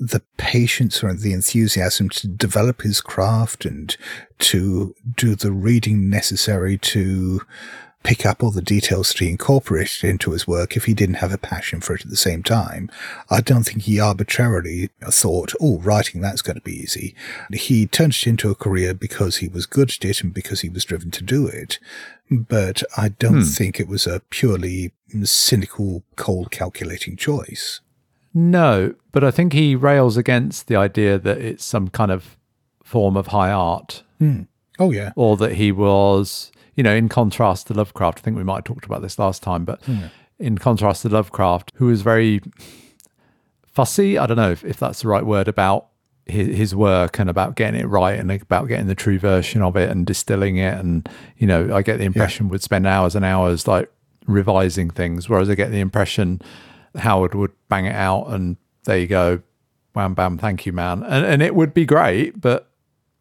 the 0.00 0.22
patience 0.38 1.04
or 1.04 1.12
the 1.12 1.34
enthusiasm 1.34 2.08
to 2.08 2.26
develop 2.26 2.80
his 2.80 3.02
craft 3.02 3.66
and 3.66 3.96
to 4.38 4.94
do 5.14 5.34
the 5.34 5.52
reading 5.52 6.08
necessary 6.08 6.78
to 6.78 7.42
pick 8.02 8.24
up 8.24 8.42
all 8.42 8.50
the 8.50 8.62
details 8.62 9.08
that 9.08 9.18
he 9.18 9.28
incorporated 9.28 10.08
into 10.08 10.30
his 10.30 10.46
work 10.46 10.74
if 10.74 10.86
he 10.86 10.94
didn't 10.94 11.16
have 11.16 11.34
a 11.34 11.38
passion 11.38 11.82
for 11.82 11.94
it 11.94 12.00
at 12.00 12.08
the 12.08 12.16
same 12.16 12.42
time. 12.42 12.90
I 13.28 13.42
don't 13.42 13.64
think 13.64 13.82
he 13.82 14.00
arbitrarily 14.00 14.88
thought, 15.02 15.52
oh, 15.60 15.78
writing, 15.80 16.22
that's 16.22 16.40
going 16.40 16.56
to 16.56 16.62
be 16.62 16.76
easy. 16.76 17.14
He 17.52 17.86
turned 17.86 18.14
it 18.14 18.26
into 18.26 18.50
a 18.50 18.54
career 18.54 18.94
because 18.94 19.36
he 19.36 19.48
was 19.48 19.66
good 19.66 19.90
at 19.90 20.04
it 20.04 20.24
and 20.24 20.32
because 20.32 20.62
he 20.62 20.70
was 20.70 20.86
driven 20.86 21.10
to 21.10 21.22
do 21.22 21.46
it. 21.46 21.78
But 22.30 22.82
I 22.96 23.10
don't 23.10 23.42
hmm. 23.42 23.42
think 23.42 23.78
it 23.78 23.88
was 23.88 24.06
a 24.06 24.22
purely 24.30 24.92
cynical, 25.24 26.02
cold, 26.16 26.50
calculating 26.50 27.16
choice. 27.16 27.80
No, 28.32 28.94
but 29.12 29.24
I 29.24 29.30
think 29.30 29.52
he 29.52 29.74
rails 29.74 30.16
against 30.16 30.68
the 30.68 30.76
idea 30.76 31.18
that 31.18 31.38
it's 31.38 31.64
some 31.64 31.88
kind 31.88 32.10
of 32.10 32.36
form 32.84 33.16
of 33.16 33.28
high 33.28 33.50
art 33.50 34.02
hmm. 34.18 34.42
Oh, 34.78 34.90
yeah. 34.90 35.12
or 35.14 35.36
that 35.36 35.52
he 35.52 35.72
was, 35.72 36.50
you 36.74 36.82
know, 36.82 36.94
in 36.94 37.08
contrast 37.08 37.66
to 37.66 37.74
Lovecraft. 37.74 38.18
I 38.18 38.22
think 38.22 38.36
we 38.36 38.44
might 38.44 38.56
have 38.56 38.64
talked 38.64 38.86
about 38.86 39.02
this 39.02 39.18
last 39.18 39.42
time, 39.42 39.64
but 39.64 39.82
hmm. 39.84 40.06
in 40.38 40.58
contrast 40.58 41.02
to 41.02 41.08
Lovecraft, 41.08 41.72
who 41.74 41.86
was 41.86 42.02
very 42.02 42.40
fussy, 43.66 44.16
I 44.16 44.26
don't 44.26 44.36
know 44.36 44.52
if, 44.52 44.64
if 44.64 44.78
that's 44.78 45.02
the 45.02 45.08
right 45.08 45.24
word, 45.24 45.48
about 45.48 45.88
his, 46.26 46.56
his 46.56 46.74
work 46.74 47.18
and 47.18 47.28
about 47.28 47.56
getting 47.56 47.80
it 47.80 47.86
right 47.86 48.18
and 48.18 48.30
about 48.30 48.68
getting 48.68 48.86
the 48.86 48.94
true 48.94 49.18
version 49.18 49.62
of 49.62 49.76
it 49.76 49.90
and 49.90 50.06
distilling 50.06 50.56
it. 50.56 50.78
And, 50.78 51.08
you 51.36 51.46
know, 51.46 51.74
I 51.74 51.82
get 51.82 51.98
the 51.98 52.04
impression 52.04 52.48
would 52.48 52.62
spend 52.62 52.86
hours 52.86 53.14
and 53.14 53.24
hours 53.24 53.66
like 53.66 53.90
revising 54.26 54.90
things, 54.90 55.28
whereas 55.28 55.50
I 55.50 55.54
get 55.54 55.70
the 55.70 55.80
impression 55.80 56.40
Howard 56.96 57.34
would 57.34 57.52
bang 57.68 57.86
it 57.86 57.94
out 57.94 58.26
and 58.28 58.56
there 58.84 58.98
you 58.98 59.06
go, 59.06 59.42
wham 59.92 60.14
bam, 60.14 60.38
thank 60.38 60.66
you, 60.66 60.72
man. 60.72 61.02
And, 61.02 61.24
and 61.24 61.42
it 61.42 61.54
would 61.54 61.74
be 61.74 61.84
great, 61.84 62.40
but 62.40 62.70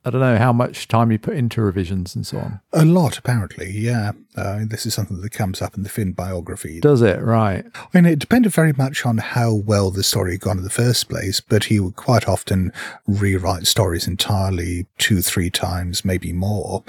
I 0.06 0.12
don't 0.12 0.22
know 0.22 0.38
how 0.38 0.54
much 0.54 0.88
time 0.88 1.12
you 1.12 1.20
put 1.20 1.36
into 1.36 1.62
revisions 1.62 2.16
and 2.16 2.26
so 2.26 2.38
on. 2.38 2.62
A 2.72 2.86
lot, 2.86 3.18
apparently, 3.18 3.70
yeah. 3.70 4.14
Uh, 4.36 4.62
this 4.66 4.86
is 4.86 4.94
something 4.94 5.20
that 5.20 5.32
comes 5.32 5.62
up 5.62 5.76
in 5.76 5.84
the 5.84 5.90
Finn 5.90 6.14
biography. 6.14 6.80
Does 6.80 7.02
it? 7.02 7.22
Right. 7.22 7.66
I 7.76 7.88
mean, 7.94 8.06
it 8.06 8.20
depended 8.20 8.54
very 8.54 8.72
much 8.74 9.06
on 9.06 9.18
how 9.18 9.54
well 9.54 9.92
the 9.92 10.04
story 10.04 10.32
had 10.32 10.42
gone 10.42 10.58
in 10.58 10.64
the 10.64 10.70
first 10.70 11.10
place, 11.10 11.42
but 11.42 11.66
he 11.66 11.82
would 11.82 11.98
quite 11.98 12.30
often 12.30 12.72
rewrite 13.08 13.68
stories 13.68 14.08
entirely 14.08 14.88
two, 14.98 15.22
three 15.22 15.50
times, 15.50 16.06
maybe 16.06 16.32
more. 16.32 16.84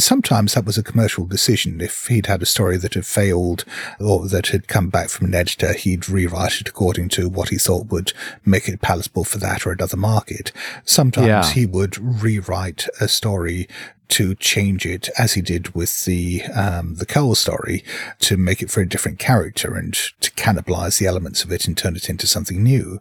Sometimes 0.00 0.54
that 0.54 0.64
was 0.64 0.78
a 0.78 0.82
commercial 0.82 1.26
decision. 1.26 1.80
If 1.80 2.06
he'd 2.08 2.26
had 2.26 2.42
a 2.42 2.46
story 2.46 2.76
that 2.78 2.94
had 2.94 3.06
failed 3.06 3.64
or 4.00 4.26
that 4.28 4.48
had 4.48 4.66
come 4.66 4.88
back 4.88 5.08
from 5.10 5.26
an 5.28 5.34
editor, 5.34 5.72
he'd 5.74 6.08
rewrite 6.08 6.60
it 6.60 6.68
according 6.68 7.10
to 7.10 7.28
what 7.28 7.50
he 7.50 7.58
thought 7.58 7.86
would 7.88 8.12
make 8.44 8.68
it 8.68 8.80
palatable 8.80 9.24
for 9.24 9.38
that 9.38 9.66
or 9.66 9.72
another 9.72 9.96
market. 9.96 10.52
Sometimes 10.84 11.26
Yeah. 11.26 11.50
he 11.52 11.66
would 11.66 11.98
rewrite 11.98 12.86
a 13.00 13.08
story 13.08 13.68
to 14.10 14.34
change 14.34 14.86
it, 14.86 15.08
as 15.18 15.34
he 15.34 15.42
did 15.42 15.74
with 15.74 16.04
the 16.04 16.42
um, 16.54 16.96
the 16.96 17.06
Cole 17.06 17.34
story, 17.34 17.84
to 18.20 18.36
make 18.36 18.62
it 18.62 18.70
for 18.70 18.80
a 18.80 18.88
different 18.88 19.18
character 19.18 19.74
and 19.74 19.94
to 20.20 20.30
cannibalize 20.32 20.98
the 20.98 21.06
elements 21.06 21.44
of 21.44 21.52
it 21.52 21.66
and 21.66 21.76
turn 21.76 21.96
it 21.96 22.08
into 22.08 22.26
something 22.26 22.62
new. 22.62 23.00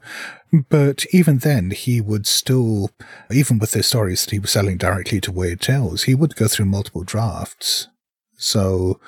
But 0.70 1.06
even 1.12 1.40
then, 1.40 1.72
he 1.72 2.02
would 2.02 2.26
still, 2.26 2.92
even 3.32 3.60
with 3.60 3.72
the 3.72 3.84
stories 3.84 4.26
that 4.26 4.32
he 4.32 4.40
was 4.40 4.52
selling 4.52 4.78
directly 4.78 5.22
to 5.22 5.32
Weird 5.32 5.62
Tales, 5.62 6.04
he 6.04 6.16
would 6.16 6.36
go 6.36 6.48
through 6.48 6.66
multiple 6.66 7.04
drafts. 7.04 7.88
So 8.36 9.00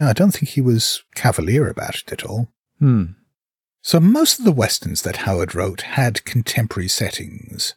I 0.00 0.12
don't 0.12 0.32
think 0.32 0.50
he 0.50 0.60
was 0.60 1.02
cavalier 1.14 1.68
about 1.68 1.96
it 1.96 2.12
at 2.12 2.24
all. 2.24 2.48
Hmm. 2.78 3.04
So 3.82 3.98
most 3.98 4.38
of 4.38 4.44
the 4.44 4.52
westerns 4.52 5.02
that 5.02 5.18
Howard 5.18 5.54
wrote 5.54 5.82
had 5.82 6.24
contemporary 6.24 6.88
settings, 6.88 7.74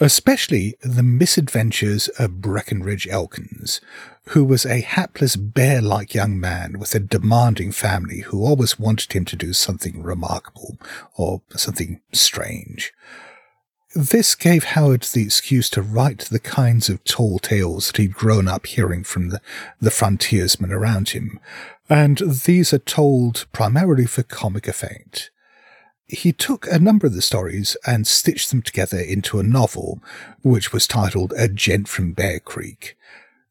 especially 0.00 0.74
the 0.82 1.02
misadventures 1.02 2.08
of 2.18 2.40
Breckenridge 2.40 3.06
Elkins, 3.08 3.80
who 4.28 4.44
was 4.44 4.64
a 4.64 4.80
hapless 4.80 5.36
bear-like 5.36 6.14
young 6.14 6.38
man 6.38 6.78
with 6.78 6.94
a 6.94 7.00
demanding 7.00 7.72
family 7.72 8.20
who 8.20 8.44
always 8.44 8.78
wanted 8.78 9.12
him 9.12 9.24
to 9.26 9.36
do 9.36 9.52
something 9.52 10.02
remarkable 10.02 10.78
or 11.16 11.42
something 11.56 12.00
strange. 12.12 12.92
This 13.94 14.34
gave 14.34 14.64
Howard 14.64 15.02
the 15.02 15.22
excuse 15.22 15.68
to 15.70 15.82
write 15.82 16.20
the 16.20 16.40
kinds 16.40 16.88
of 16.88 17.04
tall 17.04 17.38
tales 17.38 17.88
that 17.88 17.98
he'd 17.98 18.14
grown 18.14 18.48
up 18.48 18.64
hearing 18.64 19.04
from 19.04 19.28
the, 19.28 19.40
the 19.80 19.90
frontiersmen 19.90 20.72
around 20.72 21.10
him, 21.10 21.38
and 21.90 22.18
these 22.46 22.72
are 22.72 22.78
told 22.78 23.44
primarily 23.52 24.06
for 24.06 24.22
comic 24.22 24.66
effect. 24.66 25.30
He 26.12 26.30
took 26.30 26.66
a 26.66 26.78
number 26.78 27.06
of 27.06 27.14
the 27.14 27.22
stories 27.22 27.74
and 27.86 28.06
stitched 28.06 28.50
them 28.50 28.60
together 28.60 28.98
into 28.98 29.40
a 29.40 29.42
novel, 29.42 30.02
which 30.42 30.70
was 30.70 30.86
titled 30.86 31.32
A 31.38 31.48
Gent 31.48 31.88
from 31.88 32.12
Bear 32.12 32.38
Creek. 32.38 32.98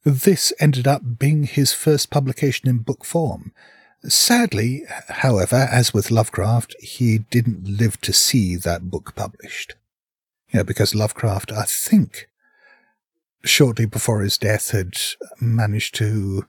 This 0.04 0.54
ended 0.60 0.88
up 0.88 1.18
being 1.18 1.46
his 1.46 1.74
first 1.74 2.12
publication 2.12 2.70
in 2.70 2.78
book 2.78 3.04
form. 3.04 3.52
Sadly, 4.08 4.84
however, 5.10 5.68
as 5.72 5.92
with 5.92 6.12
Lovecraft, 6.12 6.76
he 6.80 7.18
didn't 7.18 7.68
live 7.68 8.00
to 8.02 8.14
see 8.14 8.56
that 8.58 8.92
book 8.92 9.16
published. 9.16 9.74
Yeah, 10.54 10.62
because 10.62 10.94
Lovecraft, 10.94 11.52
I 11.52 11.64
think, 11.64 12.30
shortly 13.44 13.86
before 13.86 14.22
his 14.22 14.38
death, 14.38 14.72
had 14.72 14.94
managed 15.40 15.96
to 15.96 16.46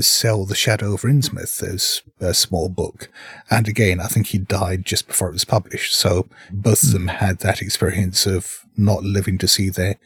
sell 0.00 0.44
The 0.44 0.54
Shadow 0.54 0.94
of 0.94 1.02
Innsmouth 1.02 1.62
as 1.62 2.02
a 2.20 2.34
small 2.34 2.68
book. 2.68 3.08
And 3.50 3.68
again, 3.68 4.00
I 4.00 4.06
think 4.06 4.28
he 4.28 4.38
died 4.38 4.84
just 4.84 5.06
before 5.06 5.28
it 5.28 5.32
was 5.32 5.44
published. 5.44 5.94
So 5.94 6.28
both 6.50 6.82
of 6.82 6.90
hmm. 6.90 6.92
them 6.94 7.08
had 7.08 7.38
that 7.40 7.62
experience 7.62 8.26
of 8.26 8.64
not 8.76 9.02
living 9.02 9.38
to 9.38 9.48
see 9.48 9.70
their, 9.70 9.96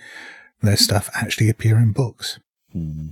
their 0.63 0.77
stuff 0.77 1.11
actually 1.15 1.49
appear 1.49 1.79
in 1.79 1.93
books. 1.93 2.39
Hmm. 2.73 3.09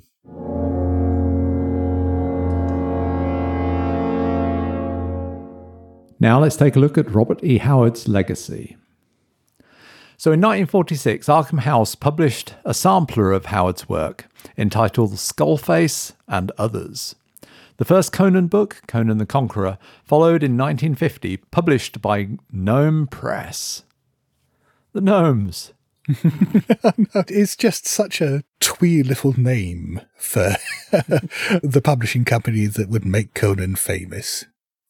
Now 6.20 6.41
let's 6.41 6.57
take 6.57 6.74
a 6.74 6.81
look 6.81 6.99
at 6.99 7.14
Robert 7.14 7.45
E. 7.45 7.59
Howard's 7.59 8.09
legacy. 8.09 8.76
So 10.21 10.33
in 10.33 10.41
1946, 10.41 11.29
Arkham 11.29 11.61
House 11.61 11.95
published 11.95 12.55
a 12.64 12.75
sampler 12.75 13.31
of 13.31 13.47
Howard's 13.47 13.89
work 13.89 14.27
entitled 14.57 15.12
Skullface 15.12 16.14
and 16.27 16.51
Others. 16.59 17.14
The 17.77 17.85
first 17.85 18.12
Conan 18.12 18.49
book, 18.49 18.83
Conan 18.89 19.19
the 19.19 19.27
Conqueror, 19.27 19.79
followed 20.03 20.43
in 20.43 20.59
1950, 20.59 21.37
published 21.53 22.03
by 22.03 22.31
Gnome 22.51 23.07
Press. 23.07 23.85
The 24.93 25.01
Gnomes. 25.01 25.73
It's 27.29 27.55
just 27.55 27.87
such 27.87 28.21
a 28.21 28.43
twee 28.59 29.05
little 29.05 29.39
name 29.39 30.01
for 30.16 30.57
the 30.91 31.81
publishing 31.85 32.25
company 32.25 32.66
that 32.66 32.89
would 32.89 33.05
make 33.05 33.35
Conan 33.35 33.77
famous, 33.77 34.47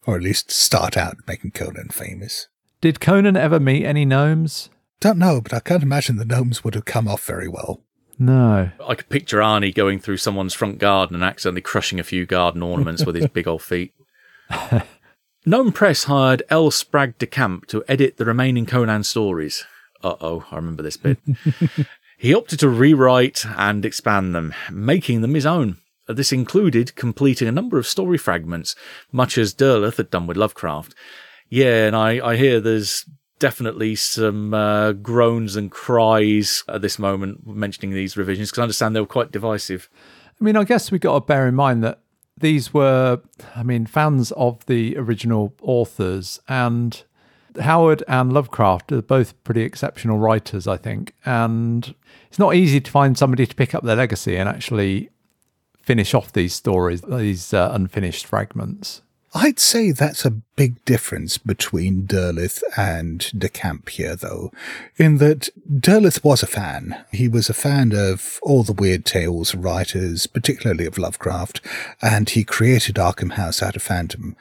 or 0.07 0.16
at 0.16 0.22
least 0.22 0.51
start 0.51 0.97
out 0.97 1.18
making 1.26 1.51
Conan 1.51 1.89
famous. 1.91 2.49
Did 2.81 2.99
Conan 2.99 3.37
ever 3.37 3.61
meet 3.61 3.85
any 3.85 4.07
gnomes? 4.07 4.70
Don't 5.01 5.18
know, 5.18 5.40
but 5.40 5.55
I 5.55 5.61
can't 5.61 5.82
imagine 5.82 6.16
the 6.16 6.24
gnomes 6.24 6.64
would 6.64 6.74
have 6.74 6.84
come 6.84 7.07
off 7.07 7.24
very 7.24 7.49
well. 7.49 7.82
No. 8.18 8.70
I 8.84 8.94
could 8.96 9.09
picture 9.09 9.38
Arnie 9.38 9.74
going 9.74 10.01
through 10.01 10.16
someone's 10.16 10.55
front 10.55 10.78
garden 10.78 11.14
and 11.14 11.24
accidentally 11.24 11.61
crushing 11.61 12.01
a 12.01 12.05
few 12.05 12.26
garden 12.26 12.62
ornaments 12.62 13.07
with 13.07 13.14
his 13.14 13.28
big 13.32 13.46
old 13.46 13.62
feet. 13.62 13.94
Gnome 15.46 15.72
Press 15.72 16.05
hired 16.05 16.42
L. 16.51 16.70
Sprague 16.70 17.16
de 17.18 17.26
Camp 17.26 17.66
to 17.66 17.84
edit 17.86 18.16
the 18.16 18.24
remaining 18.24 18.66
Conan 18.66 19.05
stories. 19.05 19.64
Uh 20.03 20.16
oh, 20.20 20.46
I 20.51 20.57
remember 20.57 20.82
this 20.82 20.96
bit. 20.96 21.18
he 22.18 22.34
opted 22.34 22.59
to 22.61 22.68
rewrite 22.68 23.46
and 23.57 23.84
expand 23.84 24.34
them, 24.34 24.53
making 24.70 25.20
them 25.20 25.34
his 25.34 25.46
own. 25.46 25.78
This 26.09 26.32
included 26.32 26.96
completing 26.96 27.46
a 27.46 27.53
number 27.53 27.78
of 27.78 27.86
story 27.86 28.18
fragments, 28.18 28.74
much 29.12 29.38
as 29.38 29.55
Derleth 29.55 29.99
had 29.99 30.11
done 30.11 30.26
with 30.26 30.36
Lovecraft. 30.36 30.94
Yeah, 31.51 31.86
and 31.86 31.94
I, 31.94 32.26
I 32.26 32.36
hear 32.36 32.61
there's 32.61 33.05
definitely 33.39 33.95
some 33.95 34.53
uh, 34.55 34.93
groans 34.93 35.57
and 35.57 35.70
cries 35.70 36.64
at 36.68 36.82
this 36.82 36.99
moment 36.99 37.47
mentioning 37.47 37.95
these 37.95 38.16
revisions 38.16 38.51
because 38.51 38.59
I 38.59 38.62
understand 38.62 38.97
they 38.97 39.01
were 39.01 39.07
quite 39.07 39.32
divisive. 39.32 39.89
I 40.41 40.45
mean, 40.45 40.57
I 40.57 40.64
guess 40.64 40.91
we've 40.91 41.01
got 41.01 41.14
to 41.14 41.20
bear 41.20 41.47
in 41.47 41.55
mind 41.55 41.82
that 41.84 42.01
these 42.36 42.72
were, 42.72 43.20
I 43.55 43.62
mean, 43.62 43.86
fans 43.86 44.32
of 44.32 44.64
the 44.66 44.97
original 44.97 45.55
authors, 45.61 46.41
and 46.49 47.03
Howard 47.61 48.05
and 48.07 48.32
Lovecraft 48.32 48.93
are 48.93 49.03
both 49.03 49.43
pretty 49.45 49.62
exceptional 49.62 50.18
writers, 50.18 50.66
I 50.66 50.76
think. 50.76 51.14
And 51.24 51.95
it's 52.28 52.39
not 52.39 52.55
easy 52.55 52.80
to 52.80 52.91
find 52.91 53.18
somebody 53.18 53.47
to 53.47 53.55
pick 53.55 53.74
up 53.74 53.84
their 53.84 53.97
legacy 53.97 54.36
and 54.36 54.49
actually 54.49 55.11
finish 55.80 56.14
off 56.14 56.32
these 56.32 56.55
stories, 56.55 57.01
these 57.03 57.53
uh, 57.53 57.70
unfinished 57.72 58.26
fragments. 58.26 59.03
I'd 59.35 59.59
say 59.59 59.91
that's 59.91 60.24
a 60.24 60.31
big 60.31 60.83
difference 60.87 61.37
between 61.37 62.07
Derleth 62.07 62.62
and 62.76 63.31
De 63.39 63.49
Camp 63.51 63.91
here, 63.91 64.16
though, 64.16 64.51
in 64.97 65.18
that 65.18 65.51
Derleth 65.70 66.24
was 66.24 66.43
a 66.43 66.47
fan. 66.47 67.05
He 67.12 67.29
was 67.29 67.51
a 67.51 67.55
fan 67.55 67.93
of 67.95 68.39
all 68.43 68.62
the 68.62 68.72
Weird 68.72 69.05
Tales 69.05 69.55
writers, 69.55 70.26
particularly 70.26 70.87
of 70.87 70.97
Lovecraft, 70.97 71.61
and 72.01 72.31
he 72.31 72.43
created 72.43 72.95
Arkham 72.97 73.33
House 73.33 73.62
out 73.62 73.76
of 73.76 73.85
fandom. 73.85 74.35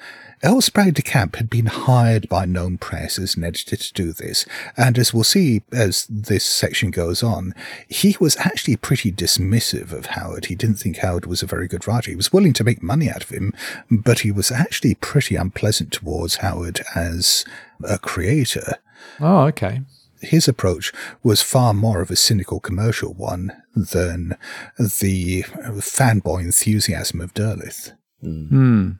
L. 0.43 0.61
Sprague 0.61 0.93
de 0.93 1.01
Camp 1.01 1.35
had 1.37 1.49
been 1.49 1.65
hired 1.65 2.29
by 2.29 2.45
Gnome 2.45 2.77
Press 2.77 3.17
as 3.17 3.35
an 3.35 3.43
editor 3.43 3.75
to 3.75 3.93
do 3.93 4.13
this, 4.13 4.45
and 4.75 4.99
as 4.99 5.11
we'll 5.11 5.23
see 5.23 5.63
as 5.71 6.05
this 6.07 6.45
section 6.45 6.91
goes 6.91 7.23
on, 7.23 7.55
he 7.89 8.15
was 8.19 8.37
actually 8.37 8.75
pretty 8.75 9.11
dismissive 9.11 9.91
of 9.91 10.07
Howard. 10.07 10.45
He 10.45 10.55
didn't 10.55 10.75
think 10.75 10.97
Howard 10.97 11.25
was 11.25 11.41
a 11.41 11.47
very 11.47 11.67
good 11.67 11.87
writer. 11.87 12.11
He 12.11 12.15
was 12.15 12.31
willing 12.31 12.53
to 12.53 12.63
make 12.63 12.83
money 12.83 13.09
out 13.09 13.23
of 13.23 13.29
him, 13.29 13.51
but 13.89 14.19
he 14.19 14.31
was 14.31 14.51
actually 14.51 14.93
pretty 14.93 15.35
unpleasant 15.35 15.91
towards 15.91 16.35
Howard 16.35 16.81
as 16.93 17.43
a 17.83 17.97
creator. 17.97 18.75
Oh, 19.19 19.45
okay. 19.45 19.81
His 20.21 20.47
approach 20.47 20.93
was 21.23 21.41
far 21.41 21.73
more 21.73 22.01
of 22.01 22.11
a 22.11 22.15
cynical 22.15 22.59
commercial 22.59 23.13
one 23.13 23.53
than 23.75 24.37
the 24.77 25.43
fanboy 25.43 26.41
enthusiasm 26.41 27.21
of 27.21 27.33
Derleth. 27.33 27.93
Hmm. 28.21 28.91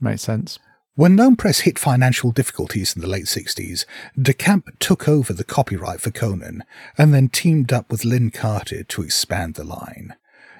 Makes 0.00 0.22
sense. 0.22 0.58
When 0.96 1.16
Gnome 1.16 1.34
Press 1.34 1.60
hit 1.60 1.76
financial 1.76 2.30
difficulties 2.30 2.94
in 2.94 3.02
the 3.02 3.08
late 3.08 3.24
60s, 3.24 3.84
De 4.16 4.32
Camp 4.32 4.70
took 4.78 5.08
over 5.08 5.32
the 5.32 5.42
copyright 5.42 6.00
for 6.00 6.12
Conan 6.12 6.62
and 6.96 7.12
then 7.12 7.28
teamed 7.28 7.72
up 7.72 7.90
with 7.90 8.04
Lin 8.04 8.30
Carter 8.30 8.84
to 8.84 9.02
expand 9.02 9.54
the 9.54 9.64
line. 9.64 10.14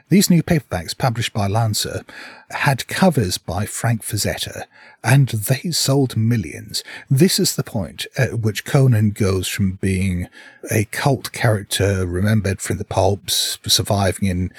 These 0.09 0.31
new 0.31 0.43
paperbacks, 0.43 0.99
published 0.99 1.33
by 1.33 1.47
Lancer, 1.47 2.05
had 2.51 2.89
covers 2.89 3.39
by 3.39 3.65
Frank 3.65 4.03
Frazetta, 4.03 4.65
and 5.05 5.29
they 5.29 5.71
sold 5.71 6.17
millions. 6.17 6.83
This 7.09 7.39
is 7.39 7.55
the 7.55 7.63
point 7.63 8.05
at 8.19 8.41
which 8.41 8.65
Conan 8.65 9.11
goes 9.11 9.47
from 9.47 9.77
being 9.77 10.27
a 10.69 10.87
cult 10.87 11.31
character 11.31 12.05
remembered 12.09 12.61
from 12.61 12.79
the 12.79 12.85
pulps, 12.85 13.61
surviving 13.69 14.29
in 14.29 14.53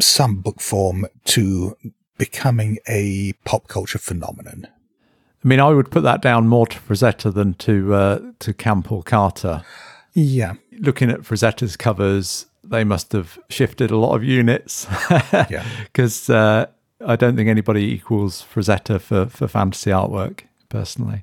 some 0.00 0.40
book 0.40 0.60
form, 0.60 1.06
to 1.26 1.76
becoming 2.18 2.78
a 2.88 3.34
pop 3.44 3.68
culture 3.68 3.98
phenomenon. 3.98 4.66
I 5.44 5.48
mean, 5.48 5.60
I 5.60 5.68
would 5.70 5.90
put 5.90 6.02
that 6.02 6.20
down 6.20 6.48
more 6.48 6.66
to 6.66 6.78
Frazetta 6.78 7.32
than 7.32 7.54
to 7.54 7.94
uh, 7.94 8.18
to 8.40 8.52
Camp 8.52 8.90
or 8.90 9.02
Carter. 9.02 9.62
Yeah. 10.14 10.54
Looking 10.80 11.10
at 11.10 11.20
Frazetta's 11.20 11.76
covers, 11.76 12.46
they 12.64 12.84
must 12.84 13.12
have 13.12 13.38
shifted 13.48 13.90
a 13.90 13.96
lot 13.96 14.14
of 14.16 14.24
units. 14.24 14.86
Yeah. 15.20 15.64
Because 15.84 16.28
uh, 16.30 16.66
I 17.04 17.16
don't 17.16 17.36
think 17.36 17.48
anybody 17.48 17.82
equals 17.92 18.44
Frazetta 18.52 19.00
for, 19.00 19.26
for 19.26 19.46
fantasy 19.48 19.90
artwork, 19.90 20.40
personally. 20.68 21.22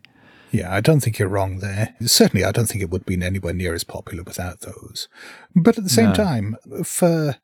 Yeah, 0.51 0.73
I 0.73 0.79
don't 0.79 1.01
think 1.01 1.19
you're 1.19 1.27
wrong 1.27 1.59
there. 1.59 1.93
Certainly, 2.05 2.45
I 2.45 2.51
don't 2.53 2.67
think 2.67 2.81
it 2.81 2.89
would 2.89 3.01
have 3.01 3.05
been 3.05 3.23
anywhere 3.23 3.53
near 3.53 3.73
as 3.73 3.83
popular 3.83 4.23
without 4.23 4.61
those. 4.61 5.09
But 5.53 5.77
at 5.77 5.83
the 5.83 5.89
same 5.89 6.09
No. 6.09 6.13
time, 6.15 6.55
for 6.85 7.35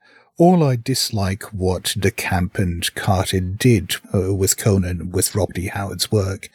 all 0.41 0.63
I 0.63 0.75
dislike 0.75 1.43
what 1.53 1.93
De 1.99 2.09
Camp 2.09 2.57
and 2.57 2.91
Carter 2.95 3.39
did 3.39 3.97
uh, 4.11 4.33
with 4.33 4.57
Conan, 4.57 5.11
with 5.11 5.35
Robert 5.35 5.59
E. 5.59 5.67
Howard's 5.67 6.11
work, 6.11 6.49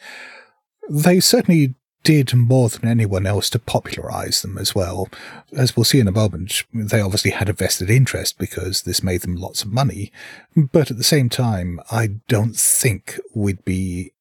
they 0.89 1.21
certainly 1.21 1.73
did 2.03 2.33
more 2.33 2.67
than 2.67 2.85
anyone 2.85 3.25
else 3.25 3.49
to 3.51 3.59
popularize 3.59 4.41
them 4.41 4.57
as 4.57 4.75
well. 4.75 5.07
As 5.55 5.77
we'll 5.77 5.85
see 5.85 6.01
in 6.01 6.07
a 6.09 6.11
moment, 6.11 6.63
they 6.73 6.99
obviously 6.99 7.31
had 7.31 7.47
a 7.47 7.53
vested 7.53 7.89
interest 7.89 8.37
because 8.37 8.81
this 8.81 9.01
made 9.01 9.21
them 9.21 9.37
lots 9.37 9.63
of 9.63 9.71
money. 9.71 10.11
But 10.53 10.91
at 10.91 10.97
the 10.97 11.03
same 11.05 11.29
time, 11.29 11.79
I 11.89 12.07
don't 12.27 12.57
think 12.57 13.17
we'd 13.33 13.63
be 13.63 14.11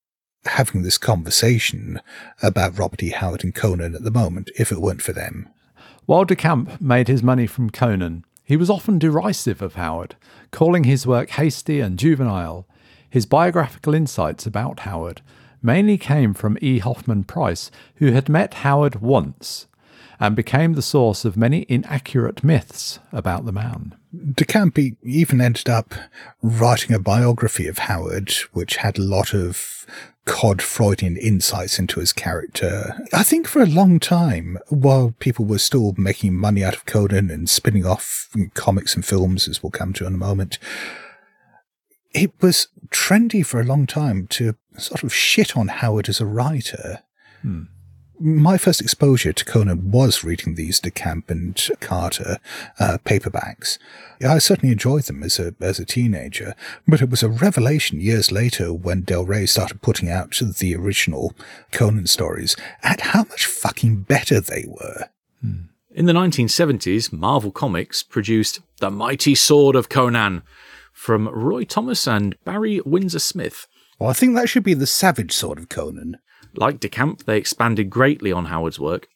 having 0.45 0.83
this 0.83 0.97
conversation 0.97 2.01
about 2.41 2.79
Robert 2.79 3.03
E. 3.03 3.11
Howard 3.11 3.43
and 3.43 3.53
Conan 3.53 3.97
at 3.97 4.05
the 4.05 4.13
moment 4.13 4.49
if 4.57 4.71
it 4.71 4.81
weren't 4.81 5.03
for 5.03 5.13
them. 5.13 5.49
While 6.05 6.25
De 6.25 6.37
Camp 6.37 6.81
made 6.81 7.09
his 7.09 7.25
money 7.25 7.49
from 7.49 7.71
Conan, 7.71 8.25
He 8.47 8.57
was 8.57 8.71
often 8.71 9.01
derisive 9.01 9.61
of 9.61 9.75
Howard, 9.75 10.15
calling 10.53 10.85
his 10.85 11.05
work 11.05 11.31
hasty 11.31 11.81
and 11.81 11.99
juvenile. 11.99 12.65
His 13.11 13.27
biographical 13.27 13.93
insights 13.93 14.47
about 14.47 14.81
Howard 14.81 15.21
mainly 15.61 15.99
came 15.99 16.33
from 16.33 16.57
E. 16.61 16.79
Hoffman 16.79 17.25
Price, 17.25 17.73
who 17.97 18.13
had 18.13 18.29
met 18.29 18.55
Howard 18.55 19.03
once 19.03 19.67
and 20.21 20.37
became 20.37 20.75
the 20.75 20.83
source 20.83 21.25
of 21.25 21.37
many 21.37 21.67
inaccurate 21.69 22.45
myths 22.45 23.01
about 23.11 23.47
the 23.47 23.53
man. 23.53 23.97
De 24.35 24.45
Camp 24.45 24.79
even 25.03 25.41
ended 25.41 25.69
up 25.69 25.95
writing 26.43 26.95
a 26.95 26.99
biography 26.99 27.67
of 27.67 27.79
Howard, 27.79 28.31
which 28.53 28.77
had 28.77 28.99
a 28.99 29.03
lot 29.03 29.35
of 29.35 29.87
cod 30.25 30.61
Freudian 30.61 31.17
insights 31.17 31.79
into 31.79 32.01
his 32.01 32.13
character. 32.13 33.01
I 33.13 33.23
think 33.23 33.47
for 33.47 33.63
a 33.63 33.67
long 33.67 34.01
time, 34.01 34.59
while 34.69 35.15
people 35.19 35.45
were 35.45 35.59
still 35.59 35.95
making 35.97 36.35
money 36.35 36.65
out 36.65 36.75
of 36.75 36.85
Conan 36.85 37.31
and 37.31 37.49
spinning 37.49 37.87
off 37.87 38.29
comics 38.55 38.95
and 38.95 39.05
films, 39.05 39.49
as 39.49 39.63
we'll 39.63 39.71
come 39.71 39.93
to 39.95 40.07
in 40.07 40.15
a 40.15 40.19
moment, 40.19 40.59
it 42.13 42.33
was 42.41 42.69
trendy 42.89 43.45
for 43.45 43.61
a 43.61 43.65
long 43.65 43.87
time 43.87 44.27
to 44.29 44.57
sort 44.77 45.05
of 45.05 45.15
shit 45.15 45.57
on 45.57 45.69
Howard 45.69 46.09
as 46.09 46.21
a 46.21 46.27
writer. 46.27 47.03
Hmm 47.43 47.65
my 48.19 48.57
first 48.59 48.81
exposure 48.81 49.33
to 49.33 49.45
Conan 49.45 49.91
was 49.91 50.25
reading 50.25 50.55
these 50.55 50.81
DeCamp 50.81 51.31
and 51.31 51.69
Carter 51.81 52.39
uh, 52.79 52.99
paperbacks. 53.05 53.79
I 54.27 54.39
certainly 54.39 54.73
enjoyed 54.73 55.05
them 55.05 55.23
as 55.23 55.39
a 55.39 55.55
as 55.61 55.79
a 55.79 55.85
teenager, 55.85 56.55
but 56.89 57.03
it 57.03 57.11
was 57.11 57.23
a 57.23 57.29
revelation 57.29 58.01
years 58.01 58.33
later 58.33 58.73
when 58.73 59.03
Del 59.03 59.25
Rey 59.25 59.47
started 59.47 59.83
putting 59.83 60.11
out 60.11 60.41
the 60.59 60.75
original 60.75 61.35
Conan 61.73 62.07
stories 62.07 62.57
at 62.83 63.01
how 63.01 63.25
much 63.25 63.47
fucking 63.47 64.03
better 64.03 64.41
they 64.41 64.65
were. 64.67 65.09
In 65.97 66.05
the 66.05 66.13
1970s, 66.13 67.13
Marvel 67.13 67.51
Comics 67.51 68.03
produced 68.03 68.61
The 68.81 68.91
Mighty 68.91 69.35
Sword 69.35 69.75
of 69.75 69.89
Conan 69.89 70.43
from 70.93 71.29
Roy 71.29 71.65
Thomas 71.65 72.07
and 72.07 72.37
Barry 72.45 72.81
Windsor 72.85 73.19
Smith. 73.19 73.67
Well, 73.99 74.11
I 74.11 74.13
think 74.13 74.35
that 74.35 74.49
should 74.49 74.63
be 74.63 74.75
the 74.75 74.87
Savage 74.87 75.33
Sword 75.33 75.59
of 75.59 75.71
Conan. 75.71 76.19
Like 76.55 76.81
De 76.81 76.89
Camp, 76.89 77.25
they 77.25 77.39
expanded 77.39 77.91
greatly 77.91 78.33
on 78.33 78.47
Howard's 78.47 78.81
work. 78.81 79.09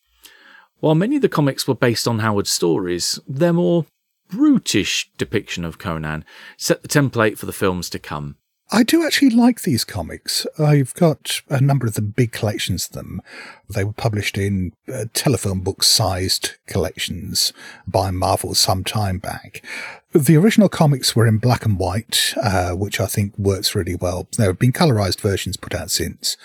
While 0.81 0.95
many 0.95 1.16
of 1.16 1.22
the 1.22 1.28
comics 1.28 1.68
were 1.68 1.74
based 1.74 2.09
on 2.09 2.20
Howard's 2.20 2.51
stories, 2.51 3.18
their 3.28 3.53
more 3.53 3.87
brutish 4.31 5.11
depiction 5.18 5.64
of 5.64 5.78
Conan 5.78 6.24
set 6.57 6.83
the 6.83 6.89
template 6.89 7.37
for 7.37 7.47
the 7.47 7.53
films 7.53 7.91
to 7.91 7.99
come. 7.99 8.37
I 8.72 8.85
do 8.85 9.05
actually 9.05 9.31
like 9.31 9.62
these 9.62 9.85
comics. 9.85 10.47
I've 10.57 10.95
got 10.95 11.43
a 11.49 11.61
number 11.61 11.87
of 11.87 11.95
the 11.95 12.03
big 12.03 12.31
collections 12.31 12.87
of 12.87 12.93
them. 12.93 13.20
They 13.68 13.83
were 13.83 13.93
published 13.93 14.39
in 14.39 14.72
uh, 14.93 15.07
telephone 15.12 15.61
book 15.61 15.83
sized 15.83 16.53
collections 16.68 17.53
by 17.89 18.12
Marvel 18.12 18.55
some 18.55 18.85
time 18.85 19.18
back. 19.18 19.64
The 20.12 20.37
original 20.37 20.68
comics 20.68 21.16
were 21.16 21.26
in 21.26 21.39
black 21.39 21.64
and 21.64 21.81
white, 21.81 22.33
uh, 22.41 22.70
which 22.72 23.01
I 23.01 23.07
think 23.07 23.37
works 23.37 23.74
really 23.74 23.97
well. 23.97 24.28
There 24.37 24.47
have 24.47 24.61
been 24.61 24.72
colorized 24.72 25.20
versions 25.20 25.57
put 25.57 25.74
out 25.74 25.91
since 25.91 26.37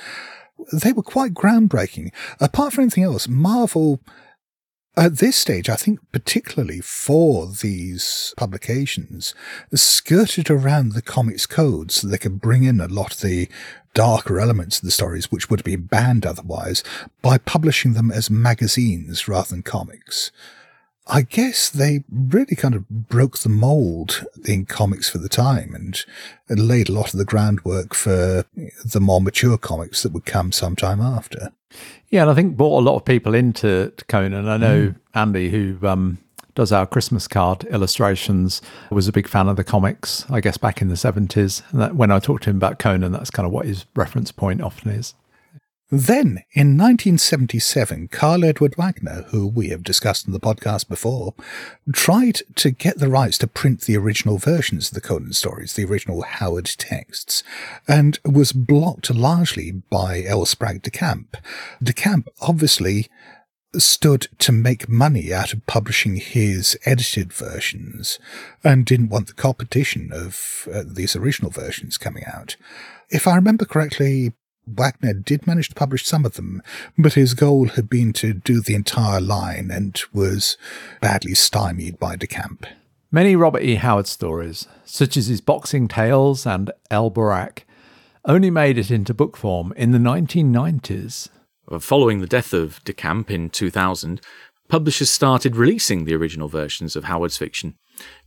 they 0.72 0.94
were 0.94 1.04
quite 1.04 1.34
groundbreaking. 1.34 2.12
Apart 2.40 2.74
from 2.74 2.84
anything 2.84 3.04
else, 3.04 3.28
Marvel, 3.28 4.02
at 4.98 5.18
this 5.18 5.36
stage, 5.36 5.70
I 5.70 5.76
think 5.76 6.00
particularly 6.12 6.80
for 6.80 7.48
these 7.48 8.34
publications, 8.38 9.36
skirted 9.74 10.50
around 10.50 10.94
the 10.94 11.02
comics 11.02 11.46
code 11.46 11.92
so 11.92 12.08
they 12.08 12.18
could 12.18 12.40
bring 12.40 12.64
in 12.64 12.80
a 12.80 12.88
lot 12.88 13.14
of 13.14 13.22
the 13.22 13.50
darker 13.94 14.40
elements 14.40 14.78
of 14.78 14.86
the 14.86 14.92
stories 14.92 15.32
which 15.32 15.50
would 15.50 15.64
be 15.64 15.76
banned 15.76 16.26
otherwise 16.26 16.84
by 17.22 17.38
publishing 17.38 17.94
them 17.94 18.12
as 18.12 18.30
magazines 18.30 19.28
rather 19.28 19.50
than 19.50 19.64
comics. 19.64 20.32
I 21.08 21.22
guess 21.22 21.70
they 21.70 22.04
really 22.10 22.56
kind 22.56 22.74
of 22.74 22.90
broke 22.90 23.38
the 23.40 23.50
mold 23.50 24.26
in 24.46 24.66
comics 24.66 25.08
for 25.08 25.20
the 25.20 25.30
time 25.30 25.76
and 25.76 26.04
laid 26.50 26.90
a 26.90 26.94
lot 26.94 27.14
of 27.14 27.20
the 27.20 27.26
groundwork 27.26 27.94
for 27.94 28.44
the 28.84 29.00
more 29.00 29.22
mature 29.22 29.58
comics 29.58 30.02
that 30.04 30.14
would 30.14 30.26
come 30.26 30.52
sometime 30.52 31.00
after. 31.00 31.52
Yeah, 32.10 32.22
and 32.22 32.32
I 32.32 32.34
think 32.34 32.58
brought 32.58 32.80
a 32.80 32.86
lot 32.86 32.96
of 32.96 33.06
people 33.06 33.36
into 33.36 33.94
Conan. 34.08 34.48
I 34.48 34.58
know 34.58 34.88
mm. 34.88 34.96
Andy, 35.14 35.50
who 35.50 35.78
um, 35.84 36.18
does 36.56 36.72
our 36.72 36.88
Christmas 36.88 37.28
card 37.28 37.66
illustrations, 37.66 38.62
was 38.90 39.08
a 39.08 39.12
big 39.12 39.28
fan 39.28 39.48
of 39.48 39.58
the 39.58 39.64
comics, 39.64 40.26
I 40.30 40.40
guess, 40.40 40.58
back 40.58 40.82
in 40.82 40.88
the 40.88 40.96
70s. 40.96 41.62
And 41.72 41.82
that, 41.82 41.96
when 41.96 42.12
I 42.12 42.20
talked 42.20 42.44
to 42.44 42.50
him 42.50 42.56
about 42.56 42.80
Conan, 42.80 43.12
that's 43.12 43.30
kind 43.30 43.46
of 43.46 43.52
what 43.52 43.66
his 43.66 43.86
reference 43.96 44.32
point 44.32 44.62
often 44.62 44.92
is. 44.92 45.14
Then, 45.92 46.44
in 46.54 46.78
1977, 46.78 48.08
Karl 48.08 48.44
Edward 48.44 48.76
Wagner, 48.76 49.26
who 49.30 49.48
we 49.48 49.70
have 49.70 49.84
discussed 49.84 50.26
in 50.26 50.34
the 50.34 50.40
podcast 50.40 50.88
before, 50.90 51.36
tried 51.94 52.42
to 52.56 52.72
get 52.72 52.98
the 52.98 53.08
rights 53.08 53.38
to 53.38 53.48
print 53.48 53.82
the 53.82 53.96
original 53.96 54.40
versions 54.40 54.88
of 54.88 54.96
the 54.96 55.02
Conan 55.02 55.34
stories, 55.34 55.74
the 55.74 55.86
original 55.86 56.24
Howard 56.24 56.66
texts, 56.66 57.44
and 57.88 58.18
was 58.26 58.52
blocked 58.52 59.14
largely 59.14 59.72
by 59.72 60.24
L. 60.24 60.46
Sprague 60.46 60.82
de 60.82 60.90
Camp. 60.90 61.38
De 61.84 61.94
Camp 61.94 62.30
obviously 62.42 63.08
stood 63.78 64.28
to 64.40 64.52
make 64.52 64.90
money 64.90 65.32
out 65.32 65.54
of 65.54 65.68
publishing 65.68 66.16
his 66.16 66.80
edited 66.86 67.32
versions 67.32 68.18
and 68.64 68.88
didn't 68.88 69.10
want 69.10 69.28
the 69.28 69.34
competition 69.34 70.10
of 70.12 70.68
uh, 70.74 70.82
these 70.84 71.16
original 71.16 71.52
versions 71.52 72.00
coming 72.00 72.24
out. 72.26 72.56
If 73.12 73.28
I 73.28 73.36
remember 73.36 73.66
correctly, 73.66 74.34
Wagner 74.68 75.14
did 75.14 75.48
manage 75.48 75.70
to 75.70 75.76
publish 75.76 76.06
some 76.06 76.26
of 76.26 76.34
them, 76.34 76.62
but 76.98 77.14
his 77.14 77.34
goal 77.34 77.70
had 77.70 77.90
been 77.90 78.14
to 78.14 78.34
do 78.34 78.62
the 78.62 78.76
entire 78.76 79.22
line 79.22 79.70
and 79.72 80.02
was 80.14 80.58
badly 81.02 81.34
stymied 81.34 82.00
by 82.00 82.16
De 82.16 82.28
Camp. 82.28 82.66
Many 83.12 83.36
Robert 83.36 83.62
E. 83.62 83.76
Howard 83.76 84.08
stories, 84.08 84.68
such 84.84 85.16
as 85.16 85.28
his 85.28 85.40
Boxing 85.40 85.88
Tales 85.88 86.46
and 86.46 86.72
El 86.92 87.12
Borak, 87.12 87.64
only 88.26 88.50
made 88.50 88.78
it 88.78 88.92
into 88.92 89.14
book 89.14 89.38
form 89.38 89.74
in 89.78 89.92
the 89.92 90.00
1990s. 90.00 91.30
Following 91.80 92.22
the 92.22 92.28
death 92.28 92.54
of 92.54 92.84
De 92.84 92.94
Camp 92.94 93.32
in 93.32 93.50
2000, 93.50 94.20
publishers 94.68 95.10
started 95.10 95.56
releasing 95.56 96.06
the 96.06 96.16
original 96.16 96.48
versions 96.48 96.96
of 96.96 97.06
Howard's 97.06 97.38
fiction. 97.38 97.76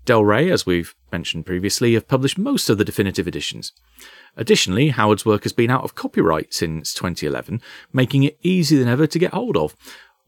Del 0.05 0.25
Rey, 0.25 0.51
as 0.51 0.65
we've 0.65 0.95
mentioned 1.13 1.45
previously, 1.45 1.95
have 1.95 2.09
published 2.09 2.39
most 2.39 2.71
of 2.71 2.79
the 2.79 2.85
definitive 2.85 3.29
editions. 3.29 3.73
Additionally, 4.39 4.91
Howard's 4.91 5.27
work 5.27 5.43
has 5.43 5.53
been 5.53 5.69
out 5.69 5.83
of 5.83 5.97
copyright 5.97 6.55
since 6.55 6.95
2011, 6.95 7.61
making 7.93 8.23
it 8.23 8.39
easier 8.41 8.79
than 8.79 8.89
ever 8.89 9.07
to 9.09 9.19
get 9.19 9.35
hold 9.35 9.57
of. 9.57 9.77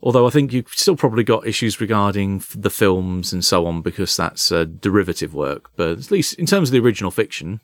Although 0.02 0.26
I 0.26 0.30
think 0.30 0.52
you've 0.52 0.68
still 0.68 0.96
probably 0.96 1.22
got 1.22 1.46
issues 1.46 1.80
regarding 1.80 2.42
the 2.54 2.70
films 2.70 3.32
and 3.32 3.44
so 3.44 3.66
on 3.66 3.82
because 3.82 4.16
that's 4.16 4.50
a 4.50 4.66
derivative 4.66 5.32
work. 5.32 5.70
But 5.76 5.98
at 5.98 6.10
least 6.10 6.34
in 6.34 6.46
terms 6.46 6.70
of 6.70 6.72
the 6.72 6.80
original 6.80 7.12
fiction, 7.12 7.60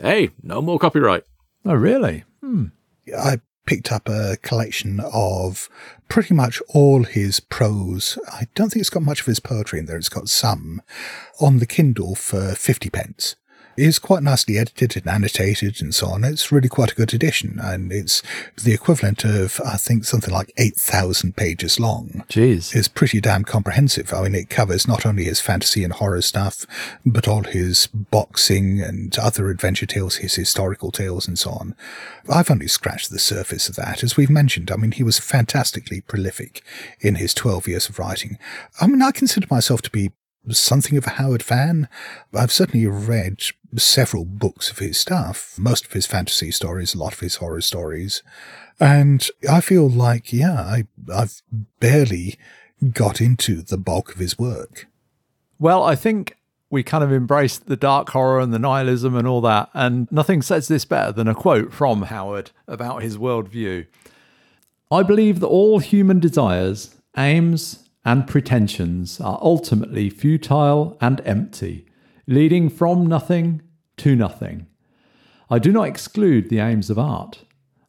hey, 0.00 0.30
no 0.42 0.60
more 0.60 0.78
copyright. 0.78 1.24
Oh, 1.64 1.74
really? 1.74 2.24
Hmm. 2.42 2.66
I 3.16 3.40
picked 3.64 3.90
up 3.90 4.08
a 4.08 4.36
collection 4.42 5.00
of 5.00 5.68
pretty 6.08 6.34
much 6.34 6.60
all 6.68 7.04
his 7.04 7.40
prose. 7.40 8.18
I 8.30 8.48
don't 8.54 8.70
think 8.70 8.80
it's 8.80 8.90
got 8.90 9.02
much 9.02 9.20
of 9.20 9.26
his 9.26 9.40
poetry 9.40 9.78
in 9.78 9.86
there. 9.86 9.96
It's 9.96 10.08
got 10.08 10.28
some 10.28 10.82
on 11.40 11.58
the 11.58 11.66
Kindle 11.66 12.14
for 12.14 12.54
50 12.54 12.90
pence 12.90 13.36
is 13.76 13.98
quite 13.98 14.22
nicely 14.22 14.58
edited 14.58 14.96
and 14.96 15.08
annotated 15.08 15.80
and 15.80 15.94
so 15.94 16.08
on. 16.08 16.24
It's 16.24 16.52
really 16.52 16.68
quite 16.68 16.92
a 16.92 16.94
good 16.94 17.14
edition, 17.14 17.58
and 17.62 17.92
it's 17.92 18.22
the 18.62 18.72
equivalent 18.72 19.24
of 19.24 19.60
I 19.64 19.76
think 19.76 20.04
something 20.04 20.32
like 20.32 20.52
eight 20.56 20.76
thousand 20.76 21.36
pages 21.36 21.78
long. 21.78 22.24
Jeez, 22.28 22.74
it's 22.74 22.88
pretty 22.88 23.20
damn 23.20 23.44
comprehensive. 23.44 24.12
I 24.12 24.22
mean, 24.22 24.34
it 24.34 24.50
covers 24.50 24.88
not 24.88 25.06
only 25.06 25.24
his 25.24 25.40
fantasy 25.40 25.84
and 25.84 25.92
horror 25.92 26.22
stuff, 26.22 26.66
but 27.04 27.28
all 27.28 27.44
his 27.44 27.86
boxing 27.86 28.80
and 28.80 29.16
other 29.18 29.50
adventure 29.50 29.86
tales, 29.86 30.16
his 30.16 30.34
historical 30.34 30.90
tales, 30.90 31.28
and 31.28 31.38
so 31.38 31.50
on. 31.50 31.74
I've 32.28 32.50
only 32.50 32.68
scratched 32.68 33.10
the 33.10 33.18
surface 33.18 33.68
of 33.68 33.76
that, 33.76 34.02
as 34.02 34.16
we've 34.16 34.30
mentioned. 34.30 34.70
I 34.70 34.76
mean, 34.76 34.92
he 34.92 35.02
was 35.02 35.18
fantastically 35.18 36.00
prolific 36.00 36.62
in 37.00 37.16
his 37.16 37.34
twelve 37.34 37.68
years 37.68 37.88
of 37.88 37.98
writing. 37.98 38.38
I 38.80 38.86
mean, 38.86 39.02
I 39.02 39.10
consider 39.10 39.46
myself 39.50 39.82
to 39.82 39.90
be 39.90 40.12
something 40.50 40.96
of 40.96 41.06
a 41.06 41.10
Howard 41.10 41.42
fan. 41.42 41.88
I've 42.34 42.52
certainly 42.52 42.86
read 42.86 43.40
several 43.76 44.24
books 44.24 44.70
of 44.70 44.78
his 44.78 44.98
stuff, 44.98 45.56
most 45.58 45.84
of 45.84 45.92
his 45.92 46.06
fantasy 46.06 46.50
stories, 46.50 46.94
a 46.94 46.98
lot 46.98 47.12
of 47.12 47.20
his 47.20 47.36
horror 47.36 47.60
stories. 47.60 48.22
And 48.78 49.26
I 49.50 49.60
feel 49.60 49.88
like, 49.88 50.32
yeah, 50.32 50.60
I, 50.60 50.86
I've 51.12 51.42
barely 51.80 52.36
got 52.92 53.20
into 53.20 53.62
the 53.62 53.78
bulk 53.78 54.12
of 54.12 54.18
his 54.18 54.38
work. 54.38 54.86
Well, 55.58 55.82
I 55.82 55.94
think 55.94 56.36
we 56.70 56.82
kind 56.82 57.02
of 57.02 57.12
embraced 57.12 57.66
the 57.66 57.76
dark 57.76 58.10
horror 58.10 58.40
and 58.40 58.52
the 58.52 58.58
nihilism 58.58 59.16
and 59.16 59.26
all 59.26 59.40
that. 59.42 59.70
And 59.72 60.10
nothing 60.10 60.42
says 60.42 60.68
this 60.68 60.84
better 60.84 61.12
than 61.12 61.28
a 61.28 61.34
quote 61.34 61.72
from 61.72 62.02
Howard 62.02 62.50
about 62.66 63.02
his 63.02 63.16
worldview. 63.16 63.86
I 64.90 65.02
believe 65.02 65.40
that 65.40 65.46
all 65.46 65.78
human 65.78 66.20
desires, 66.20 66.94
aims, 67.16 67.85
and 68.06 68.28
pretensions 68.28 69.20
are 69.20 69.40
ultimately 69.42 70.08
futile 70.08 70.96
and 71.00 71.20
empty, 71.24 71.84
leading 72.28 72.70
from 72.70 73.04
nothing 73.04 73.60
to 73.96 74.14
nothing. 74.14 74.68
I 75.50 75.58
do 75.58 75.72
not 75.72 75.88
exclude 75.88 76.48
the 76.48 76.60
aims 76.60 76.88
of 76.88 77.00
art. 77.00 77.40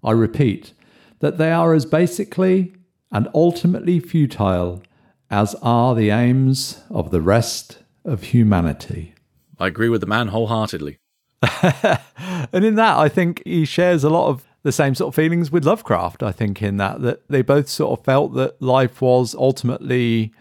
I 0.04 0.12
repeat 0.12 0.74
that 1.20 1.38
they 1.38 1.52
are 1.52 1.76
as 1.76 1.86
basically 1.86 2.74
and 3.12 3.30
ultimately 3.36 4.00
futile 4.00 4.82
as 5.30 5.54
are 5.62 5.94
the 5.94 6.10
aims 6.10 6.82
of 6.90 7.12
the 7.12 7.22
rest 7.22 7.78
of 8.04 8.24
humanity. 8.24 9.14
I 9.60 9.68
agree 9.68 9.90
with 9.90 10.02
the 10.02 10.08
man 10.08 10.30
wholeheartedly. 10.30 10.98
and 11.62 12.66
in 12.66 12.74
that, 12.74 12.98
I 12.98 13.08
think 13.08 13.44
he 13.46 13.66
shares 13.66 14.04
a 14.04 14.10
lot 14.10 14.30
of 14.30 14.48
the 14.68 14.72
same 14.74 14.94
sort 14.94 15.08
of 15.08 15.16
feelings 15.16 15.50
with 15.50 15.64
Lovecraft. 15.64 16.22
I 16.22 16.34
think 16.34 16.62
in 16.62 16.76
that 16.76 17.02
that 17.02 17.26
they 17.30 17.42
both 17.42 17.70
sort 17.70 17.98
of 17.98 18.04
felt 18.04 18.34
that 18.34 18.62
life 18.62 19.02
was 19.02 19.34
ultimately, 19.34 20.34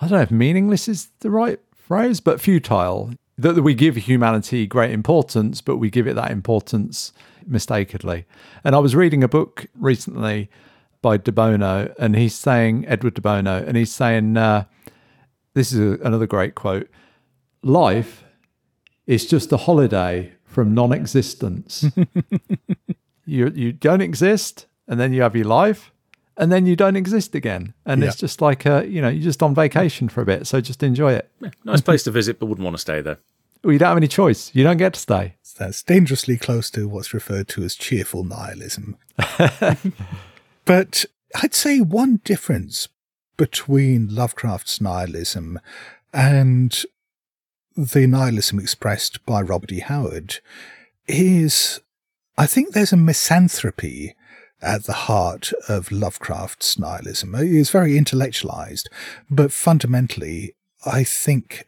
I 0.00 0.08
don't 0.08 0.18
know 0.18 0.22
if 0.22 0.32
meaningless 0.32 0.88
is 0.88 1.08
the 1.20 1.30
right 1.30 1.60
phrase, 1.72 2.18
but 2.18 2.40
futile. 2.40 3.12
That 3.38 3.62
we 3.62 3.74
give 3.74 3.94
humanity 3.94 4.66
great 4.66 4.90
importance, 4.90 5.60
but 5.60 5.76
we 5.76 5.88
give 5.88 6.08
it 6.08 6.16
that 6.16 6.32
importance 6.32 7.12
mistakenly. 7.46 8.26
And 8.64 8.74
I 8.74 8.80
was 8.80 8.96
reading 8.96 9.22
a 9.22 9.28
book 9.28 9.66
recently 9.78 10.50
by 11.00 11.16
De 11.16 11.30
Bono, 11.30 11.94
and 12.00 12.16
he's 12.16 12.34
saying 12.34 12.86
Edward 12.88 13.14
De 13.14 13.20
Bono, 13.20 13.64
and 13.64 13.76
he's 13.76 13.92
saying 13.92 14.36
uh, 14.36 14.64
this 15.54 15.72
is 15.72 15.78
a, 15.78 16.04
another 16.04 16.26
great 16.26 16.56
quote: 16.56 16.88
"Life 17.62 18.24
is 19.06 19.26
just 19.26 19.52
a 19.52 19.58
holiday 19.58 20.32
from 20.44 20.74
non-existence. 20.74 21.86
you 23.24 23.50
you 23.54 23.72
don't 23.72 24.00
exist, 24.02 24.66
and 24.88 24.98
then 25.00 25.12
you 25.12 25.22
have 25.22 25.36
your 25.36 25.46
life." 25.46 25.90
And 26.34 26.50
then 26.50 26.64
you 26.64 26.76
don't 26.76 26.96
exist 26.96 27.34
again, 27.34 27.74
and 27.84 28.00
Yeah. 28.00 28.08
it's 28.08 28.16
just 28.16 28.40
like 28.40 28.64
a, 28.64 28.86
you 28.88 29.02
know, 29.02 29.10
you're 29.10 29.22
just 29.22 29.42
on 29.42 29.54
vacation 29.54 30.08
for 30.08 30.22
a 30.22 30.24
bit. 30.24 30.46
So 30.46 30.62
just 30.62 30.82
enjoy 30.82 31.12
it. 31.12 31.30
Yeah, 31.40 31.50
nice 31.64 31.82
place 31.82 32.02
to 32.04 32.10
visit, 32.10 32.38
but 32.40 32.46
wouldn't 32.46 32.64
want 32.64 32.74
to 32.74 32.80
stay 32.80 33.02
there. 33.02 33.18
Well, 33.62 33.74
you 33.74 33.78
don't 33.78 33.88
have 33.88 33.98
any 33.98 34.08
choice. 34.08 34.50
You 34.54 34.64
don't 34.64 34.78
get 34.78 34.94
to 34.94 35.00
stay. 35.00 35.34
That's 35.58 35.82
dangerously 35.82 36.38
close 36.38 36.70
to 36.70 36.88
what's 36.88 37.12
referred 37.12 37.48
to 37.48 37.62
as 37.64 37.74
cheerful 37.74 38.24
nihilism. 38.24 38.96
but 40.64 41.04
I'd 41.42 41.54
say 41.54 41.80
one 41.80 42.20
difference 42.24 42.88
between 43.36 44.08
Lovecraft's 44.14 44.80
nihilism 44.80 45.60
and 46.12 46.82
the 47.76 48.06
nihilism 48.06 48.58
expressed 48.58 49.24
by 49.26 49.40
Robert 49.42 49.70
E. 49.72 49.80
Howard 49.80 50.38
is 51.06 51.80
I 52.42 52.46
think 52.46 52.72
there's 52.72 52.92
a 52.92 52.96
misanthropy 52.96 54.16
at 54.60 54.82
the 54.82 55.04
heart 55.06 55.52
of 55.68 55.92
Lovecraft's 55.92 56.76
nihilism. 56.76 57.36
It 57.36 57.52
is 57.52 57.70
very 57.70 57.96
intellectualized, 57.96 58.88
but 59.30 59.52
fundamentally, 59.52 60.56
I 60.84 61.04
think 61.04 61.64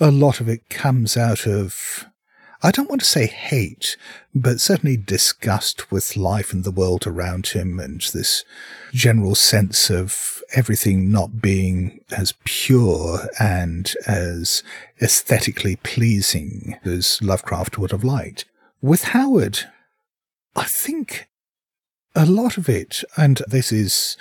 a 0.00 0.10
lot 0.10 0.40
of 0.40 0.48
it 0.48 0.68
comes 0.70 1.16
out 1.16 1.46
of 1.46 2.06
I 2.64 2.72
don't 2.72 2.88
want 2.88 3.00
to 3.00 3.06
say 3.06 3.28
hate, 3.28 3.96
but 4.34 4.60
certainly 4.60 4.96
disgust 4.96 5.92
with 5.92 6.16
life 6.16 6.52
and 6.52 6.64
the 6.64 6.72
world 6.72 7.06
around 7.06 7.46
him 7.46 7.78
and 7.78 8.00
this 8.00 8.44
general 8.92 9.36
sense 9.36 9.88
of 9.88 10.42
everything 10.52 11.12
not 11.12 11.40
being 11.40 12.00
as 12.10 12.34
pure 12.42 13.28
and 13.38 13.94
as 14.08 14.64
aesthetically 15.00 15.76
pleasing 15.76 16.76
as 16.84 17.22
Lovecraft 17.22 17.78
would 17.78 17.92
have 17.92 18.02
liked. 18.02 18.46
With 18.82 19.04
Howard, 19.04 19.66
I 20.58 20.64
think 20.64 21.28
a 22.16 22.26
lot 22.26 22.56
of 22.56 22.68
it, 22.68 23.04
and 23.16 23.40
this 23.46 23.70
is 23.70 24.16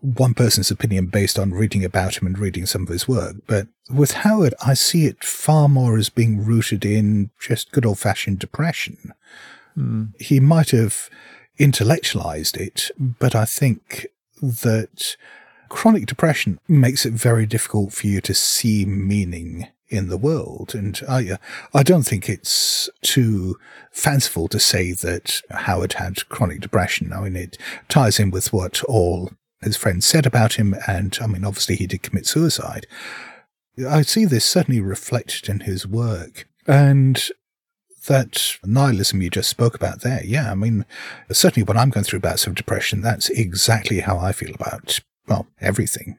one 0.00 0.34
person's 0.34 0.70
opinion 0.70 1.06
based 1.06 1.38
on 1.38 1.52
reading 1.52 1.84
about 1.84 2.18
him 2.18 2.26
and 2.26 2.38
reading 2.38 2.66
some 2.66 2.82
of 2.82 2.88
his 2.88 3.08
work. 3.08 3.36
But 3.46 3.66
with 3.90 4.12
Howard, 4.12 4.52
I 4.64 4.74
see 4.74 5.06
it 5.06 5.24
far 5.24 5.68
more 5.68 5.96
as 5.96 6.10
being 6.10 6.44
rooted 6.44 6.84
in 6.84 7.30
just 7.40 7.72
good 7.72 7.86
old 7.86 7.98
fashioned 7.98 8.40
depression. 8.40 9.14
Hmm. 9.74 10.06
He 10.18 10.38
might 10.38 10.70
have 10.70 11.08
intellectualized 11.58 12.58
it, 12.58 12.90
but 12.98 13.34
I 13.34 13.46
think 13.46 14.06
that 14.42 15.16
chronic 15.70 16.04
depression 16.04 16.60
makes 16.68 17.06
it 17.06 17.14
very 17.14 17.46
difficult 17.46 17.94
for 17.94 18.06
you 18.06 18.20
to 18.20 18.34
see 18.34 18.84
meaning 18.84 19.68
in 19.90 20.08
the 20.08 20.16
world. 20.16 20.74
And 20.74 21.00
I, 21.08 21.30
uh, 21.30 21.36
I 21.74 21.82
don't 21.82 22.04
think 22.04 22.28
it's 22.28 22.88
too 23.02 23.56
fanciful 23.90 24.48
to 24.48 24.58
say 24.58 24.92
that 24.92 25.42
Howard 25.50 25.94
had 25.94 26.28
chronic 26.28 26.60
depression. 26.60 27.12
I 27.12 27.22
mean, 27.22 27.36
it 27.36 27.58
ties 27.88 28.18
in 28.18 28.30
with 28.30 28.52
what 28.52 28.82
all 28.84 29.30
his 29.60 29.76
friends 29.76 30.06
said 30.06 30.26
about 30.26 30.54
him. 30.54 30.74
And 30.86 31.18
I 31.20 31.26
mean, 31.26 31.44
obviously 31.44 31.76
he 31.76 31.86
did 31.86 32.02
commit 32.02 32.26
suicide. 32.26 32.86
I 33.88 34.02
see 34.02 34.24
this 34.24 34.44
certainly 34.44 34.80
reflected 34.80 35.48
in 35.48 35.60
his 35.60 35.86
work. 35.86 36.46
And 36.66 37.22
that 38.06 38.56
nihilism 38.64 39.20
you 39.20 39.28
just 39.28 39.50
spoke 39.50 39.74
about 39.74 40.02
there, 40.02 40.22
yeah, 40.24 40.50
I 40.50 40.54
mean, 40.54 40.86
certainly 41.30 41.64
when 41.64 41.76
I'm 41.76 41.90
going 41.90 42.04
through 42.04 42.20
bouts 42.20 42.46
of 42.46 42.54
depression, 42.54 43.02
that's 43.02 43.28
exactly 43.28 44.00
how 44.00 44.18
I 44.18 44.32
feel 44.32 44.54
about, 44.54 45.00
well, 45.26 45.46
everything. 45.60 46.18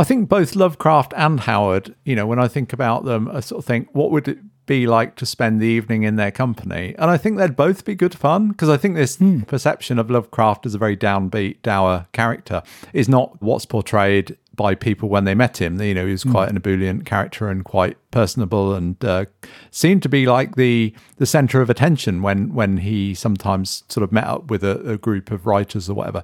I 0.00 0.04
think 0.04 0.30
both 0.30 0.56
Lovecraft 0.56 1.12
and 1.14 1.40
Howard, 1.40 1.94
you 2.04 2.16
know, 2.16 2.26
when 2.26 2.38
I 2.38 2.48
think 2.48 2.72
about 2.72 3.04
them, 3.04 3.28
I 3.30 3.40
sort 3.40 3.58
of 3.58 3.66
think, 3.66 3.90
what 3.92 4.10
would 4.10 4.28
it 4.28 4.38
be 4.64 4.86
like 4.86 5.14
to 5.16 5.26
spend 5.26 5.60
the 5.60 5.66
evening 5.66 6.04
in 6.04 6.16
their 6.16 6.30
company? 6.30 6.94
And 6.98 7.10
I 7.10 7.18
think 7.18 7.36
they'd 7.36 7.54
both 7.54 7.84
be 7.84 7.94
good 7.94 8.14
fun 8.14 8.48
because 8.48 8.70
I 8.70 8.78
think 8.78 8.96
this 8.96 9.16
hmm. 9.16 9.40
perception 9.40 9.98
of 9.98 10.10
Lovecraft 10.10 10.64
as 10.64 10.74
a 10.74 10.78
very 10.78 10.96
downbeat, 10.96 11.60
dour 11.60 12.06
character 12.12 12.62
is 12.94 13.10
not 13.10 13.42
what's 13.42 13.66
portrayed 13.66 14.38
by 14.60 14.74
people 14.74 15.08
when 15.08 15.24
they 15.24 15.34
met 15.34 15.58
him. 15.58 15.80
You 15.80 15.94
know, 15.94 16.04
he 16.04 16.12
was 16.12 16.22
quite 16.22 16.50
an 16.50 16.56
ebullient 16.58 17.06
character 17.06 17.48
and 17.48 17.64
quite 17.64 17.96
personable 18.10 18.74
and 18.74 19.02
uh, 19.02 19.24
seemed 19.70 20.02
to 20.02 20.08
be 20.10 20.26
like 20.26 20.56
the 20.56 20.94
the 21.16 21.24
center 21.24 21.62
of 21.62 21.70
attention 21.70 22.20
when 22.20 22.52
when 22.52 22.76
he 22.76 23.14
sometimes 23.14 23.84
sort 23.88 24.04
of 24.04 24.12
met 24.12 24.24
up 24.24 24.50
with 24.50 24.62
a, 24.62 24.78
a 24.80 24.98
group 24.98 25.30
of 25.30 25.46
writers 25.46 25.88
or 25.88 25.94
whatever. 25.94 26.22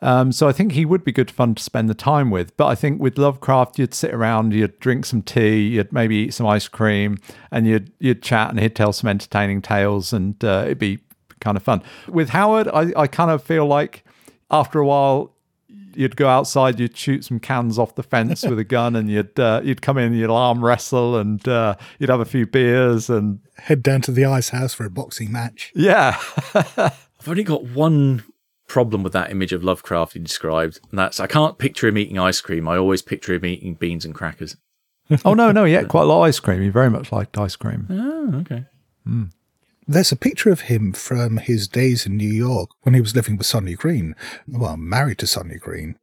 Um, 0.00 0.32
so 0.32 0.48
I 0.48 0.52
think 0.52 0.72
he 0.72 0.86
would 0.86 1.04
be 1.04 1.12
good 1.12 1.30
fun 1.30 1.54
to 1.54 1.62
spend 1.62 1.90
the 1.90 1.94
time 1.94 2.30
with. 2.30 2.56
But 2.56 2.68
I 2.68 2.74
think 2.74 2.98
with 2.98 3.18
Lovecraft, 3.18 3.78
you'd 3.78 3.92
sit 3.92 4.14
around, 4.14 4.54
you'd 4.54 4.80
drink 4.80 5.04
some 5.04 5.20
tea, 5.20 5.68
you'd 5.68 5.92
maybe 5.92 6.16
eat 6.16 6.32
some 6.32 6.46
ice 6.46 6.68
cream, 6.68 7.18
and 7.50 7.66
you'd 7.66 7.92
you'd 7.98 8.22
chat, 8.22 8.48
and 8.48 8.58
he'd 8.58 8.74
tell 8.74 8.94
some 8.94 9.08
entertaining 9.08 9.60
tales, 9.60 10.14
and 10.14 10.42
uh, 10.42 10.62
it'd 10.64 10.78
be 10.78 11.00
kind 11.40 11.58
of 11.58 11.62
fun. 11.62 11.82
With 12.08 12.30
Howard, 12.30 12.68
I, 12.68 12.92
I 12.96 13.06
kind 13.06 13.30
of 13.30 13.42
feel 13.42 13.66
like 13.66 14.02
after 14.50 14.78
a 14.78 14.86
while. 14.86 15.35
You'd 15.96 16.16
go 16.16 16.28
outside, 16.28 16.78
you'd 16.78 16.96
shoot 16.96 17.24
some 17.24 17.40
cans 17.40 17.78
off 17.78 17.94
the 17.94 18.02
fence 18.02 18.42
with 18.44 18.58
a 18.58 18.64
gun, 18.76 18.94
and 18.96 19.10
you'd 19.10 19.38
uh, 19.40 19.60
you'd 19.64 19.82
come 19.82 19.98
in, 19.98 20.12
you'd 20.12 20.30
arm 20.30 20.64
wrestle, 20.64 21.16
and 21.16 21.46
uh, 21.48 21.76
you'd 21.98 22.10
have 22.10 22.20
a 22.20 22.24
few 22.24 22.46
beers, 22.46 23.08
and 23.10 23.40
Head 23.58 23.82
down 23.82 24.02
to 24.02 24.10
the 24.12 24.24
ice 24.26 24.50
house 24.50 24.74
for 24.74 24.84
a 24.84 24.90
boxing 24.90 25.32
match. 25.32 25.72
yeah, 25.74 26.20
I've 26.54 27.26
only 27.28 27.42
got 27.44 27.64
one 27.64 28.22
problem 28.68 29.02
with 29.02 29.12
that 29.12 29.30
image 29.30 29.52
of 29.52 29.62
Lovecraft 29.64 30.14
you 30.14 30.20
described, 30.20 30.80
and 30.90 30.98
that's 30.98 31.20
I 31.20 31.26
can't 31.26 31.56
picture 31.56 31.88
him 31.88 31.96
eating 31.98 32.18
ice 32.18 32.40
cream. 32.40 32.68
I 32.68 32.76
always 32.76 33.00
picture 33.02 33.32
him 33.32 33.46
eating 33.46 33.74
beans 33.74 34.04
and 34.04 34.14
crackers. 34.14 34.56
oh 35.24 35.34
no, 35.34 35.52
no, 35.52 35.64
he 35.64 35.74
ate 35.74 35.88
quite 35.96 36.02
a 36.02 36.06
lot 36.06 36.18
of 36.22 36.28
ice 36.28 36.40
cream. 36.40 36.60
He 36.62 36.68
very 36.68 36.90
much 36.90 37.12
liked 37.12 37.38
ice 37.38 37.56
cream. 37.56 37.86
Oh, 37.88 38.40
okay. 38.40 38.64
There's 39.88 40.12
a 40.12 40.16
picture 40.16 40.50
of 40.50 40.62
him 40.62 40.92
from 40.92 41.36
his 41.36 41.68
days 41.68 42.06
in 42.06 42.16
New 42.16 42.28
York 42.28 42.70
when 42.82 42.94
he 42.94 43.00
was 43.00 43.14
living 43.14 43.36
with 43.36 43.46
Sonia 43.46 43.76
Greene, 43.76 44.16
well, 44.48 44.76
married 44.76 45.18
to 45.18 45.26
Sonia 45.26 45.58
Greene. 45.58 45.96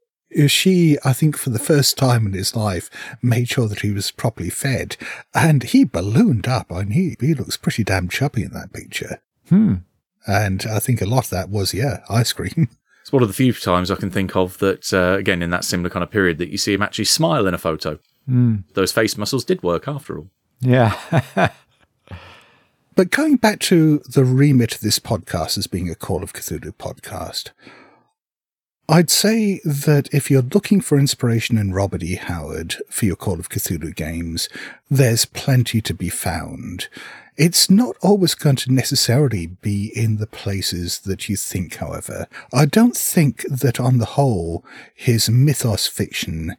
She, 0.48 0.98
I 1.04 1.14
think, 1.14 1.38
for 1.38 1.50
the 1.50 1.60
first 1.60 1.98
time 1.98 2.26
in 2.26 2.34
his 2.34 2.56
life, 2.56 2.90
made 3.22 3.50
sure 3.50 3.68
that 3.68 3.82
he 3.82 3.92
was 3.92 4.10
properly 4.10 4.50
fed, 4.50 4.98
and 5.34 5.64
he 5.64 5.84
ballooned 5.84 6.48
up. 6.48 6.72
I 6.72 6.84
mean, 6.84 6.92
he, 6.92 7.16
he 7.20 7.34
looks 7.34 7.58
pretty 7.58 7.84
damn 7.84 8.08
chubby 8.08 8.44
in 8.44 8.54
that 8.54 8.74
picture. 8.74 9.22
Hmm. 9.50 9.76
And 10.26 10.66
I 10.66 10.80
think 10.80 11.02
a 11.02 11.06
lot 11.06 11.26
of 11.26 11.30
that 11.32 11.50
was, 11.50 11.74
yeah, 11.74 12.04
ice 12.10 12.34
cream. 12.34 12.70
It's 13.02 13.12
one 13.12 13.22
of 13.22 13.28
the 13.28 13.34
few 13.34 13.52
times 13.52 13.92
I 13.92 13.96
can 13.96 14.10
think 14.10 14.34
of 14.34 14.60
that, 14.60 14.94
uh, 14.94 15.18
again, 15.20 15.42
in 15.42 15.50
that 15.50 15.66
similar 15.66 15.90
kind 15.90 16.04
of 16.04 16.10
period, 16.10 16.38
that 16.38 16.48
you 16.48 16.58
see 16.58 16.74
him 16.74 16.82
actually 16.82 17.04
smile 17.04 17.48
in 17.48 17.54
a 17.54 17.58
photo. 17.58 18.00
Those 18.76 18.94
face 18.94 19.18
muscles 19.18 19.44
did 19.44 19.62
work 19.62 19.90
after 19.90 20.18
all. 20.18 20.30
Yeah. 20.62 20.98
But 22.96 23.10
going 23.10 23.38
back 23.38 23.60
to 23.62 24.00
the 24.08 24.24
remit 24.24 24.76
of 24.76 24.82
this 24.82 25.00
podcast 25.00 25.58
as 25.58 25.66
being 25.66 25.89
a 25.89 25.96
Call 25.96 26.22
of 26.22 26.34
Cthulhu 26.34 26.74
podcast, 26.74 27.50
I'd 28.88 29.10
say 29.10 29.62
that 29.64 30.14
if 30.14 30.30
you're 30.30 30.44
looking 30.44 30.80
for 30.80 31.00
inspiration 31.00 31.58
in 31.58 31.74
Robert 31.74 32.04
E. 32.04 32.16
Howard 32.16 32.76
for 32.91 33.06
your 33.06 33.16
Call 33.16 33.39
of 33.39 33.50
Cthulhu 33.50 33.96
games, 33.96 34.48
there's 34.91 35.26
plenty 35.26 35.82
to 35.82 35.94
be 35.96 36.10
found. 36.10 36.88
It's 37.36 37.68
not 37.68 37.96
always 38.04 38.36
going 38.36 38.58
to 38.58 38.72
necessarily 38.72 39.48
be 39.48 39.91
in 39.96 40.18
the 40.18 40.28
places 40.28 41.00
that 41.00 41.28
you 41.28 41.36
think, 41.36 41.78
however. 41.78 42.28
I 42.54 42.66
don't 42.66 42.96
think 42.96 43.44
that 43.50 43.80
on 43.80 43.98
the 43.98 44.06
whole, 44.06 44.64
his 44.94 45.32
mythos 45.32 45.88
fiction 45.88 46.56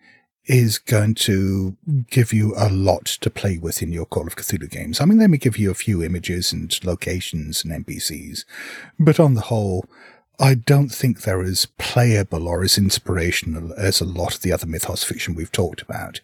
is 0.47 0.79
going 0.79 1.15
to 1.15 1.77
give 2.11 2.33
you 2.33 2.55
a 2.57 2.69
lot 2.69 3.07
to 3.07 3.31
play 3.31 3.57
with 3.57 3.83
in 3.83 3.93
your 3.93 4.05
Call 4.05 4.27
of 4.27 4.37
Cthulhu 4.37 4.71
games. 4.71 5.01
I 5.01 5.07
mean, 5.07 5.19
they 5.19 5.27
may 5.27 5.39
give 5.39 5.57
you 5.57 5.71
a 5.71 5.75
few 5.75 6.03
images 6.03 6.53
and 6.53 6.79
locations 6.85 7.65
and 7.65 7.87
NPCs, 7.87 8.45
but 8.99 9.19
on 9.19 9.35
the 9.35 9.43
whole, 9.43 9.87
I 10.39 10.55
don't 10.55 10.91
think 10.91 11.23
they're 11.23 11.43
as 11.43 11.67
playable 11.79 12.49
or 12.49 12.63
as 12.63 12.77
inspirational 12.77 13.73
as 13.75 14.01
a 14.01 14.05
lot 14.05 14.35
of 14.35 14.43
the 14.43 14.53
other 14.53 14.67
mythos 14.67 15.05
fiction 15.05 15.35
we've 15.35 15.53
talked 15.53 15.81
about. 15.81 16.21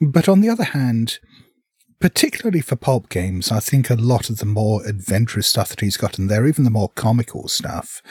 But 0.00 0.28
on 0.28 0.40
the 0.40 0.48
other 0.48 0.64
hand, 0.64 1.18
particularly 1.98 2.62
for 2.62 2.76
pulp 2.76 3.08
games, 3.10 3.52
I 3.52 3.60
think 3.60 3.90
a 3.90 3.94
lot 3.94 4.30
of 4.30 4.38
the 4.38 4.46
more 4.46 4.86
adventurous 4.86 5.48
stuff 5.48 5.68
that 5.70 5.80
he's 5.80 5.98
got 5.98 6.18
in 6.18 6.28
there, 6.28 6.46
even 6.46 6.64
the 6.64 6.70
more 6.70 6.88
comical 6.90 7.48
stuff, 7.48 8.02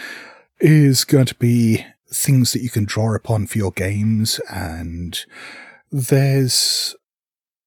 is 0.60 1.06
going 1.06 1.26
to 1.26 1.36
be 1.36 1.86
things 2.12 2.54
that 2.54 2.62
you 2.62 2.70
can 2.70 2.86
draw 2.86 3.16
upon 3.16 3.48
for 3.48 3.58
your 3.58 3.72
games. 3.72 4.40
And 4.52 5.20
there's 5.92 6.96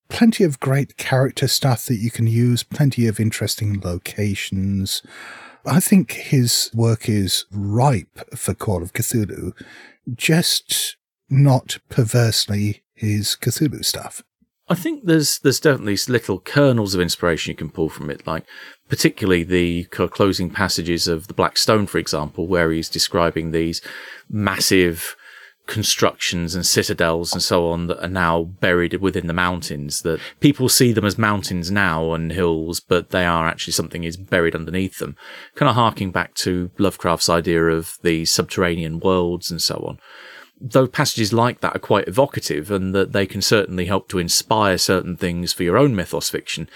plenty 0.08 0.44
of 0.44 0.60
great 0.60 0.96
character 0.96 1.48
stuff 1.48 1.86
that 1.86 1.96
you 1.96 2.10
can 2.10 2.26
use, 2.26 2.62
plenty 2.62 3.06
of 3.06 3.18
interesting 3.18 3.80
locations. 3.80 5.02
I 5.64 5.80
think 5.80 6.12
his 6.12 6.70
work 6.74 7.08
is 7.08 7.46
ripe 7.50 8.36
for 8.36 8.54
Call 8.54 8.82
of 8.82 8.92
Cthulhu, 8.92 9.52
just 10.14 10.96
not 11.30 11.78
perversely 11.88 12.82
his 12.94 13.36
Cthulhu 13.40 13.84
stuff. 13.84 14.22
I 14.68 14.74
think 14.74 15.04
there's 15.04 15.38
there's 15.40 15.60
definitely 15.60 15.98
little 16.08 16.40
kernels 16.40 16.94
of 16.94 17.00
inspiration 17.00 17.50
you 17.50 17.56
can 17.56 17.70
pull 17.70 17.88
from 17.88 18.10
it, 18.10 18.26
like 18.26 18.44
particularly 18.88 19.42
the 19.42 19.84
closing 19.84 20.50
passages 20.50 21.08
of 21.08 21.26
the 21.26 21.34
Black 21.34 21.56
Stone, 21.56 21.86
for 21.86 21.98
example, 21.98 22.46
where 22.46 22.70
he's 22.70 22.88
describing 22.88 23.50
these 23.50 23.80
massive 24.30 25.16
constructions 25.66 26.54
and 26.54 26.66
citadels 26.66 27.32
and 27.32 27.42
so 27.42 27.68
on 27.68 27.86
that 27.86 28.02
are 28.02 28.08
now 28.08 28.42
buried 28.42 28.94
within 28.94 29.28
the 29.28 29.32
mountains 29.32 30.02
that 30.02 30.20
people 30.40 30.68
see 30.68 30.92
them 30.92 31.04
as 31.04 31.16
mountains 31.16 31.70
now 31.70 32.12
and 32.14 32.32
hills 32.32 32.80
but 32.80 33.10
they 33.10 33.24
are 33.24 33.46
actually 33.46 33.72
something 33.72 34.02
is 34.02 34.16
buried 34.16 34.56
underneath 34.56 34.98
them. 34.98 35.16
Kind 35.54 35.70
of 35.70 35.76
harking 35.76 36.10
back 36.10 36.34
to 36.34 36.70
lovecraft's 36.78 37.28
idea 37.28 37.64
of 37.66 37.96
the 38.02 38.24
subterranean 38.24 38.98
worlds 38.98 39.50
and 39.50 39.62
so 39.62 39.76
on 39.86 39.98
though 40.62 40.86
passages 40.86 41.32
like 41.32 41.60
that 41.60 41.74
are 41.74 41.80
quite 41.80 42.06
evocative 42.06 42.70
and 42.70 42.94
that 42.94 43.12
they 43.12 43.26
can 43.26 43.42
certainly 43.42 43.86
help 43.86 44.08
to 44.08 44.18
inspire 44.18 44.78
certain 44.78 45.16
things 45.16 45.52
for 45.52 45.64
your 45.64 45.76
own 45.76 45.96
mythos 45.96 46.30
fiction. 46.30 46.68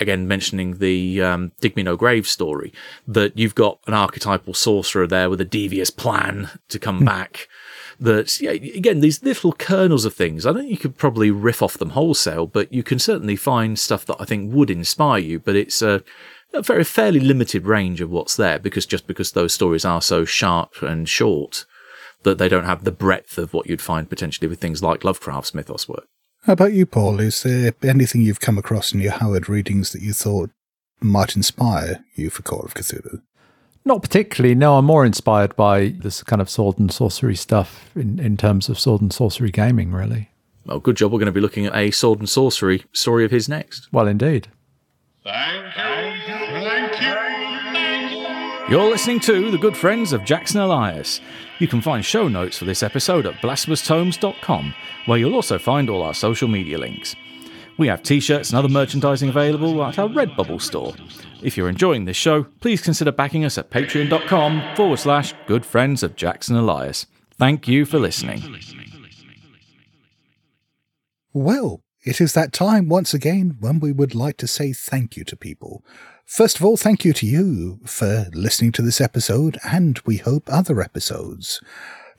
Again 0.00 0.26
mentioning 0.26 0.78
the 0.78 1.22
um, 1.22 1.52
dig 1.60 1.76
me 1.76 1.82
no 1.82 1.96
grave 1.96 2.26
story 2.26 2.72
that 3.06 3.38
you've 3.38 3.54
got 3.54 3.78
an 3.86 3.94
archetypal 3.94 4.54
sorcerer 4.54 5.06
there 5.06 5.30
with 5.30 5.40
a 5.40 5.44
devious 5.44 5.90
plan 5.90 6.50
to 6.68 6.78
come 6.78 7.04
back. 7.04 7.48
That 7.98 8.40
yeah, 8.40 8.52
again 8.52 9.00
these 9.00 9.22
little 9.22 9.52
kernels 9.52 10.06
of 10.06 10.14
things 10.14 10.46
i 10.46 10.54
think 10.54 10.70
you 10.70 10.78
could 10.78 10.96
probably 10.96 11.30
riff 11.30 11.60
off 11.60 11.76
them 11.76 11.90
wholesale 11.90 12.46
but 12.46 12.72
you 12.72 12.82
can 12.82 12.98
certainly 12.98 13.36
find 13.36 13.78
stuff 13.78 14.06
that 14.06 14.16
i 14.18 14.24
think 14.24 14.54
would 14.54 14.70
inspire 14.70 15.18
you 15.18 15.38
but 15.38 15.54
it's 15.54 15.82
a, 15.82 16.02
a 16.54 16.62
very 16.62 16.82
fairly 16.82 17.20
limited 17.20 17.66
range 17.66 18.00
of 18.00 18.10
what's 18.10 18.36
there 18.36 18.58
because 18.58 18.86
just 18.86 19.06
because 19.06 19.32
those 19.32 19.52
stories 19.52 19.84
are 19.84 20.00
so 20.00 20.24
sharp 20.24 20.80
and 20.80 21.10
short 21.10 21.66
that 22.22 22.38
they 22.38 22.48
don't 22.48 22.64
have 22.64 22.84
the 22.84 22.92
breadth 22.92 23.38
of 23.38 23.52
what 23.52 23.66
you'd 23.66 23.80
find 23.80 24.08
potentially 24.08 24.48
with 24.48 24.60
things 24.60 24.82
like 24.82 25.04
lovecraft's 25.04 25.54
mythos 25.54 25.88
work 25.88 26.06
how 26.44 26.52
about 26.52 26.72
you 26.72 26.86
paul 26.86 27.20
is 27.20 27.42
there 27.42 27.74
anything 27.82 28.22
you've 28.22 28.40
come 28.40 28.58
across 28.58 28.92
in 28.92 29.00
your 29.00 29.12
howard 29.12 29.48
readings 29.48 29.92
that 29.92 30.02
you 30.02 30.12
thought 30.12 30.50
might 31.00 31.36
inspire 31.36 32.04
you 32.14 32.30
for 32.30 32.42
call 32.42 32.60
of 32.60 32.74
cthulhu 32.74 33.22
not 33.84 34.02
particularly. 34.02 34.54
No, 34.54 34.76
I'm 34.76 34.84
more 34.84 35.04
inspired 35.06 35.56
by 35.56 35.94
this 35.98 36.22
kind 36.22 36.42
of 36.42 36.50
sword 36.50 36.78
and 36.78 36.92
sorcery 36.92 37.34
stuff 37.34 37.90
in, 37.96 38.18
in 38.18 38.36
terms 38.36 38.68
of 38.68 38.78
sword 38.78 39.00
and 39.00 39.12
sorcery 39.12 39.50
gaming, 39.50 39.90
really. 39.90 40.28
Well, 40.66 40.80
good 40.80 40.96
job. 40.96 41.12
We're 41.12 41.18
going 41.18 41.26
to 41.26 41.32
be 41.32 41.40
looking 41.40 41.66
at 41.66 41.74
a 41.74 41.90
sword 41.90 42.18
and 42.18 42.28
sorcery 42.28 42.84
story 42.92 43.24
of 43.24 43.30
his 43.30 43.48
next. 43.48 43.88
Well, 43.92 44.06
indeed. 44.06 44.48
Thank 45.24 45.76
you. 45.76 46.79
You're 48.70 48.88
listening 48.88 49.18
to 49.20 49.50
The 49.50 49.58
Good 49.58 49.76
Friends 49.76 50.12
of 50.12 50.24
Jackson 50.24 50.60
Elias. 50.60 51.20
You 51.58 51.66
can 51.66 51.80
find 51.80 52.04
show 52.04 52.28
notes 52.28 52.56
for 52.56 52.66
this 52.66 52.84
episode 52.84 53.26
at 53.26 53.42
blasphemoustomes.com, 53.42 54.74
where 55.06 55.18
you'll 55.18 55.34
also 55.34 55.58
find 55.58 55.90
all 55.90 56.04
our 56.04 56.14
social 56.14 56.46
media 56.46 56.78
links. 56.78 57.16
We 57.78 57.88
have 57.88 58.04
t 58.04 58.20
shirts 58.20 58.50
and 58.50 58.58
other 58.58 58.68
merchandising 58.68 59.28
available 59.28 59.82
at 59.82 59.98
our 59.98 60.06
Redbubble 60.06 60.62
store. 60.62 60.94
If 61.42 61.56
you're 61.56 61.68
enjoying 61.68 62.04
this 62.04 62.16
show, 62.16 62.44
please 62.44 62.80
consider 62.80 63.10
backing 63.10 63.44
us 63.44 63.58
at 63.58 63.70
patreon.com 63.70 64.76
forward 64.76 65.00
slash 65.00 65.34
good 65.48 65.66
friends 65.66 66.04
of 66.04 66.14
Jackson 66.14 66.54
Elias. 66.54 67.06
Thank 67.32 67.66
you 67.66 67.84
for 67.84 67.98
listening. 67.98 68.56
Well, 71.32 71.82
it 72.04 72.20
is 72.20 72.34
that 72.34 72.52
time 72.52 72.88
once 72.88 73.14
again 73.14 73.56
when 73.58 73.80
we 73.80 73.90
would 73.90 74.14
like 74.14 74.36
to 74.36 74.46
say 74.46 74.72
thank 74.72 75.16
you 75.16 75.24
to 75.24 75.36
people. 75.36 75.84
First 76.30 76.60
of 76.60 76.64
all, 76.64 76.76
thank 76.76 77.04
you 77.04 77.12
to 77.14 77.26
you 77.26 77.80
for 77.84 78.26
listening 78.32 78.70
to 78.72 78.82
this 78.82 79.00
episode 79.00 79.58
and 79.64 79.98
we 80.06 80.18
hope 80.18 80.44
other 80.46 80.80
episodes. 80.80 81.60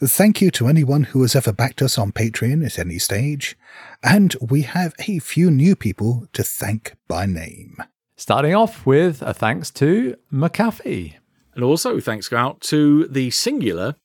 Thank 0.04 0.42
you 0.42 0.52
to 0.52 0.68
anyone 0.68 1.04
who 1.04 1.22
has 1.22 1.34
ever 1.34 1.54
backed 1.54 1.82
us 1.82 1.98
on 1.98 2.12
Patreon 2.12 2.66
at 2.66 2.78
any 2.78 3.00
stage. 3.00 3.58
And 4.04 4.36
we 4.42 4.64
have 4.64 4.94
a 5.08 5.20
few 5.20 5.50
new 5.50 5.78
people 5.78 6.28
to 6.34 6.44
thank 6.44 6.98
by 7.08 7.26
name. 7.26 7.78
Starting 8.18 8.54
off 8.54 8.86
with 8.86 9.22
a 9.22 9.34
thanks 9.34 9.72
to 9.72 10.18
McAfee. 10.32 11.14
And 11.56 11.64
also 11.64 12.02
thanks 12.02 12.28
go 12.28 12.36
out 12.36 12.60
to 12.64 13.08
the 13.08 13.32
singular 13.32 13.96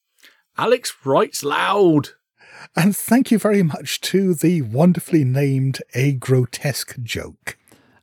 Alex 0.56 0.94
Writes 1.04 1.42
Loud. 1.42 2.10
And 2.76 2.96
thank 2.96 3.32
you 3.32 3.40
very 3.40 3.64
much 3.64 4.00
to 4.02 4.34
the 4.34 4.62
wonderfully 4.62 5.24
named 5.24 5.80
A 5.96 6.12
Grotesque 6.12 6.94
Joke. 7.02 7.58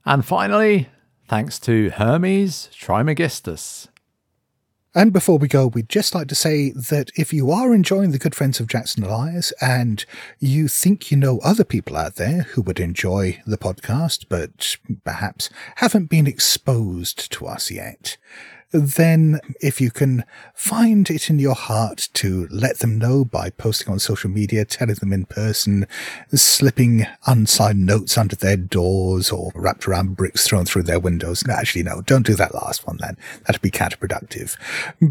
And 0.06 0.26
finally, 0.26 0.90
thanks 1.34 1.58
to 1.58 1.90
Hermes 1.90 2.70
Trismegistus. 2.74 3.88
And 4.94 5.12
before 5.12 5.40
we 5.40 5.48
go, 5.48 5.66
we'd 5.66 5.90
just 5.90 6.14
like 6.14 6.28
to 6.28 6.36
say 6.36 6.70
that 6.74 7.10
if 7.16 7.34
you 7.34 7.50
are 7.50 7.74
enjoying 7.74 8.12
the 8.12 8.20
Good 8.20 8.36
Friends 8.36 8.60
of 8.60 8.68
Jackson 8.68 9.04
Elias 9.04 9.52
and 9.60 10.06
you 10.38 10.68
think 10.68 11.10
you 11.10 11.18
know 11.18 11.40
other 11.40 11.64
people 11.64 11.98
out 11.98 12.18
there 12.18 12.44
who 12.44 12.62
would 12.62 12.80
enjoy 12.80 13.42
the 13.48 13.58
podcast, 13.58 14.26
but 14.30 14.78
perhaps 15.04 15.50
haven't 15.78 16.06
been 16.06 16.28
exposed 16.28 17.32
to 17.32 17.48
us 17.48 17.72
yet, 17.72 18.18
then 18.74 19.40
if 19.62 19.80
you 19.80 19.92
can 19.92 20.24
find 20.56 21.10
it 21.10 21.30
in 21.30 21.40
your 21.40 21.56
heart 21.56 22.10
to 22.14 22.48
let 22.50 22.80
them 22.80 22.98
know 22.98 23.24
by 23.24 23.52
posting 23.52 23.92
on 23.94 24.00
social 24.00 24.30
media, 24.30 24.66
telling 24.66 24.96
them 24.96 25.14
in 25.14 25.26
person, 25.26 25.86
slipping 26.34 27.06
unsigned 27.28 27.86
notes 27.86 28.18
under 28.18 28.36
their 28.36 28.58
doors 28.58 29.30
or 29.30 29.52
wrapped 29.56 29.88
around 29.88 30.18
bricks 30.18 30.48
thrown 30.48 30.66
through 30.66 30.84
their 30.84 31.00
windows. 31.00 31.46
No, 31.46 31.54
actually, 31.54 31.84
no, 31.84 32.02
don't 32.02 32.26
do 32.26 32.36
that 32.36 32.56
last 32.56 32.86
one 32.88 32.98
then. 33.00 33.16
That'd 33.46 33.62
be 33.62 33.72
counterproductive. 33.72 34.58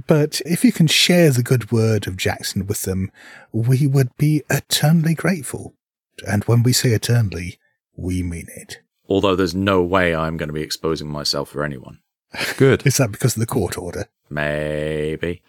But 0.07 0.41
if 0.45 0.65
you 0.65 0.73
can 0.73 0.89
share 0.89 1.31
the 1.31 1.43
good 1.43 1.71
word 1.71 2.07
of 2.07 2.17
Jackson 2.17 2.67
with 2.67 2.83
them, 2.83 3.13
we 3.53 3.87
would 3.87 4.17
be 4.17 4.43
eternally 4.51 5.15
grateful. 5.15 5.75
And 6.27 6.45
when 6.45 6.63
we 6.63 6.73
say 6.73 6.91
eternally, 6.91 7.59
we 7.97 8.23
mean 8.23 8.47
it. 8.57 8.81
Although 9.09 9.37
there's 9.37 9.55
no 9.55 9.83
way 9.83 10.15
I'm 10.15 10.37
going 10.37 10.49
to 10.49 10.55
be 10.55 10.63
exposing 10.63 11.09
myself 11.09 11.51
for 11.51 11.65
anyone. 11.65 11.99
Good. 12.57 12.87
Is 12.87 12.97
that 12.97 13.13
because 13.13 13.37
of 13.37 13.41
the 13.41 13.47
court 13.47 13.77
order? 13.77 14.07
Maybe. 14.31 15.43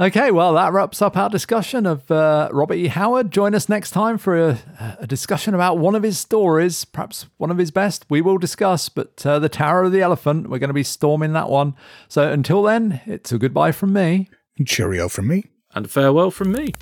Okay, 0.00 0.30
well, 0.32 0.54
that 0.54 0.72
wraps 0.72 1.00
up 1.00 1.16
our 1.16 1.28
discussion 1.28 1.86
of 1.86 2.10
uh, 2.10 2.48
Robert 2.50 2.74
E. 2.74 2.88
Howard. 2.88 3.30
Join 3.30 3.54
us 3.54 3.68
next 3.68 3.92
time 3.92 4.18
for 4.18 4.36
a, 4.36 4.58
a, 4.98 5.06
discussion 5.06 5.54
about 5.54 5.78
one 5.78 5.94
of 5.94 6.02
his 6.02 6.18
stories, 6.18 6.84
perhaps 6.84 7.26
one 7.36 7.52
of 7.52 7.58
his 7.58 7.70
best. 7.70 8.04
We 8.08 8.20
will 8.20 8.38
discuss, 8.38 8.88
but 8.88 9.24
uh, 9.24 9.38
The 9.38 9.48
Tower 9.48 9.84
of 9.84 9.92
the 9.92 10.00
Elephant, 10.00 10.50
we're 10.50 10.58
going 10.58 10.70
to 10.70 10.74
be 10.74 10.82
storming 10.82 11.34
that 11.34 11.48
one. 11.48 11.76
So 12.08 12.32
until 12.32 12.64
then, 12.64 13.00
it's 13.06 13.30
a 13.30 13.38
goodbye 13.38 13.70
from 13.70 13.92
me. 13.92 14.28
Cheerio 14.64 15.08
from 15.08 15.28
me. 15.28 15.44
And 15.74 15.88
farewell 15.88 16.30
from 16.32 16.52
me. 16.52 16.74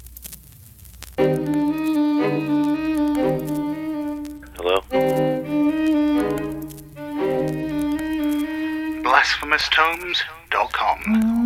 Hello? 4.57 5.09
blasphemousTomes.com. 9.30 11.39